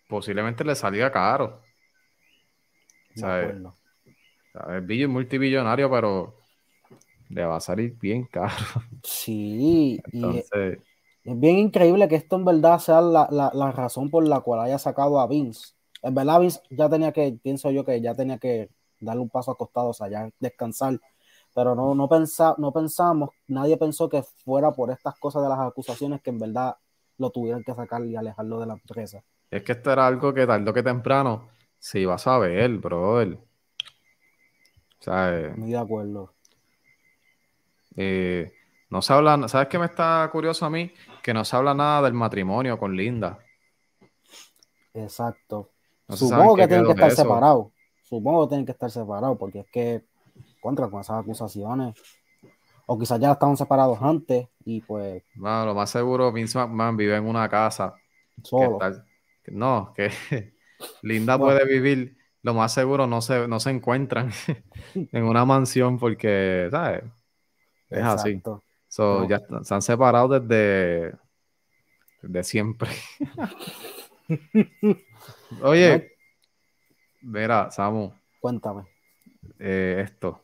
posiblemente 0.07 0.63
le 0.63 0.75
salga 0.75 1.11
caro. 1.11 1.61
O 3.15 3.19
sea, 3.19 4.77
es 4.77 5.09
multibillonario, 5.09 5.89
pero 5.89 6.35
le 7.29 7.45
va 7.45 7.57
a 7.57 7.61
salir 7.61 7.97
bien 7.99 8.25
caro. 8.25 8.53
Sí, 9.03 9.99
Entonces, 10.11 10.79
es 11.23 11.39
bien 11.39 11.57
increíble 11.57 12.07
que 12.07 12.15
esto 12.15 12.35
en 12.35 12.45
verdad 12.45 12.79
sea 12.79 13.01
la, 13.01 13.71
razón 13.71 14.09
por 14.09 14.27
la 14.27 14.41
cual 14.41 14.61
haya 14.61 14.77
sacado 14.77 15.19
a 15.19 15.27
Vince. 15.27 15.73
En 16.01 16.13
verdad, 16.13 16.39
Vince 16.39 16.59
ya 16.69 16.89
tenía 16.89 17.11
que, 17.11 17.37
pienso 17.41 17.71
yo 17.71 17.83
que 17.83 17.99
ya 18.01 18.15
tenía 18.15 18.37
que 18.37 18.69
darle 18.99 19.21
un 19.21 19.29
paso 19.29 19.51
acostado, 19.51 19.89
o 19.89 19.93
sea, 19.93 20.07
ya 20.07 20.29
descansar. 20.39 20.99
Pero 21.53 21.73
no, 21.73 21.95
no, 21.95 22.09
no 22.57 22.71
pensamos, 22.73 23.29
nadie 23.47 23.77
pensó 23.77 24.09
que 24.09 24.23
fuera 24.23 24.71
por 24.71 24.91
estas 24.91 25.17
cosas 25.19 25.43
de 25.43 25.49
las 25.49 25.59
acusaciones 25.59 26.21
que 26.21 26.29
en 26.29 26.39
verdad 26.39 26.75
lo 27.17 27.29
tuvieran 27.29 27.63
que 27.63 27.73
sacar 27.73 28.05
y 28.05 28.15
alejarlo 28.15 28.59
de 28.59 28.65
la 28.65 28.73
empresa. 28.73 29.23
Es 29.49 29.63
que 29.63 29.71
esto 29.71 29.91
era 29.91 30.05
algo 30.05 30.33
que 30.33 30.45
tarde 30.45 30.73
que 30.73 30.83
temprano 30.83 31.54
se 31.79 31.99
iba 31.99 32.15
a 32.15 32.17
saber, 32.17 32.77
brother. 32.77 33.37
O 34.99 35.03
sea, 35.03 35.37
eh, 35.37 35.53
Muy 35.55 35.71
de 35.71 35.77
acuerdo. 35.77 36.33
Eh, 37.95 38.51
no 38.89 39.01
se 39.01 39.13
habla, 39.13 39.47
¿sabes 39.47 39.67
qué 39.67 39.79
me 39.79 39.85
está 39.85 40.27
curioso 40.31 40.65
a 40.65 40.69
mí? 40.69 40.91
Que 41.21 41.33
no 41.33 41.45
se 41.45 41.55
habla 41.55 41.73
nada 41.73 42.03
del 42.03 42.13
matrimonio 42.13 42.77
con 42.77 42.95
Linda. 42.95 43.39
Exacto. 44.93 45.71
Supongo 46.09 46.55
que 46.55 46.67
tienen 46.67 46.85
que 46.85 46.91
estar 46.91 47.11
separados. 47.11 47.67
Supongo 48.03 48.45
que 48.45 48.49
tienen 48.49 48.65
que 48.65 48.71
estar 48.71 48.91
separados 48.91 49.37
porque 49.37 49.59
es 49.59 49.67
que 49.71 50.05
contra 50.61 50.87
con 50.87 51.01
esas 51.01 51.21
acusaciones. 51.21 51.95
O 52.87 52.99
quizás 52.99 53.19
ya 53.19 53.31
estaban 53.31 53.57
separados 53.57 53.97
antes 54.01 54.47
y 54.63 54.81
pues. 54.81 55.23
Bueno, 55.35 55.65
lo 55.65 55.75
más 55.75 55.89
seguro, 55.89 56.31
Vince 56.31 56.57
McMahon 56.57 56.95
vive 56.95 57.15
en 57.15 57.25
una 57.25 57.49
casa. 57.49 57.95
Solo. 58.43 58.79
no, 59.47 59.93
que 59.95 60.54
Linda 61.01 61.37
puede 61.37 61.65
vivir. 61.65 62.17
Lo 62.41 62.53
más 62.53 62.73
seguro 62.73 63.07
no 63.07 63.21
se, 63.21 63.47
no 63.47 63.59
se 63.59 63.71
encuentran 63.71 64.31
en 64.93 65.23
una 65.23 65.45
mansión 65.45 65.97
porque, 65.97 66.67
¿sabes? 66.69 67.03
Es 67.89 68.03
así. 68.03 68.41
So, 68.87 69.27
ya 69.27 69.41
se 69.63 69.73
han 69.73 69.81
separado 69.81 70.39
desde, 70.39 71.15
desde 72.21 72.43
siempre. 72.43 72.89
Oye, 75.61 76.11
verá, 77.21 77.71
Samu. 77.71 78.13
Cuéntame. 78.39 78.83
Eh, 79.59 80.01
esto. 80.05 80.41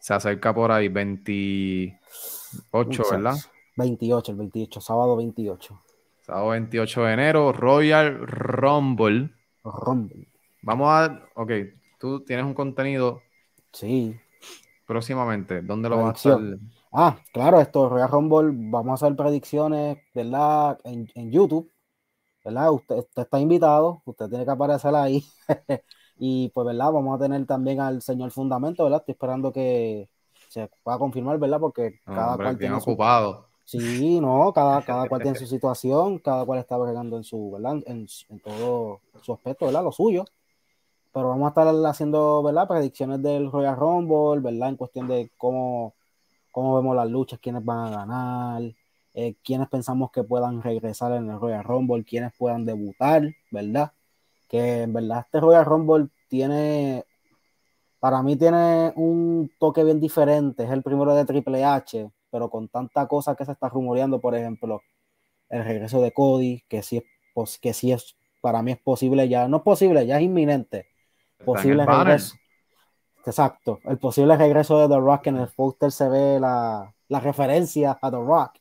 Se 0.00 0.14
acerca 0.14 0.54
por 0.54 0.72
ahí 0.72 0.88
28, 0.88 3.04
¿verdad? 3.10 3.36
28, 3.76 4.32
el 4.32 4.38
28, 4.38 4.80
sábado 4.80 5.16
28. 5.16 5.80
Sábado 6.28 6.50
28 6.50 7.02
de 7.02 7.12
enero, 7.12 7.52
Royal 7.52 8.24
Rumble. 8.24 9.30
Rumble. 9.64 10.28
Vamos 10.62 10.88
a. 10.88 11.28
Ok, 11.34 11.50
tú 11.98 12.22
tienes 12.24 12.46
un 12.46 12.54
contenido. 12.54 13.20
Sí 13.72 14.14
próximamente? 14.88 15.60
¿Dónde 15.60 15.90
lo 15.90 15.98
vas 15.98 16.26
a 16.26 16.32
hacer? 16.32 16.58
Ah, 16.90 17.18
claro, 17.30 17.60
esto, 17.60 17.90
Royal 17.90 18.08
Rumble, 18.08 18.50
vamos 18.70 18.90
a 18.90 19.06
hacer 19.06 19.14
predicciones, 19.14 19.98
¿verdad? 20.14 20.78
En, 20.82 21.06
en 21.14 21.30
YouTube, 21.30 21.70
¿verdad? 22.42 22.72
Usted, 22.72 23.04
está 23.14 23.38
invitado, 23.38 24.02
usted 24.06 24.30
tiene 24.30 24.46
que 24.46 24.50
aparecer 24.50 24.94
ahí. 24.94 25.22
y 26.16 26.48
pues, 26.48 26.66
¿verdad? 26.66 26.90
Vamos 26.90 27.14
a 27.14 27.22
tener 27.22 27.44
también 27.46 27.80
al 27.80 28.00
señor 28.00 28.30
Fundamento, 28.30 28.82
¿verdad? 28.84 29.00
Estoy 29.00 29.12
esperando 29.12 29.52
que 29.52 30.08
se 30.48 30.70
pueda 30.82 30.98
confirmar, 30.98 31.38
¿verdad? 31.38 31.60
Porque 31.60 32.00
cada 32.06 32.36
cual 32.36 32.56
tiene 32.56 32.74
ocupado. 32.74 33.47
Sí, 33.68 34.18
no, 34.20 34.52
cada, 34.54 34.82
cada 34.86 35.08
cual 35.08 35.22
tiene 35.22 35.38
su 35.38 35.46
situación, 35.46 36.18
cada 36.18 36.44
cual 36.46 36.58
está 36.58 36.76
bregando 36.78 37.16
en 37.18 37.24
su, 37.24 37.50
¿verdad? 37.50 37.82
En, 37.86 38.06
en 38.30 38.40
todo 38.40 39.00
su 39.22 39.32
aspecto, 39.32 39.66
¿verdad? 39.66 39.84
Lo 39.84 39.92
suyo 39.92 40.24
pero 41.12 41.30
vamos 41.30 41.46
a 41.46 41.48
estar 41.48 41.66
haciendo, 41.86 42.42
¿verdad? 42.44 42.68
Predicciones 42.68 43.22
del 43.22 43.50
Royal 43.50 43.76
Rumble, 43.76 44.40
¿verdad? 44.40 44.68
En 44.68 44.76
cuestión 44.76 45.08
de 45.08 45.30
cómo, 45.36 45.94
cómo 46.52 46.76
vemos 46.76 46.94
las 46.94 47.10
luchas, 47.10 47.40
quiénes 47.40 47.64
van 47.64 47.86
a 47.86 47.90
ganar, 47.90 48.62
eh, 49.14 49.34
quiénes 49.42 49.68
pensamos 49.68 50.10
que 50.12 50.22
puedan 50.22 50.62
regresar 50.62 51.12
en 51.12 51.28
el 51.30 51.40
Royal 51.40 51.64
Rumble, 51.64 52.04
quiénes 52.04 52.32
puedan 52.38 52.64
debutar, 52.64 53.34
¿verdad? 53.50 53.92
Que 54.48 54.82
en 54.82 54.92
verdad 54.92 55.24
este 55.26 55.40
Royal 55.40 55.64
Rumble 55.64 56.08
tiene, 56.28 57.04
para 58.00 58.22
mí 58.22 58.36
tiene 58.36 58.92
un 58.96 59.50
toque 59.58 59.82
bien 59.84 60.00
diferente, 60.00 60.64
es 60.64 60.70
el 60.70 60.82
primero 60.82 61.14
de 61.14 61.24
Triple 61.24 61.64
H, 61.64 62.10
pero 62.30 62.50
con 62.50 62.68
tanta 62.68 63.06
cosa 63.06 63.34
que 63.34 63.44
se 63.44 63.52
está 63.52 63.68
rumoreando, 63.68 64.20
por 64.20 64.34
ejemplo, 64.34 64.82
el 65.48 65.64
regreso 65.64 66.00
de 66.00 66.12
Cody, 66.12 66.64
que 66.68 66.82
sí 66.82 66.98
es, 66.98 67.58
que 67.58 67.72
sí 67.72 67.92
es, 67.92 68.16
para 68.40 68.62
mí 68.62 68.72
es 68.72 68.78
posible 68.78 69.28
ya, 69.28 69.48
no 69.48 69.58
es 69.58 69.62
posible, 69.62 70.06
ya 70.06 70.16
es 70.16 70.22
inminente. 70.22 70.86
Posible 71.44 71.86
regreso. 71.86 72.36
Exacto, 73.24 73.80
el 73.84 73.98
posible 73.98 74.36
regreso 74.36 74.78
de 74.80 74.88
The 74.88 75.00
Rock 75.00 75.26
en 75.26 75.36
el 75.36 75.48
póster 75.48 75.92
se 75.92 76.08
ve 76.08 76.40
la, 76.40 76.94
la, 77.08 77.20
referencia 77.20 77.98
a 78.00 78.10
The 78.10 78.16
Rock 78.16 78.52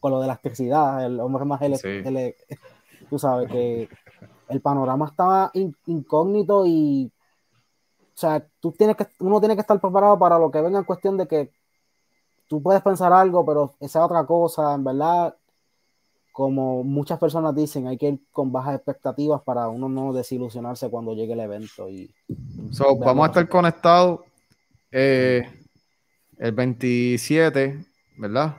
con 0.00 0.12
lo 0.12 0.20
de 0.20 0.26
la 0.26 0.34
electricidad, 0.34 1.04
el 1.04 1.20
hombre 1.20 1.44
más 1.44 1.60
ele 1.62 2.36
tú 3.10 3.18
sabes 3.18 3.50
que 3.50 3.88
el 4.48 4.60
panorama 4.60 5.06
está 5.06 5.50
incógnito 5.86 6.64
y 6.66 7.12
o 8.14 8.16
sea, 8.16 8.46
tú 8.60 8.70
tienes 8.72 8.96
que, 8.96 9.08
uno 9.18 9.40
tiene 9.40 9.56
que 9.56 9.62
estar 9.62 9.80
preparado 9.80 10.18
para 10.18 10.38
lo 10.38 10.50
que 10.50 10.60
venga 10.60 10.78
en 10.78 10.84
cuestión 10.84 11.16
de 11.16 11.26
que 11.26 11.50
tú 12.48 12.62
puedes 12.62 12.82
pensar 12.82 13.12
algo, 13.12 13.44
pero 13.44 13.74
esa 13.80 14.04
otra 14.04 14.24
cosa, 14.24 14.74
en 14.74 14.84
verdad, 14.84 15.34
como 16.32 16.82
muchas 16.82 17.18
personas 17.18 17.54
dicen, 17.54 17.86
hay 17.86 17.96
que 17.96 18.08
ir 18.08 18.20
con 18.32 18.50
bajas 18.50 18.76
expectativas 18.76 19.40
para 19.42 19.68
uno 19.68 19.88
no 19.88 20.12
desilusionarse 20.12 20.90
cuando 20.90 21.14
llegue 21.14 21.34
el 21.34 21.40
evento. 21.40 21.88
Y 21.88 22.12
vamos 22.98 23.24
a 23.24 23.28
estar 23.28 23.48
conectados 23.48 24.20
eh, 24.90 25.48
el 26.38 26.52
27, 26.52 27.84
¿verdad? 28.18 28.56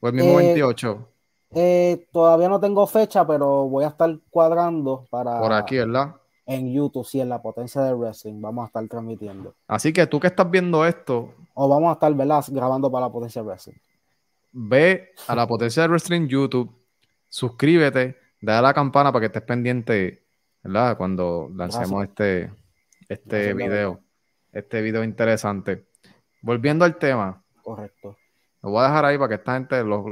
O 0.00 0.08
el 0.08 0.14
mismo 0.14 0.36
28. 0.36 1.08
Eh, 1.52 1.92
eh, 1.92 2.06
todavía 2.12 2.48
no 2.48 2.60
tengo 2.60 2.86
fecha, 2.86 3.26
pero 3.26 3.66
voy 3.66 3.84
a 3.84 3.88
estar 3.88 4.14
cuadrando 4.30 5.06
para. 5.08 5.40
Por 5.40 5.52
aquí, 5.52 5.76
¿verdad? 5.76 6.16
En 6.44 6.72
YouTube, 6.72 7.06
sí, 7.06 7.20
en 7.20 7.30
la 7.30 7.40
potencia 7.40 7.80
del 7.80 7.96
wrestling. 7.96 8.40
Vamos 8.40 8.64
a 8.64 8.66
estar 8.66 8.86
transmitiendo. 8.88 9.54
Así 9.66 9.92
que 9.92 10.06
tú 10.06 10.20
que 10.20 10.26
estás 10.26 10.50
viendo 10.50 10.84
esto. 10.86 11.32
O 11.58 11.68
vamos 11.68 11.90
a 11.90 11.92
estar, 11.94 12.14
¿verdad? 12.14 12.44
Grabando 12.48 12.90
para 12.90 13.06
la 13.06 13.12
potencia 13.12 13.42
wrestling. 13.42 13.78
Ve 14.52 15.10
a 15.26 15.34
la 15.34 15.46
potencia 15.46 15.82
del 15.82 15.90
wrestling 15.90 16.28
YouTube 16.28 16.72
suscríbete, 17.28 18.16
dale 18.40 18.58
a 18.58 18.62
la 18.62 18.74
campana 18.74 19.12
para 19.12 19.20
que 19.20 19.26
estés 19.26 19.42
pendiente, 19.42 20.22
¿verdad? 20.62 20.96
Cuando 20.96 21.50
lancemos 21.54 22.04
este, 22.04 22.50
este 23.08 23.54
video, 23.54 24.00
este 24.52 24.80
video 24.82 25.04
interesante. 25.04 25.86
Volviendo 26.42 26.84
al 26.84 26.96
tema. 26.96 27.42
Correcto. 27.62 28.16
Lo 28.62 28.70
voy 28.70 28.80
a 28.84 28.88
dejar 28.88 29.04
ahí 29.04 29.18
para 29.18 29.28
que 29.28 29.34
esta 29.34 29.54
gente, 29.54 29.84
los, 29.84 30.02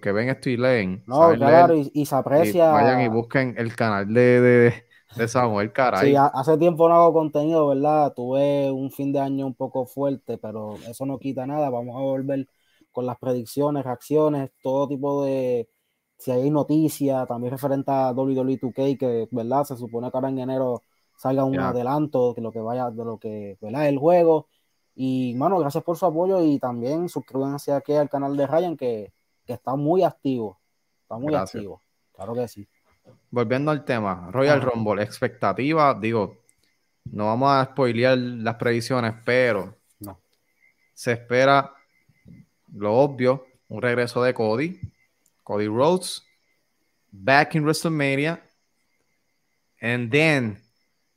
que 0.00 0.12
ven 0.12 0.28
esto 0.28 0.50
y 0.50 0.56
leen, 0.56 1.02
no, 1.06 1.32
claro, 1.32 1.74
y, 1.74 2.06
se 2.06 2.14
aprecia. 2.14 2.70
vayan 2.70 3.00
y 3.00 3.08
busquen 3.08 3.54
el 3.56 3.74
canal 3.74 4.12
de, 4.12 4.40
de, 4.40 4.84
de 5.16 5.28
Samuel, 5.28 5.72
caray. 5.72 6.10
Sí, 6.10 6.16
hace 6.16 6.58
tiempo 6.58 6.88
no 6.88 6.94
hago 6.94 7.12
contenido, 7.12 7.68
¿verdad? 7.68 8.12
Tuve 8.14 8.70
un 8.70 8.90
fin 8.90 9.12
de 9.12 9.20
año 9.20 9.46
un 9.46 9.54
poco 9.54 9.86
fuerte, 9.86 10.38
pero 10.38 10.74
eso 10.88 11.06
no 11.06 11.18
quita 11.18 11.46
nada. 11.46 11.70
Vamos 11.70 11.96
a 11.96 12.00
volver 12.00 12.48
con 12.92 13.06
las 13.06 13.18
predicciones, 13.18 13.84
reacciones, 13.84 14.50
todo 14.62 14.88
tipo 14.88 15.24
de, 15.24 15.68
si 16.18 16.30
hay 16.30 16.50
noticias, 16.50 17.26
también 17.26 17.52
referente 17.52 17.90
a 17.90 18.12
WWE 18.12 18.58
2K, 18.60 18.98
que 18.98 19.28
verdad 19.30 19.64
se 19.64 19.76
supone 19.76 20.10
que 20.10 20.16
ahora 20.16 20.28
en 20.28 20.38
enero 20.38 20.82
salga 21.16 21.44
un 21.44 21.58
adelanto 21.58 22.34
de 22.34 22.42
lo 22.42 22.52
que 22.52 22.60
vaya, 22.60 22.90
de 22.90 23.04
lo 23.04 23.18
que 23.18 23.58
¿verdad? 23.60 23.88
el 23.88 23.98
juego. 23.98 24.48
Y 24.94 25.34
mano, 25.34 25.58
gracias 25.58 25.82
por 25.82 25.96
su 25.96 26.06
apoyo 26.06 26.40
y 26.42 26.58
también 26.58 27.08
suscríbanse 27.08 27.72
aquí 27.72 27.94
al 27.94 28.08
canal 28.08 28.36
de 28.36 28.46
Ryan 28.46 28.76
que, 28.76 29.12
está 29.46 29.76
muy 29.76 30.02
activo. 30.02 30.58
Está 31.02 31.18
muy 31.18 31.34
activo. 31.34 31.80
Claro 32.12 32.32
que 32.34 32.48
sí. 32.48 32.66
Volviendo 33.30 33.70
al 33.70 33.84
tema, 33.84 34.28
Royal 34.30 34.62
Rumble, 34.62 35.02
expectativa, 35.02 35.92
digo, 35.94 36.44
no 37.04 37.26
vamos 37.26 37.50
a 37.50 37.64
spoilear 37.64 38.16
las 38.16 38.54
predicciones, 38.56 39.14
pero 39.24 39.76
se 40.94 41.12
espera 41.12 41.72
lo 42.72 42.94
obvio, 42.94 43.46
un 43.68 43.82
regreso 43.82 44.22
de 44.22 44.32
Cody, 44.32 44.80
Cody 45.42 45.66
Rhodes, 45.66 46.22
back 47.10 47.54
in 47.54 47.64
WrestleMania, 47.64 48.40
and 49.80 50.10
then 50.10 50.60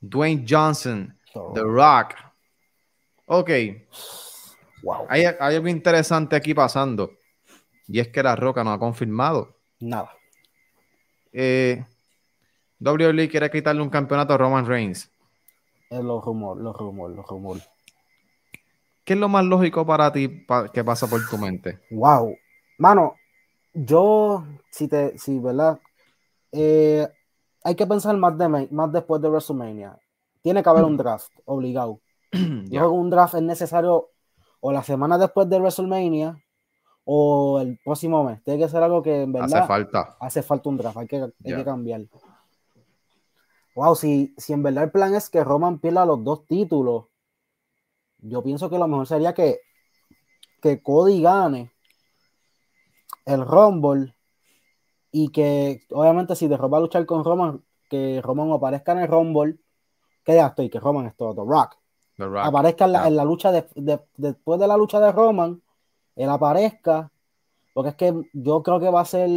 Dwayne 0.01 0.45
Johnson, 0.47 1.17
The 1.53 1.63
Rock. 1.63 2.15
Ok. 3.27 3.49
Wow. 4.83 5.05
Hay, 5.09 5.25
algo 5.25 5.67
interesante 5.67 6.35
aquí 6.35 6.53
pasando. 6.53 7.11
Y 7.87 7.99
es 7.99 8.09
que 8.09 8.21
La 8.21 8.35
Roca 8.35 8.63
no 8.63 8.71
ha 8.71 8.79
confirmado. 8.79 9.55
Nada. 9.79 10.16
Eh, 11.39 11.85
WWE 12.79 13.29
quiere 13.29 13.51
quitarle 13.51 13.83
un 13.83 13.91
campeonato 13.91 14.33
a 14.33 14.37
Roman 14.39 14.65
Reigns. 14.65 15.11
Es 15.87 16.03
los 16.03 16.25
rumores, 16.25 16.63
los 16.63 16.75
rumores, 16.75 17.15
los 17.15 17.27
rumores. 17.27 17.69
¿Qué 19.03 19.13
es 19.13 19.19
lo 19.19 19.29
más 19.29 19.45
lógico 19.45 19.85
para 19.85 20.11
ti 20.11 20.47
que 20.73 20.83
pasa 20.83 21.05
por 21.05 21.21
tu 21.29 21.37
mente? 21.37 21.79
Wow. 21.91 22.35
Mano, 22.79 23.17
yo, 23.71 24.47
si 24.71 24.87
te, 24.87 25.15
si, 25.19 25.37
¿verdad? 25.37 25.79
Eh, 26.51 27.07
hay 27.63 27.75
que 27.75 27.85
pensar 27.85 28.17
más, 28.17 28.35
de, 28.35 28.67
más 28.71 28.91
después 28.91 29.21
de 29.21 29.29
WrestleMania. 29.29 29.95
Tiene 30.41 30.63
que 30.63 30.69
haber 30.69 30.85
un 30.85 30.97
draft, 30.97 31.31
obligado. 31.45 32.01
Yo 32.31 32.67
creo 32.67 32.89
que 32.89 32.97
un 32.97 33.11
draft 33.11 33.35
es 33.35 33.43
necesario 33.43 34.09
o 34.59 34.71
la 34.71 34.81
semana 34.81 35.19
después 35.19 35.47
de 35.47 35.59
WrestleMania 35.59 36.43
o 37.09 37.61
el 37.61 37.79
próximo 37.83 38.21
mes. 38.25 38.43
Tiene 38.43 38.59
que 38.59 38.69
ser 38.69 38.83
algo 38.83 39.01
que 39.01 39.21
en 39.21 39.31
verdad 39.31 39.59
hace 39.59 39.67
falta. 39.67 40.17
Hace 40.19 40.43
falta 40.43 40.67
un 40.67 40.77
draft, 40.77 40.97
hay 40.97 41.07
que, 41.07 41.15
hay 41.15 41.55
que 41.55 41.63
cambiar. 41.63 42.01
Wow, 43.75 43.95
si, 43.95 44.35
si 44.37 44.51
en 44.51 44.61
verdad 44.61 44.83
el 44.83 44.91
plan 44.91 45.15
es 45.15 45.29
que 45.29 45.41
Roman 45.41 45.79
pierda 45.79 46.05
los 46.05 46.21
dos 46.21 46.45
títulos, 46.45 47.05
yo 48.17 48.43
pienso 48.43 48.69
que 48.69 48.77
lo 48.77 48.89
mejor 48.89 49.07
sería 49.07 49.33
que, 49.33 49.61
que 50.61 50.81
Cody 50.81 51.21
gane 51.21 51.71
el 53.25 53.45
Rumble 53.45 54.13
y 55.09 55.29
que 55.29 55.83
obviamente 55.91 56.35
si 56.35 56.49
de 56.49 56.57
va 56.57 56.77
a 56.77 56.81
luchar 56.81 57.05
con 57.05 57.23
Roman, 57.23 57.63
que 57.89 58.21
Roman 58.21 58.51
aparezca 58.51 58.91
en 58.91 58.99
el 58.99 59.07
Rumble, 59.07 59.55
que 60.25 60.35
ya 60.35 60.47
estoy, 60.47 60.69
que 60.69 60.81
Roman 60.81 61.05
es 61.05 61.15
todo, 61.15 61.33
The 61.33 61.49
Rock. 61.49 61.77
Aparezca 62.43 62.83
en 62.83 63.15
la, 63.15 63.23
lucha 63.23 63.53
después 63.53 64.59
de 64.59 64.67
la 64.67 64.75
lucha 64.75 64.99
de 64.99 65.13
Roman, 65.13 65.61
él 66.17 66.29
aparezca, 66.29 67.11
porque 67.73 67.89
es 67.91 67.95
que 67.95 68.13
yo 68.33 68.63
creo 68.63 68.79
que 68.79 68.89
va 68.89 69.01
a 69.01 69.05
ser, 69.05 69.29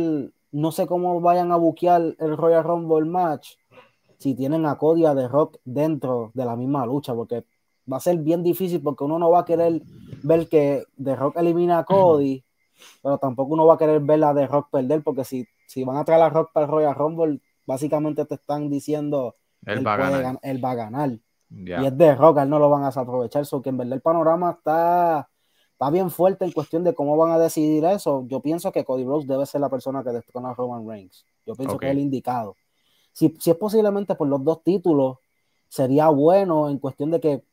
no 0.50 0.72
sé 0.72 0.86
cómo 0.86 1.20
vayan 1.20 1.52
a 1.52 1.56
buquear 1.56 2.16
el 2.18 2.36
Royal 2.36 2.64
Rumble 2.64 3.08
match 3.08 3.52
si 4.18 4.34
tienen 4.34 4.66
a 4.66 4.76
Cody 4.76 5.06
a 5.06 5.14
The 5.14 5.28
Rock 5.28 5.58
dentro 5.64 6.30
de 6.34 6.44
la 6.44 6.56
misma 6.56 6.84
lucha, 6.84 7.14
porque 7.14 7.44
va 7.90 7.96
a 7.96 8.00
ser 8.00 8.18
bien 8.18 8.42
difícil 8.42 8.82
porque 8.82 9.04
uno 9.04 9.18
no 9.18 9.30
va 9.30 9.40
a 9.40 9.44
querer 9.44 9.80
ver 10.22 10.48
que 10.48 10.84
The 11.02 11.16
Rock 11.16 11.36
elimina 11.38 11.78
a 11.78 11.84
Cody, 11.84 12.44
pero 13.02 13.18
tampoco 13.18 13.54
uno 13.54 13.66
va 13.66 13.74
a 13.74 13.78
querer 13.78 14.00
ver 14.00 14.22
a 14.24 14.34
The 14.34 14.46
Rock 14.46 14.68
perder, 14.70 15.02
porque 15.02 15.24
si, 15.24 15.46
si 15.66 15.84
van 15.84 15.96
a 15.96 16.04
traer 16.04 16.22
a 16.22 16.28
Rock 16.28 16.50
para 16.52 16.66
el 16.66 16.72
Royal 16.72 16.94
Rumble, 16.94 17.40
básicamente 17.66 18.24
te 18.26 18.34
están 18.34 18.68
diciendo 18.68 19.36
él, 19.64 19.86
va, 19.86 19.94
a 19.94 19.96
ganar. 19.96 20.38
él 20.42 20.64
va 20.64 20.70
a 20.70 20.74
ganar. 20.74 21.18
Y 21.50 21.72
es 21.72 21.96
de 21.96 22.14
Rock, 22.14 22.38
él 22.38 22.48
no 22.48 22.58
lo 22.58 22.70
van 22.70 22.84
a 22.84 22.88
aprovechar, 22.88 23.44
so 23.46 23.60
que 23.60 23.70
en 23.70 23.78
verdad 23.78 23.94
el 23.94 24.02
panorama 24.02 24.50
está, 24.50 25.28
está 25.80 25.88
bien 25.88 26.10
fuerte 26.10 26.44
en 26.44 26.52
cuestión 26.52 26.84
de 26.84 26.92
cómo 26.92 27.16
van 27.16 27.32
a 27.32 27.38
decidir 27.38 27.82
eso. 27.86 28.26
Yo 28.28 28.40
pienso 28.40 28.70
que 28.70 28.84
Cody 28.84 29.02
Rhodes 29.02 29.26
debe 29.26 29.46
ser 29.46 29.62
la 29.62 29.70
persona 29.70 30.04
que 30.04 30.10
destrona 30.10 30.50
a 30.50 30.54
Roman 30.54 30.86
Reigns. 30.86 31.24
Yo 31.46 31.54
pienso 31.54 31.78
que 31.78 31.86
es 31.86 31.92
el 31.92 32.00
indicado. 32.00 32.54
Si, 33.12 33.34
si 33.40 33.50
es 33.50 33.56
posiblemente 33.56 34.14
por 34.14 34.28
los 34.28 34.44
dos 34.44 34.62
títulos, 34.62 35.16
sería 35.68 36.10
bueno 36.10 36.68
en 36.68 36.78
cuestión 36.78 37.10
de 37.10 37.20
que 37.20 37.44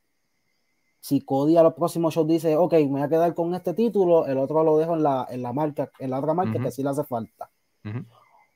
si 0.99 1.21
Cody 1.21 1.55
a 1.55 1.63
los 1.63 1.73
próximos 1.73 2.13
shows 2.13 2.27
dice, 2.27 2.57
ok, 2.57 2.73
me 2.73 2.85
voy 2.87 3.01
a 3.01 3.07
quedar 3.07 3.33
con 3.33 3.55
este 3.55 3.73
título, 3.73 4.25
el 4.25 4.37
otro 4.39 4.61
lo 4.61 4.77
dejo 4.77 4.95
en 4.95 5.03
la, 5.03 5.25
en 5.29 5.41
la 5.41 5.53
marca, 5.53 5.89
en 5.97 6.09
la 6.09 6.19
otra 6.19 6.33
marca 6.33 6.61
que 6.61 6.69
sí 6.69 6.83
le 6.83 6.89
hace 6.89 7.05
falta. 7.05 7.49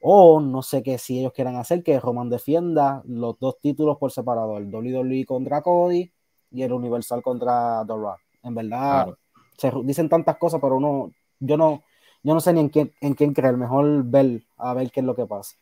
O 0.01 0.41
no 0.41 0.63
sé 0.63 0.84
qué 0.84 0.97
si 0.97 1.19
ellos 1.19 1.32
quieran 1.32 1.55
hacer 1.55 1.82
que 1.82 1.97
Roman 1.97 2.30
defienda 2.30 3.03
los 3.05 3.39
dos 3.39 3.57
títulos 3.61 3.97
por 3.97 4.11
separado, 4.11 4.57
el 4.57 4.65
WWE 4.65 5.24
contra 5.26 5.61
Cody 5.61 6.11
y 6.51 6.61
el 6.61 6.74
Universal 6.74 7.22
contra 7.24 7.86
The 7.88 7.93
Rock. 7.93 8.19
En 8.43 8.55
verdad, 8.55 9.15
se 9.62 9.72
dicen 9.84 10.09
tantas 10.09 10.38
cosas, 10.38 10.59
pero 10.59 10.78
uno, 10.78 11.12
yo 11.39 11.55
no, 11.55 11.84
yo 12.24 12.34
no 12.34 12.39
sé 12.39 12.51
ni 12.51 12.62
en 12.62 12.70
quién, 12.70 12.91
en 12.99 13.14
quién 13.14 13.34
creer, 13.34 13.57
mejor 13.57 14.03
ver, 14.03 14.41
a 14.57 14.74
ver 14.74 14.91
qué 14.91 15.01
es 15.01 15.05
lo 15.05 15.16
que 15.16 15.28
pasa. 15.28 15.55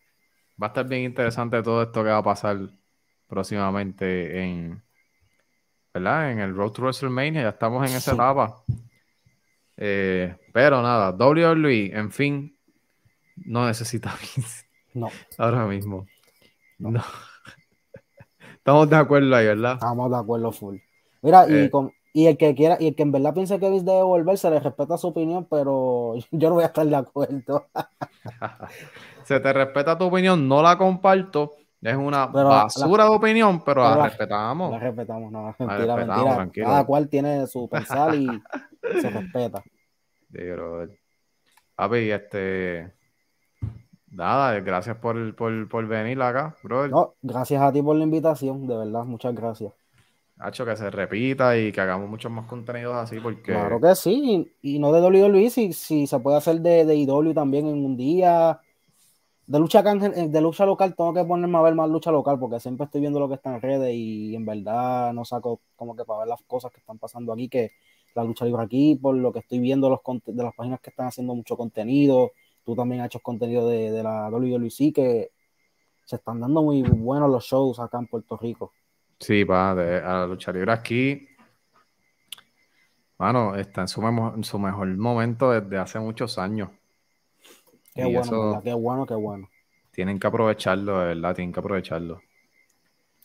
Va 0.61 0.67
a 0.67 0.69
estar 0.69 0.87
bien 0.87 1.03
interesante 1.03 1.61
todo 1.61 1.83
esto 1.83 2.01
que 2.01 2.09
va 2.09 2.19
a 2.19 2.23
pasar 2.23 2.57
próximamente 3.27 4.41
en, 4.41 4.81
¿verdad? 5.93 6.31
En 6.31 6.39
el 6.39 6.55
Road 6.55 6.71
to 6.71 6.81
WrestleMania, 6.81 7.41
ya 7.41 7.49
estamos 7.49 7.89
en 7.89 7.97
esa 7.97 8.13
etapa. 8.13 8.63
Eh, 9.75 10.33
pero 10.53 10.81
nada, 10.81 11.11
WWE, 11.11 11.91
en 11.93 12.11
fin, 12.11 12.57
no 13.35 13.65
necesita 13.67 14.15
No. 14.93 15.09
Ahora 15.37 15.65
mismo. 15.65 16.07
No. 16.77 17.03
Estamos 18.55 18.89
de 18.89 18.95
acuerdo 18.95 19.35
ahí, 19.35 19.45
¿verdad? 19.45 19.73
Estamos 19.73 20.09
de 20.09 20.17
acuerdo 20.17 20.51
full. 20.51 20.77
Mira, 21.21 21.49
y, 21.49 21.53
eh. 21.53 21.69
con, 21.69 21.91
y 22.19 22.27
el 22.27 22.35
que 22.35 22.53
quiera, 22.53 22.75
y 22.81 22.87
el 22.87 22.95
que 22.95 23.03
en 23.03 23.13
verdad 23.13 23.33
piense 23.33 23.61
que 23.61 23.69
Vince 23.69 23.85
debe 23.85 24.03
volver, 24.03 24.37
se 24.37 24.49
le 24.49 24.59
respeta 24.59 24.97
su 24.97 25.07
opinión, 25.07 25.47
pero 25.49 26.15
yo 26.31 26.49
no 26.49 26.55
voy 26.55 26.63
a 26.63 26.67
estar 26.67 26.85
de 26.85 26.95
acuerdo. 26.97 27.67
se 29.23 29.39
te 29.39 29.53
respeta 29.53 29.97
tu 29.97 30.03
opinión, 30.03 30.45
no 30.45 30.61
la 30.61 30.77
comparto, 30.77 31.53
es 31.81 31.95
una 31.95 32.25
basura 32.25 33.05
de 33.05 33.11
opinión, 33.11 33.63
pero, 33.63 33.83
la, 33.83 34.03
respetamos. 34.03 34.69
La 34.69 34.79
respetamos, 34.79 35.31
no, 35.31 35.55
mentira, 35.57 35.95
mentira. 35.95 36.65
Cada 36.65 36.85
cual 36.85 37.07
tiene 37.07 37.47
su 37.47 37.69
pensar 37.69 38.13
y 38.15 38.27
se 38.99 39.09
respeta. 39.09 39.63
Sí, 40.33 40.39
Papi, 41.75 42.11
este. 42.11 42.93
Nada, 44.11 44.59
gracias 44.59 44.97
por, 44.97 45.33
por, 45.35 45.69
por, 45.69 45.87
venir 45.87 46.21
acá, 46.21 46.53
bro. 46.63 46.89
No, 46.89 47.13
gracias 47.21 47.61
a 47.61 47.71
ti 47.71 47.81
por 47.81 47.95
la 47.95 48.03
invitación, 48.03 48.67
de 48.67 48.75
verdad, 48.75 49.05
muchas 49.05 49.33
gracias. 49.33 49.71
Hacho, 50.39 50.65
que 50.65 50.75
se 50.75 50.89
repita 50.89 51.57
y 51.57 51.71
que 51.71 51.81
hagamos 51.81 52.09
muchos 52.09 52.31
más 52.31 52.45
contenidos 52.45 52.95
así, 52.95 53.19
porque. 53.19 53.51
Claro 53.51 53.79
que 53.79 53.93
sí, 53.95 54.51
y, 54.61 54.79
no 54.79 54.91
de 54.91 55.01
WWE, 55.01 55.49
si, 55.49 55.73
si 55.73 56.07
se 56.07 56.19
puede 56.19 56.37
hacer 56.37 56.61
de, 56.61 56.85
de 56.85 56.95
IW 56.95 57.33
también 57.33 57.67
en 57.67 57.85
un 57.85 57.97
día 57.97 58.59
de 59.49 59.57
lucha, 59.57 59.79
eh, 59.79 60.27
de 60.29 60.41
lucha 60.41 60.63
local 60.63 60.95
tengo 60.95 61.11
que 61.11 61.25
ponerme 61.25 61.57
a 61.57 61.61
ver 61.61 61.73
más 61.73 61.89
lucha 61.89 62.11
local 62.11 62.37
porque 62.37 62.59
siempre 62.59 62.85
estoy 62.85 63.01
viendo 63.01 63.19
lo 63.19 63.27
que 63.27 63.33
está 63.33 63.55
en 63.55 63.59
redes 63.59 63.95
y 63.95 64.35
en 64.35 64.45
verdad 64.45 65.11
no 65.11 65.25
saco 65.25 65.61
como 65.75 65.95
que 65.95 66.05
para 66.05 66.19
ver 66.19 66.27
las 66.27 66.43
cosas 66.43 66.71
que 66.71 66.79
están 66.79 66.99
pasando 66.99 67.33
aquí, 67.33 67.49
que 67.49 67.71
la 68.13 68.23
lucha 68.23 68.45
libre 68.45 68.61
aquí, 68.61 68.95
por 68.95 69.15
lo 69.15 69.33
que 69.33 69.39
estoy 69.39 69.57
viendo 69.57 69.89
los 69.89 70.01
de 70.27 70.43
las 70.43 70.53
páginas 70.53 70.79
que 70.81 70.91
están 70.91 71.07
haciendo 71.07 71.33
mucho 71.33 71.57
contenido, 71.57 72.31
tú 72.63 72.75
también 72.75 73.01
has 73.01 73.07
hecho 73.07 73.21
contenido 73.21 73.67
de, 73.67 73.91
de 73.91 74.03
la 74.03 74.29
WWE 74.29 74.93
que 74.93 75.31
se 76.05 76.15
están 76.15 76.39
dando 76.39 76.61
muy 76.61 76.83
buenos 76.83 77.31
los 77.31 77.43
shows 77.43 77.79
acá 77.79 77.97
en 77.97 78.05
Puerto 78.05 78.37
Rico. 78.37 78.71
Sí, 79.19 79.43
va, 79.43 79.75
de, 79.75 79.97
a 79.97 80.13
la 80.13 80.27
lucha 80.27 80.51
libre 80.51 80.71
aquí, 80.71 81.29
bueno, 83.19 83.53
está 83.55 83.81
en 83.81 83.89
su, 83.89 84.01
en 84.01 84.43
su 84.45 84.57
mejor 84.57 84.87
momento 84.95 85.51
desde 85.51 85.77
hace 85.77 85.99
muchos 85.99 86.39
años. 86.39 86.69
Qué 87.93 88.05
bueno, 88.05 88.61
qué 88.63 88.73
bueno, 88.73 89.05
qué 89.05 89.15
bueno. 89.15 89.49
Tienen 89.91 90.17
que 90.17 90.27
aprovecharlo, 90.27 90.99
de 90.99 91.07
verdad, 91.07 91.35
tienen 91.35 91.51
que 91.51 91.59
aprovecharlo. 91.59 92.21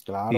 Claro. 0.04 0.36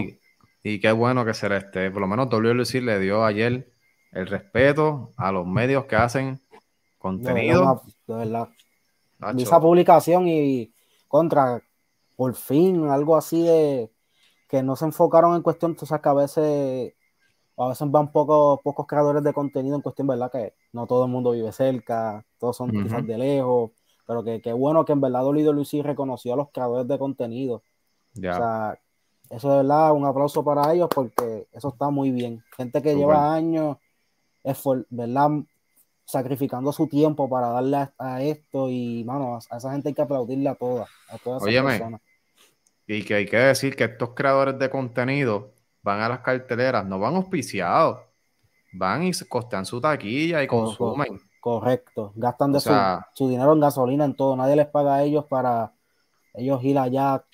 Y, 0.63 0.79
qué 0.79 0.93
bueno 0.93 1.25
que 1.25 1.33
se 1.33 1.49
le 1.49 1.57
esté, 1.57 1.91
por 1.91 2.03
lo 2.03 2.07
menos 2.07 2.29
WLC 2.29 2.83
le 2.83 3.01
dio 3.01 3.25
ayer 3.25 3.73
el 4.13 4.27
respeto 4.27 5.13
a 5.17 5.33
los 5.33 5.47
medios 5.47 5.87
que 5.87 5.97
hacen 5.97 6.39
contenido. 6.99 7.83
De 8.07 8.15
verdad. 8.15 8.49
Esa 9.39 9.59
publicación 9.59 10.29
y 10.29 10.71
contra, 11.09 11.63
por 12.15 12.35
fin, 12.35 12.89
algo 12.89 13.17
así 13.17 13.43
de 13.43 13.91
que 14.49 14.63
no 14.63 14.77
se 14.77 14.85
enfocaron 14.85 15.35
en 15.35 15.43
cuestión, 15.43 15.77
tú 15.77 15.87
sabes 15.87 16.03
que 16.03 16.09
a 16.09 16.15
veces, 16.15 16.95
a 17.57 17.69
veces 17.69 17.91
van 17.91 18.13
pocos, 18.13 18.61
pocos 18.63 18.87
creadores 18.87 19.23
de 19.25 19.33
contenido 19.33 19.77
en 19.77 19.83
cuestión, 19.83 20.07
¿verdad? 20.07 20.31
Que 20.31 20.55
no 20.73 20.87
todo 20.87 21.05
el 21.05 21.11
mundo 21.11 21.33
vive 21.33 21.53
cerca, 21.53 22.25
todos 22.39 22.57
son 22.57 22.71
quizás 22.71 23.07
de 23.07 23.19
lejos 23.19 23.71
pero 24.07 24.23
que, 24.23 24.53
bueno 24.53 24.85
que 24.85 24.93
en 24.93 25.01
verdad 25.01 25.25
Lucy 25.25 25.83
reconoció 25.83 26.33
a 26.33 26.37
los 26.37 26.51
creadores 26.51 26.87
de 26.87 26.99
contenido. 26.99 27.63
O 28.17 28.21
sea, 28.21 28.79
eso 29.29 29.51
de 29.51 29.57
verdad, 29.59 29.93
un 29.93 30.07
aplauso 30.07 30.45
para 30.45 30.73
ellos 30.73 30.89
porque 30.95 31.49
eso 31.53 31.69
está 31.69 31.91
muy 31.91 32.13
bien. 32.13 32.43
Gente 32.57 32.81
que 32.81 32.95
lleva 32.95 33.35
años, 33.35 33.77
¿verdad? 34.91 35.31
Sacrificando 36.05 36.73
su 36.73 36.87
tiempo 36.87 37.29
para 37.29 37.49
darle 37.49 37.89
a, 37.99 38.23
esto 38.23 38.71
y, 38.71 39.03
mano, 39.05 39.41
a 39.51 39.57
esa 39.57 39.73
gente 39.73 39.89
hay 39.89 39.95
que 39.95 40.03
aplaudirle 40.03 40.49
a 40.49 40.55
todas, 40.55 40.89
a 41.11 41.19
todas 41.19 41.45
esas 41.45 41.65
personas. 41.65 42.01
Y 42.87 43.03
que 43.03 43.15
hay 43.15 43.27
que 43.27 43.37
decir 43.37 43.75
que 43.75 43.85
estos 43.85 44.11
creadores 44.15 44.59
de 44.59 44.71
contenido 44.71 45.53
van 45.83 46.01
a 46.01 46.09
las 46.09 46.21
carteleras, 46.21 46.85
no 46.85 46.99
van 46.99 47.17
auspiciados, 47.17 48.01
van 48.73 49.05
y 49.05 49.13
costean 49.29 49.65
su 49.65 49.81
taquilla 49.81 50.43
y 50.43 50.47
consumen. 50.47 51.21
Correcto, 51.41 52.13
gastan 52.17 52.53
de 52.53 52.61
su, 52.61 53.29
dinero 53.29 53.53
en 53.53 53.61
gasolina, 53.61 54.05
en 54.05 54.15
todo, 54.15 54.37
nadie 54.37 54.57
les 54.57 54.67
paga 54.67 54.97
a 54.97 55.03
ellos 55.05 55.25
para 55.27 55.73
ellos 56.35 56.63
ir 56.65 56.77
allá, 56.77 57.25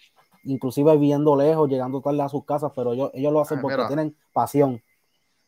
inclusive 0.44 0.92
viviendo 0.92 1.34
lejos, 1.34 1.68
llegando 1.68 2.00
tarde 2.02 2.22
a 2.22 2.28
sus 2.28 2.44
casas, 2.44 2.72
pero 2.76 2.92
ellos, 2.92 3.10
ellos 3.14 3.32
lo 3.32 3.40
hacen 3.40 3.60
porque 3.60 3.84
tienen 3.86 4.14
pasión. 4.32 4.82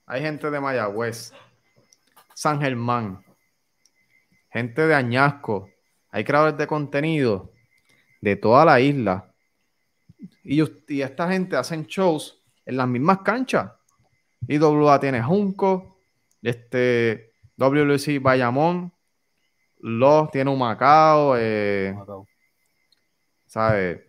Hay 0.06 0.22
gente 0.22 0.50
de 0.50 0.60
Mayagüez 0.60 1.32
San 2.34 2.60
Germán, 2.60 3.24
gente 4.50 4.86
de 4.86 4.94
Añasco, 4.94 5.68
hay 6.10 6.24
creadores 6.24 6.56
de 6.56 6.66
contenido 6.66 7.52
de 8.20 8.36
toda 8.36 8.64
la 8.64 8.80
isla. 8.80 9.33
Y, 10.42 10.62
y 10.88 11.02
esta 11.02 11.28
gente 11.28 11.56
hacen 11.56 11.86
shows 11.86 12.42
en 12.66 12.76
las 12.76 12.88
mismas 12.88 13.18
canchas. 13.20 13.72
IWA 14.48 15.00
tiene 15.00 15.22
Junco, 15.22 15.98
este 16.42 17.32
WLC 17.56 18.20
Bayamón, 18.20 18.92
Los 19.78 20.30
tiene 20.30 20.50
un 20.50 20.58
Macao, 20.58 21.36
eh, 21.36 21.94
¿sabes? 23.46 24.00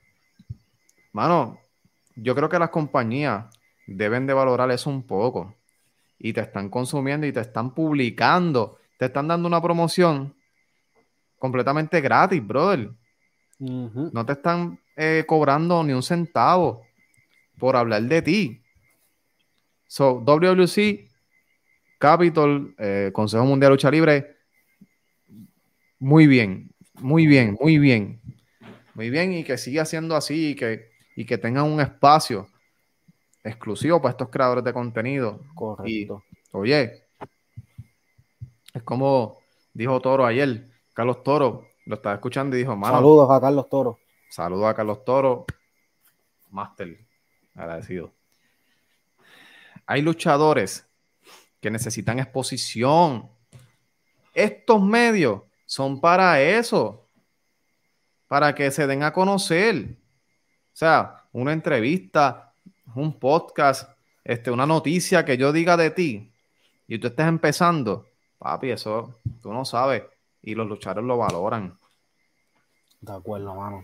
Mano, 1.12 1.60
yo 2.16 2.36
creo 2.36 2.50
que 2.50 2.60
las 2.60 2.70
compañías 2.70 3.46
deben 3.88 4.26
de 4.26 4.34
valorar 4.34 4.72
eso 4.72 4.90
un 4.90 5.04
poco. 5.06 5.56
Y 6.18 6.34
te 6.34 6.42
están 6.42 6.70
consumiendo 6.70 7.28
y 7.28 7.34
te 7.34 7.42
están 7.42 7.74
publicando, 7.74 8.80
te 8.98 9.06
están 9.06 9.28
dando 9.28 9.48
una 9.48 9.62
promoción 9.62 10.36
completamente 11.38 12.02
gratis, 12.02 12.46
brother. 12.46 12.92
No 13.60 14.26
te 14.26 14.34
están 14.34 14.80
eh, 14.96 15.24
cobrando 15.28 15.84
ni 15.84 15.94
un 15.94 16.04
centavo 16.04 16.86
por 17.58 17.76
hablar 17.76 18.02
de 18.04 18.22
ti. 18.22 18.62
So, 19.88 20.22
WWC, 20.26 21.10
Capitol, 21.98 22.76
eh, 22.78 23.12
Consejo 23.14 23.46
Mundial 23.46 23.70
de 23.70 23.74
Lucha 23.76 23.92
Libre, 23.92 24.36
muy 26.00 26.28
bien, 26.28 26.72
muy 26.96 27.28
bien, 27.28 27.58
muy 27.60 27.78
bien. 27.78 28.22
Muy 28.94 29.10
bien, 29.10 29.34
y 29.34 29.44
que 29.44 29.58
siga 29.58 29.86
siendo 29.86 30.16
así 30.16 30.52
y 30.52 30.56
que, 30.56 30.92
y 31.16 31.26
que 31.26 31.38
tengan 31.38 31.66
un 31.66 31.82
espacio 31.82 32.48
exclusivo 33.44 34.02
para 34.02 34.12
estos 34.12 34.30
creadores 34.30 34.64
de 34.64 34.74
contenido. 34.74 35.42
Correcto. 35.54 36.24
oye, 36.52 37.04
es 38.74 38.84
como 38.84 39.40
dijo 39.74 40.00
Toro 40.02 40.26
ayer, 40.26 40.70
Carlos 40.94 41.24
Toro, 41.24 41.68
lo 41.86 41.96
estaba 41.96 42.16
escuchando 42.16 42.56
y 42.56 42.60
dijo, 42.60 42.78
Saludos 42.82 43.30
a 43.32 43.40
Carlos 43.40 43.70
Toro. 43.70 44.00
Saludos 44.30 44.66
a 44.66 44.74
Carlos 44.74 45.06
Toro, 45.06 45.46
Master, 46.50 46.98
agradecido. 47.54 48.12
Hay 49.86 50.02
luchadores 50.02 50.88
que 51.62 51.70
necesitan 51.70 52.20
exposición. 52.20 53.30
Estos 54.34 54.82
medios 54.82 55.42
son 55.66 56.02
para 56.02 56.42
eso, 56.42 57.08
para 58.28 58.54
que 58.54 58.72
se 58.72 58.88
den 58.88 59.04
a 59.04 59.14
conocer. 59.14 59.96
O 60.74 60.78
sea, 60.78 61.24
una 61.32 61.54
entrevista, 61.54 62.54
un 62.96 63.18
podcast, 63.20 63.90
este, 64.24 64.52
una 64.52 64.66
noticia 64.66 65.24
que 65.24 65.38
yo 65.38 65.54
diga 65.54 65.78
de 65.78 65.92
ti 65.92 66.32
y 66.88 66.98
tú 66.98 67.08
estés 67.08 67.28
empezando, 67.28 68.08
papi, 68.40 68.72
eso 68.72 69.20
tú 69.42 69.54
no 69.54 69.66
sabes. 69.66 70.04
Y 70.46 70.56
los 70.56 70.68
luchadores 70.68 71.06
lo 71.06 71.18
valoran. 71.18 71.78
De 73.02 73.12
acuerdo, 73.12 73.56
mano. 73.56 73.84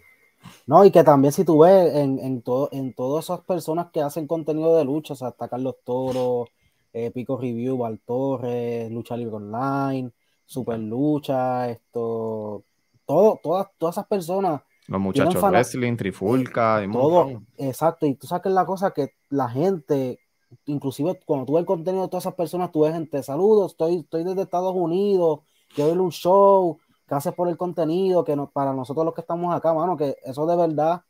No, 0.68 0.86
y 0.86 0.92
que 0.92 1.04
también 1.04 1.32
si 1.32 1.44
tú 1.44 1.60
ves 1.60 1.96
en, 1.96 2.20
en, 2.20 2.42
todo, 2.42 2.70
en 2.72 2.94
todas 2.94 3.26
esas 3.26 3.42
personas 3.42 3.88
que 3.92 4.02
hacen 4.02 4.28
contenido 4.28 4.76
de 4.78 4.86
lucha, 4.86 5.14
o 5.14 5.16
sea, 5.16 5.30
hasta 5.30 5.48
Carlos 5.48 5.76
Toro, 5.84 6.48
eh, 6.94 7.12
Pico 7.12 7.38
Review, 7.38 7.78
Val 7.78 8.00
Torres, 8.06 8.92
Lucha 8.92 9.18
Libre 9.18 9.36
Online, 9.36 10.12
Super 10.46 10.80
Lucha, 10.80 11.70
esto, 11.70 12.64
todo, 13.06 13.40
todas, 13.42 13.68
todas 13.78 13.96
esas 13.96 14.08
personas. 14.08 14.62
Los 14.88 15.00
muchachos 15.00 15.42
wrestling, 15.42 15.96
Trifulca, 15.96 16.84
y 16.84 16.92
todo, 16.92 17.44
exacto, 17.58 18.06
y 18.06 18.16
tú 18.16 18.28
sabes 18.28 18.52
la 18.52 18.66
cosa 18.66 18.92
que 18.92 19.14
la 19.30 19.48
gente, 19.48 20.20
inclusive 20.66 21.20
cuando 21.26 21.46
tú 21.46 21.54
ves 21.54 21.62
el 21.62 21.66
contenido 21.66 22.04
de 22.04 22.10
todas 22.10 22.24
esas 22.24 22.36
personas, 22.36 22.72
tú 22.72 22.82
ves 22.82 22.94
gente, 22.94 23.24
saludos, 23.24 23.72
estoy, 23.72 23.98
estoy 23.98 24.24
desde 24.24 24.42
Estados 24.42 24.76
Unidos, 24.76 25.42
quiero 25.76 25.92
ir 25.92 26.00
un 26.00 26.12
show, 26.12 26.80
gracias 27.08 27.34
por 27.34 27.50
el 27.50 27.58
contenido, 27.58 28.24
que 28.24 28.36
para 28.54 28.74
nosotros 28.74 29.06
los 29.06 29.14
que 29.14 29.22
estamos 29.22 29.54
acá, 29.54 29.74
mano, 29.74 29.98
que 29.98 30.16
eso 30.24 30.46
de 30.46 30.56
verdad 30.56 31.02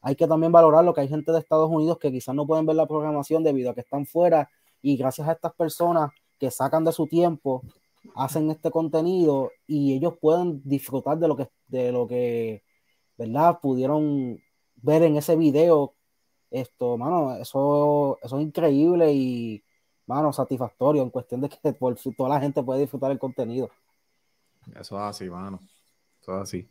hay 0.00 0.16
que 0.16 0.26
también 0.26 0.52
valorarlo, 0.52 0.92
que 0.92 1.00
hay 1.00 1.08
gente 1.08 1.32
de 1.32 1.38
Estados 1.38 1.70
Unidos 1.70 1.98
que 1.98 2.10
quizás 2.10 2.34
no 2.34 2.46
pueden 2.46 2.66
ver 2.66 2.76
la 2.76 2.86
programación 2.86 3.44
debido 3.44 3.70
a 3.70 3.74
que 3.74 3.82
están 3.82 4.04
fuera 4.04 4.50
y 4.82 4.96
gracias 4.96 5.28
a 5.28 5.32
estas 5.32 5.54
personas 5.54 6.10
que 6.38 6.50
sacan 6.50 6.84
de 6.84 6.92
su 6.92 7.06
tiempo, 7.06 7.62
hacen 8.16 8.50
este 8.50 8.70
contenido 8.70 9.50
y 9.66 9.94
ellos 9.94 10.14
pueden 10.20 10.60
disfrutar 10.64 11.18
de 11.18 11.28
lo 11.28 11.36
que, 11.36 11.48
de 11.68 11.92
lo 11.92 12.06
que, 12.08 12.64
¿verdad? 13.16 13.60
Pudieron 13.60 14.40
ver 14.76 15.02
en 15.04 15.16
ese 15.16 15.36
video. 15.36 15.94
Esto, 16.50 16.98
mano, 16.98 17.36
eso, 17.36 18.18
eso 18.22 18.38
es 18.38 18.42
increíble 18.42 19.12
y, 19.12 19.64
mano, 20.06 20.32
satisfactorio 20.32 21.02
en 21.02 21.10
cuestión 21.10 21.40
de 21.40 21.48
que 21.48 21.72
por, 21.78 21.96
toda 22.16 22.28
la 22.28 22.40
gente 22.40 22.62
puede 22.62 22.80
disfrutar 22.80 23.10
el 23.10 23.18
contenido. 23.18 23.70
Eso 24.78 24.96
es 24.96 25.02
así, 25.02 25.28
mano. 25.28 25.60
Eso 26.20 26.36
es 26.36 26.42
así. 26.42 26.68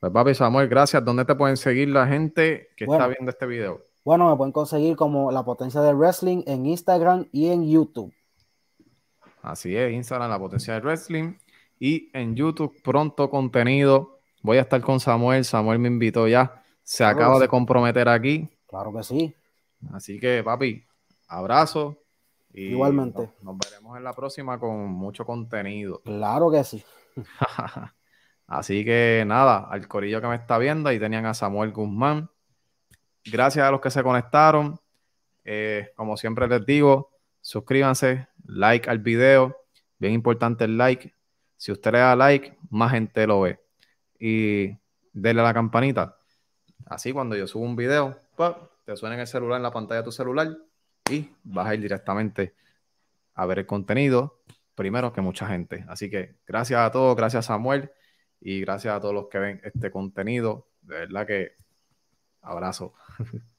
Pues 0.00 0.12
papi 0.12 0.34
Samuel, 0.34 0.68
gracias. 0.68 1.04
¿Dónde 1.04 1.24
te 1.24 1.34
pueden 1.34 1.56
seguir 1.56 1.88
la 1.88 2.06
gente 2.06 2.68
que 2.76 2.84
está 2.84 3.06
viendo 3.06 3.30
este 3.30 3.46
video? 3.46 3.80
Bueno, 4.04 4.28
me 4.28 4.36
pueden 4.36 4.52
conseguir 4.52 4.96
como 4.96 5.30
La 5.30 5.44
Potencia 5.44 5.80
del 5.80 5.94
Wrestling 5.94 6.42
en 6.46 6.66
Instagram 6.66 7.28
y 7.30 7.50
en 7.50 7.70
YouTube. 7.70 8.12
Así 9.42 9.76
es, 9.76 9.92
Instagram 9.92 10.28
La 10.28 10.38
Potencia 10.38 10.74
del 10.74 10.82
Wrestling 10.82 11.34
y 11.78 12.10
en 12.12 12.34
YouTube 12.34 12.74
pronto 12.82 13.30
contenido. 13.30 14.18
Voy 14.42 14.58
a 14.58 14.62
estar 14.62 14.80
con 14.80 14.98
Samuel. 14.98 15.44
Samuel 15.44 15.78
me 15.78 15.88
invitó 15.88 16.26
ya. 16.26 16.64
Se 16.82 17.04
acaba 17.04 17.38
de 17.38 17.46
comprometer 17.46 18.08
aquí. 18.08 18.48
Claro 18.66 18.92
que 18.92 19.04
sí. 19.04 19.34
Así 19.92 20.18
que, 20.18 20.42
papi, 20.42 20.84
abrazo. 21.28 21.96
Igualmente. 22.54 23.30
nos 23.42 23.56
veremos 23.56 23.96
en 23.96 24.04
la 24.04 24.12
próxima 24.12 24.58
con 24.58 24.90
mucho 24.90 25.24
contenido. 25.24 26.02
Claro 26.04 26.50
que 26.50 26.64
sí. 26.64 26.84
Así 28.46 28.84
que 28.84 29.24
nada, 29.26 29.66
al 29.70 29.88
corillo 29.88 30.20
que 30.20 30.26
me 30.26 30.34
está 30.34 30.58
viendo, 30.58 30.88
ahí 30.88 30.98
tenían 30.98 31.26
a 31.26 31.34
Samuel 31.34 31.72
Guzmán. 31.72 32.30
Gracias 33.24 33.66
a 33.66 33.70
los 33.70 33.80
que 33.80 33.90
se 33.90 34.02
conectaron. 34.02 34.78
Eh, 35.44 35.90
como 35.96 36.16
siempre 36.16 36.46
les 36.48 36.64
digo, 36.66 37.10
suscríbanse, 37.40 38.28
like 38.44 38.90
al 38.90 38.98
video. 38.98 39.56
Bien 39.98 40.12
importante 40.12 40.64
el 40.64 40.76
like. 40.76 41.14
Si 41.56 41.72
usted 41.72 41.92
le 41.92 41.98
da 41.98 42.16
like, 42.16 42.56
más 42.70 42.92
gente 42.92 43.26
lo 43.26 43.40
ve. 43.42 43.60
Y 44.18 44.76
denle 45.12 45.42
a 45.42 45.44
la 45.44 45.54
campanita. 45.54 46.16
Así 46.86 47.12
cuando 47.12 47.36
yo 47.36 47.46
subo 47.46 47.64
un 47.64 47.76
video, 47.76 48.18
te 48.84 48.96
suena 48.96 49.14
en 49.14 49.20
el 49.20 49.26
celular, 49.26 49.56
en 49.56 49.62
la 49.62 49.70
pantalla 49.70 50.00
de 50.00 50.04
tu 50.04 50.12
celular, 50.12 50.48
y 51.10 51.30
vas 51.44 51.68
a 51.68 51.74
ir 51.74 51.80
directamente 51.80 52.54
a 53.34 53.46
ver 53.46 53.60
el 53.60 53.66
contenido 53.66 54.41
primero 54.82 55.12
que 55.12 55.20
mucha 55.20 55.46
gente. 55.46 55.84
Así 55.88 56.10
que 56.10 56.34
gracias 56.44 56.80
a 56.80 56.90
todos, 56.90 57.14
gracias 57.14 57.46
Samuel 57.46 57.92
y 58.40 58.60
gracias 58.62 58.96
a 58.96 59.00
todos 59.00 59.14
los 59.14 59.28
que 59.28 59.38
ven 59.38 59.60
este 59.62 59.92
contenido. 59.92 60.66
De 60.80 60.96
verdad 60.96 61.24
que 61.24 61.52
abrazo. 62.40 62.94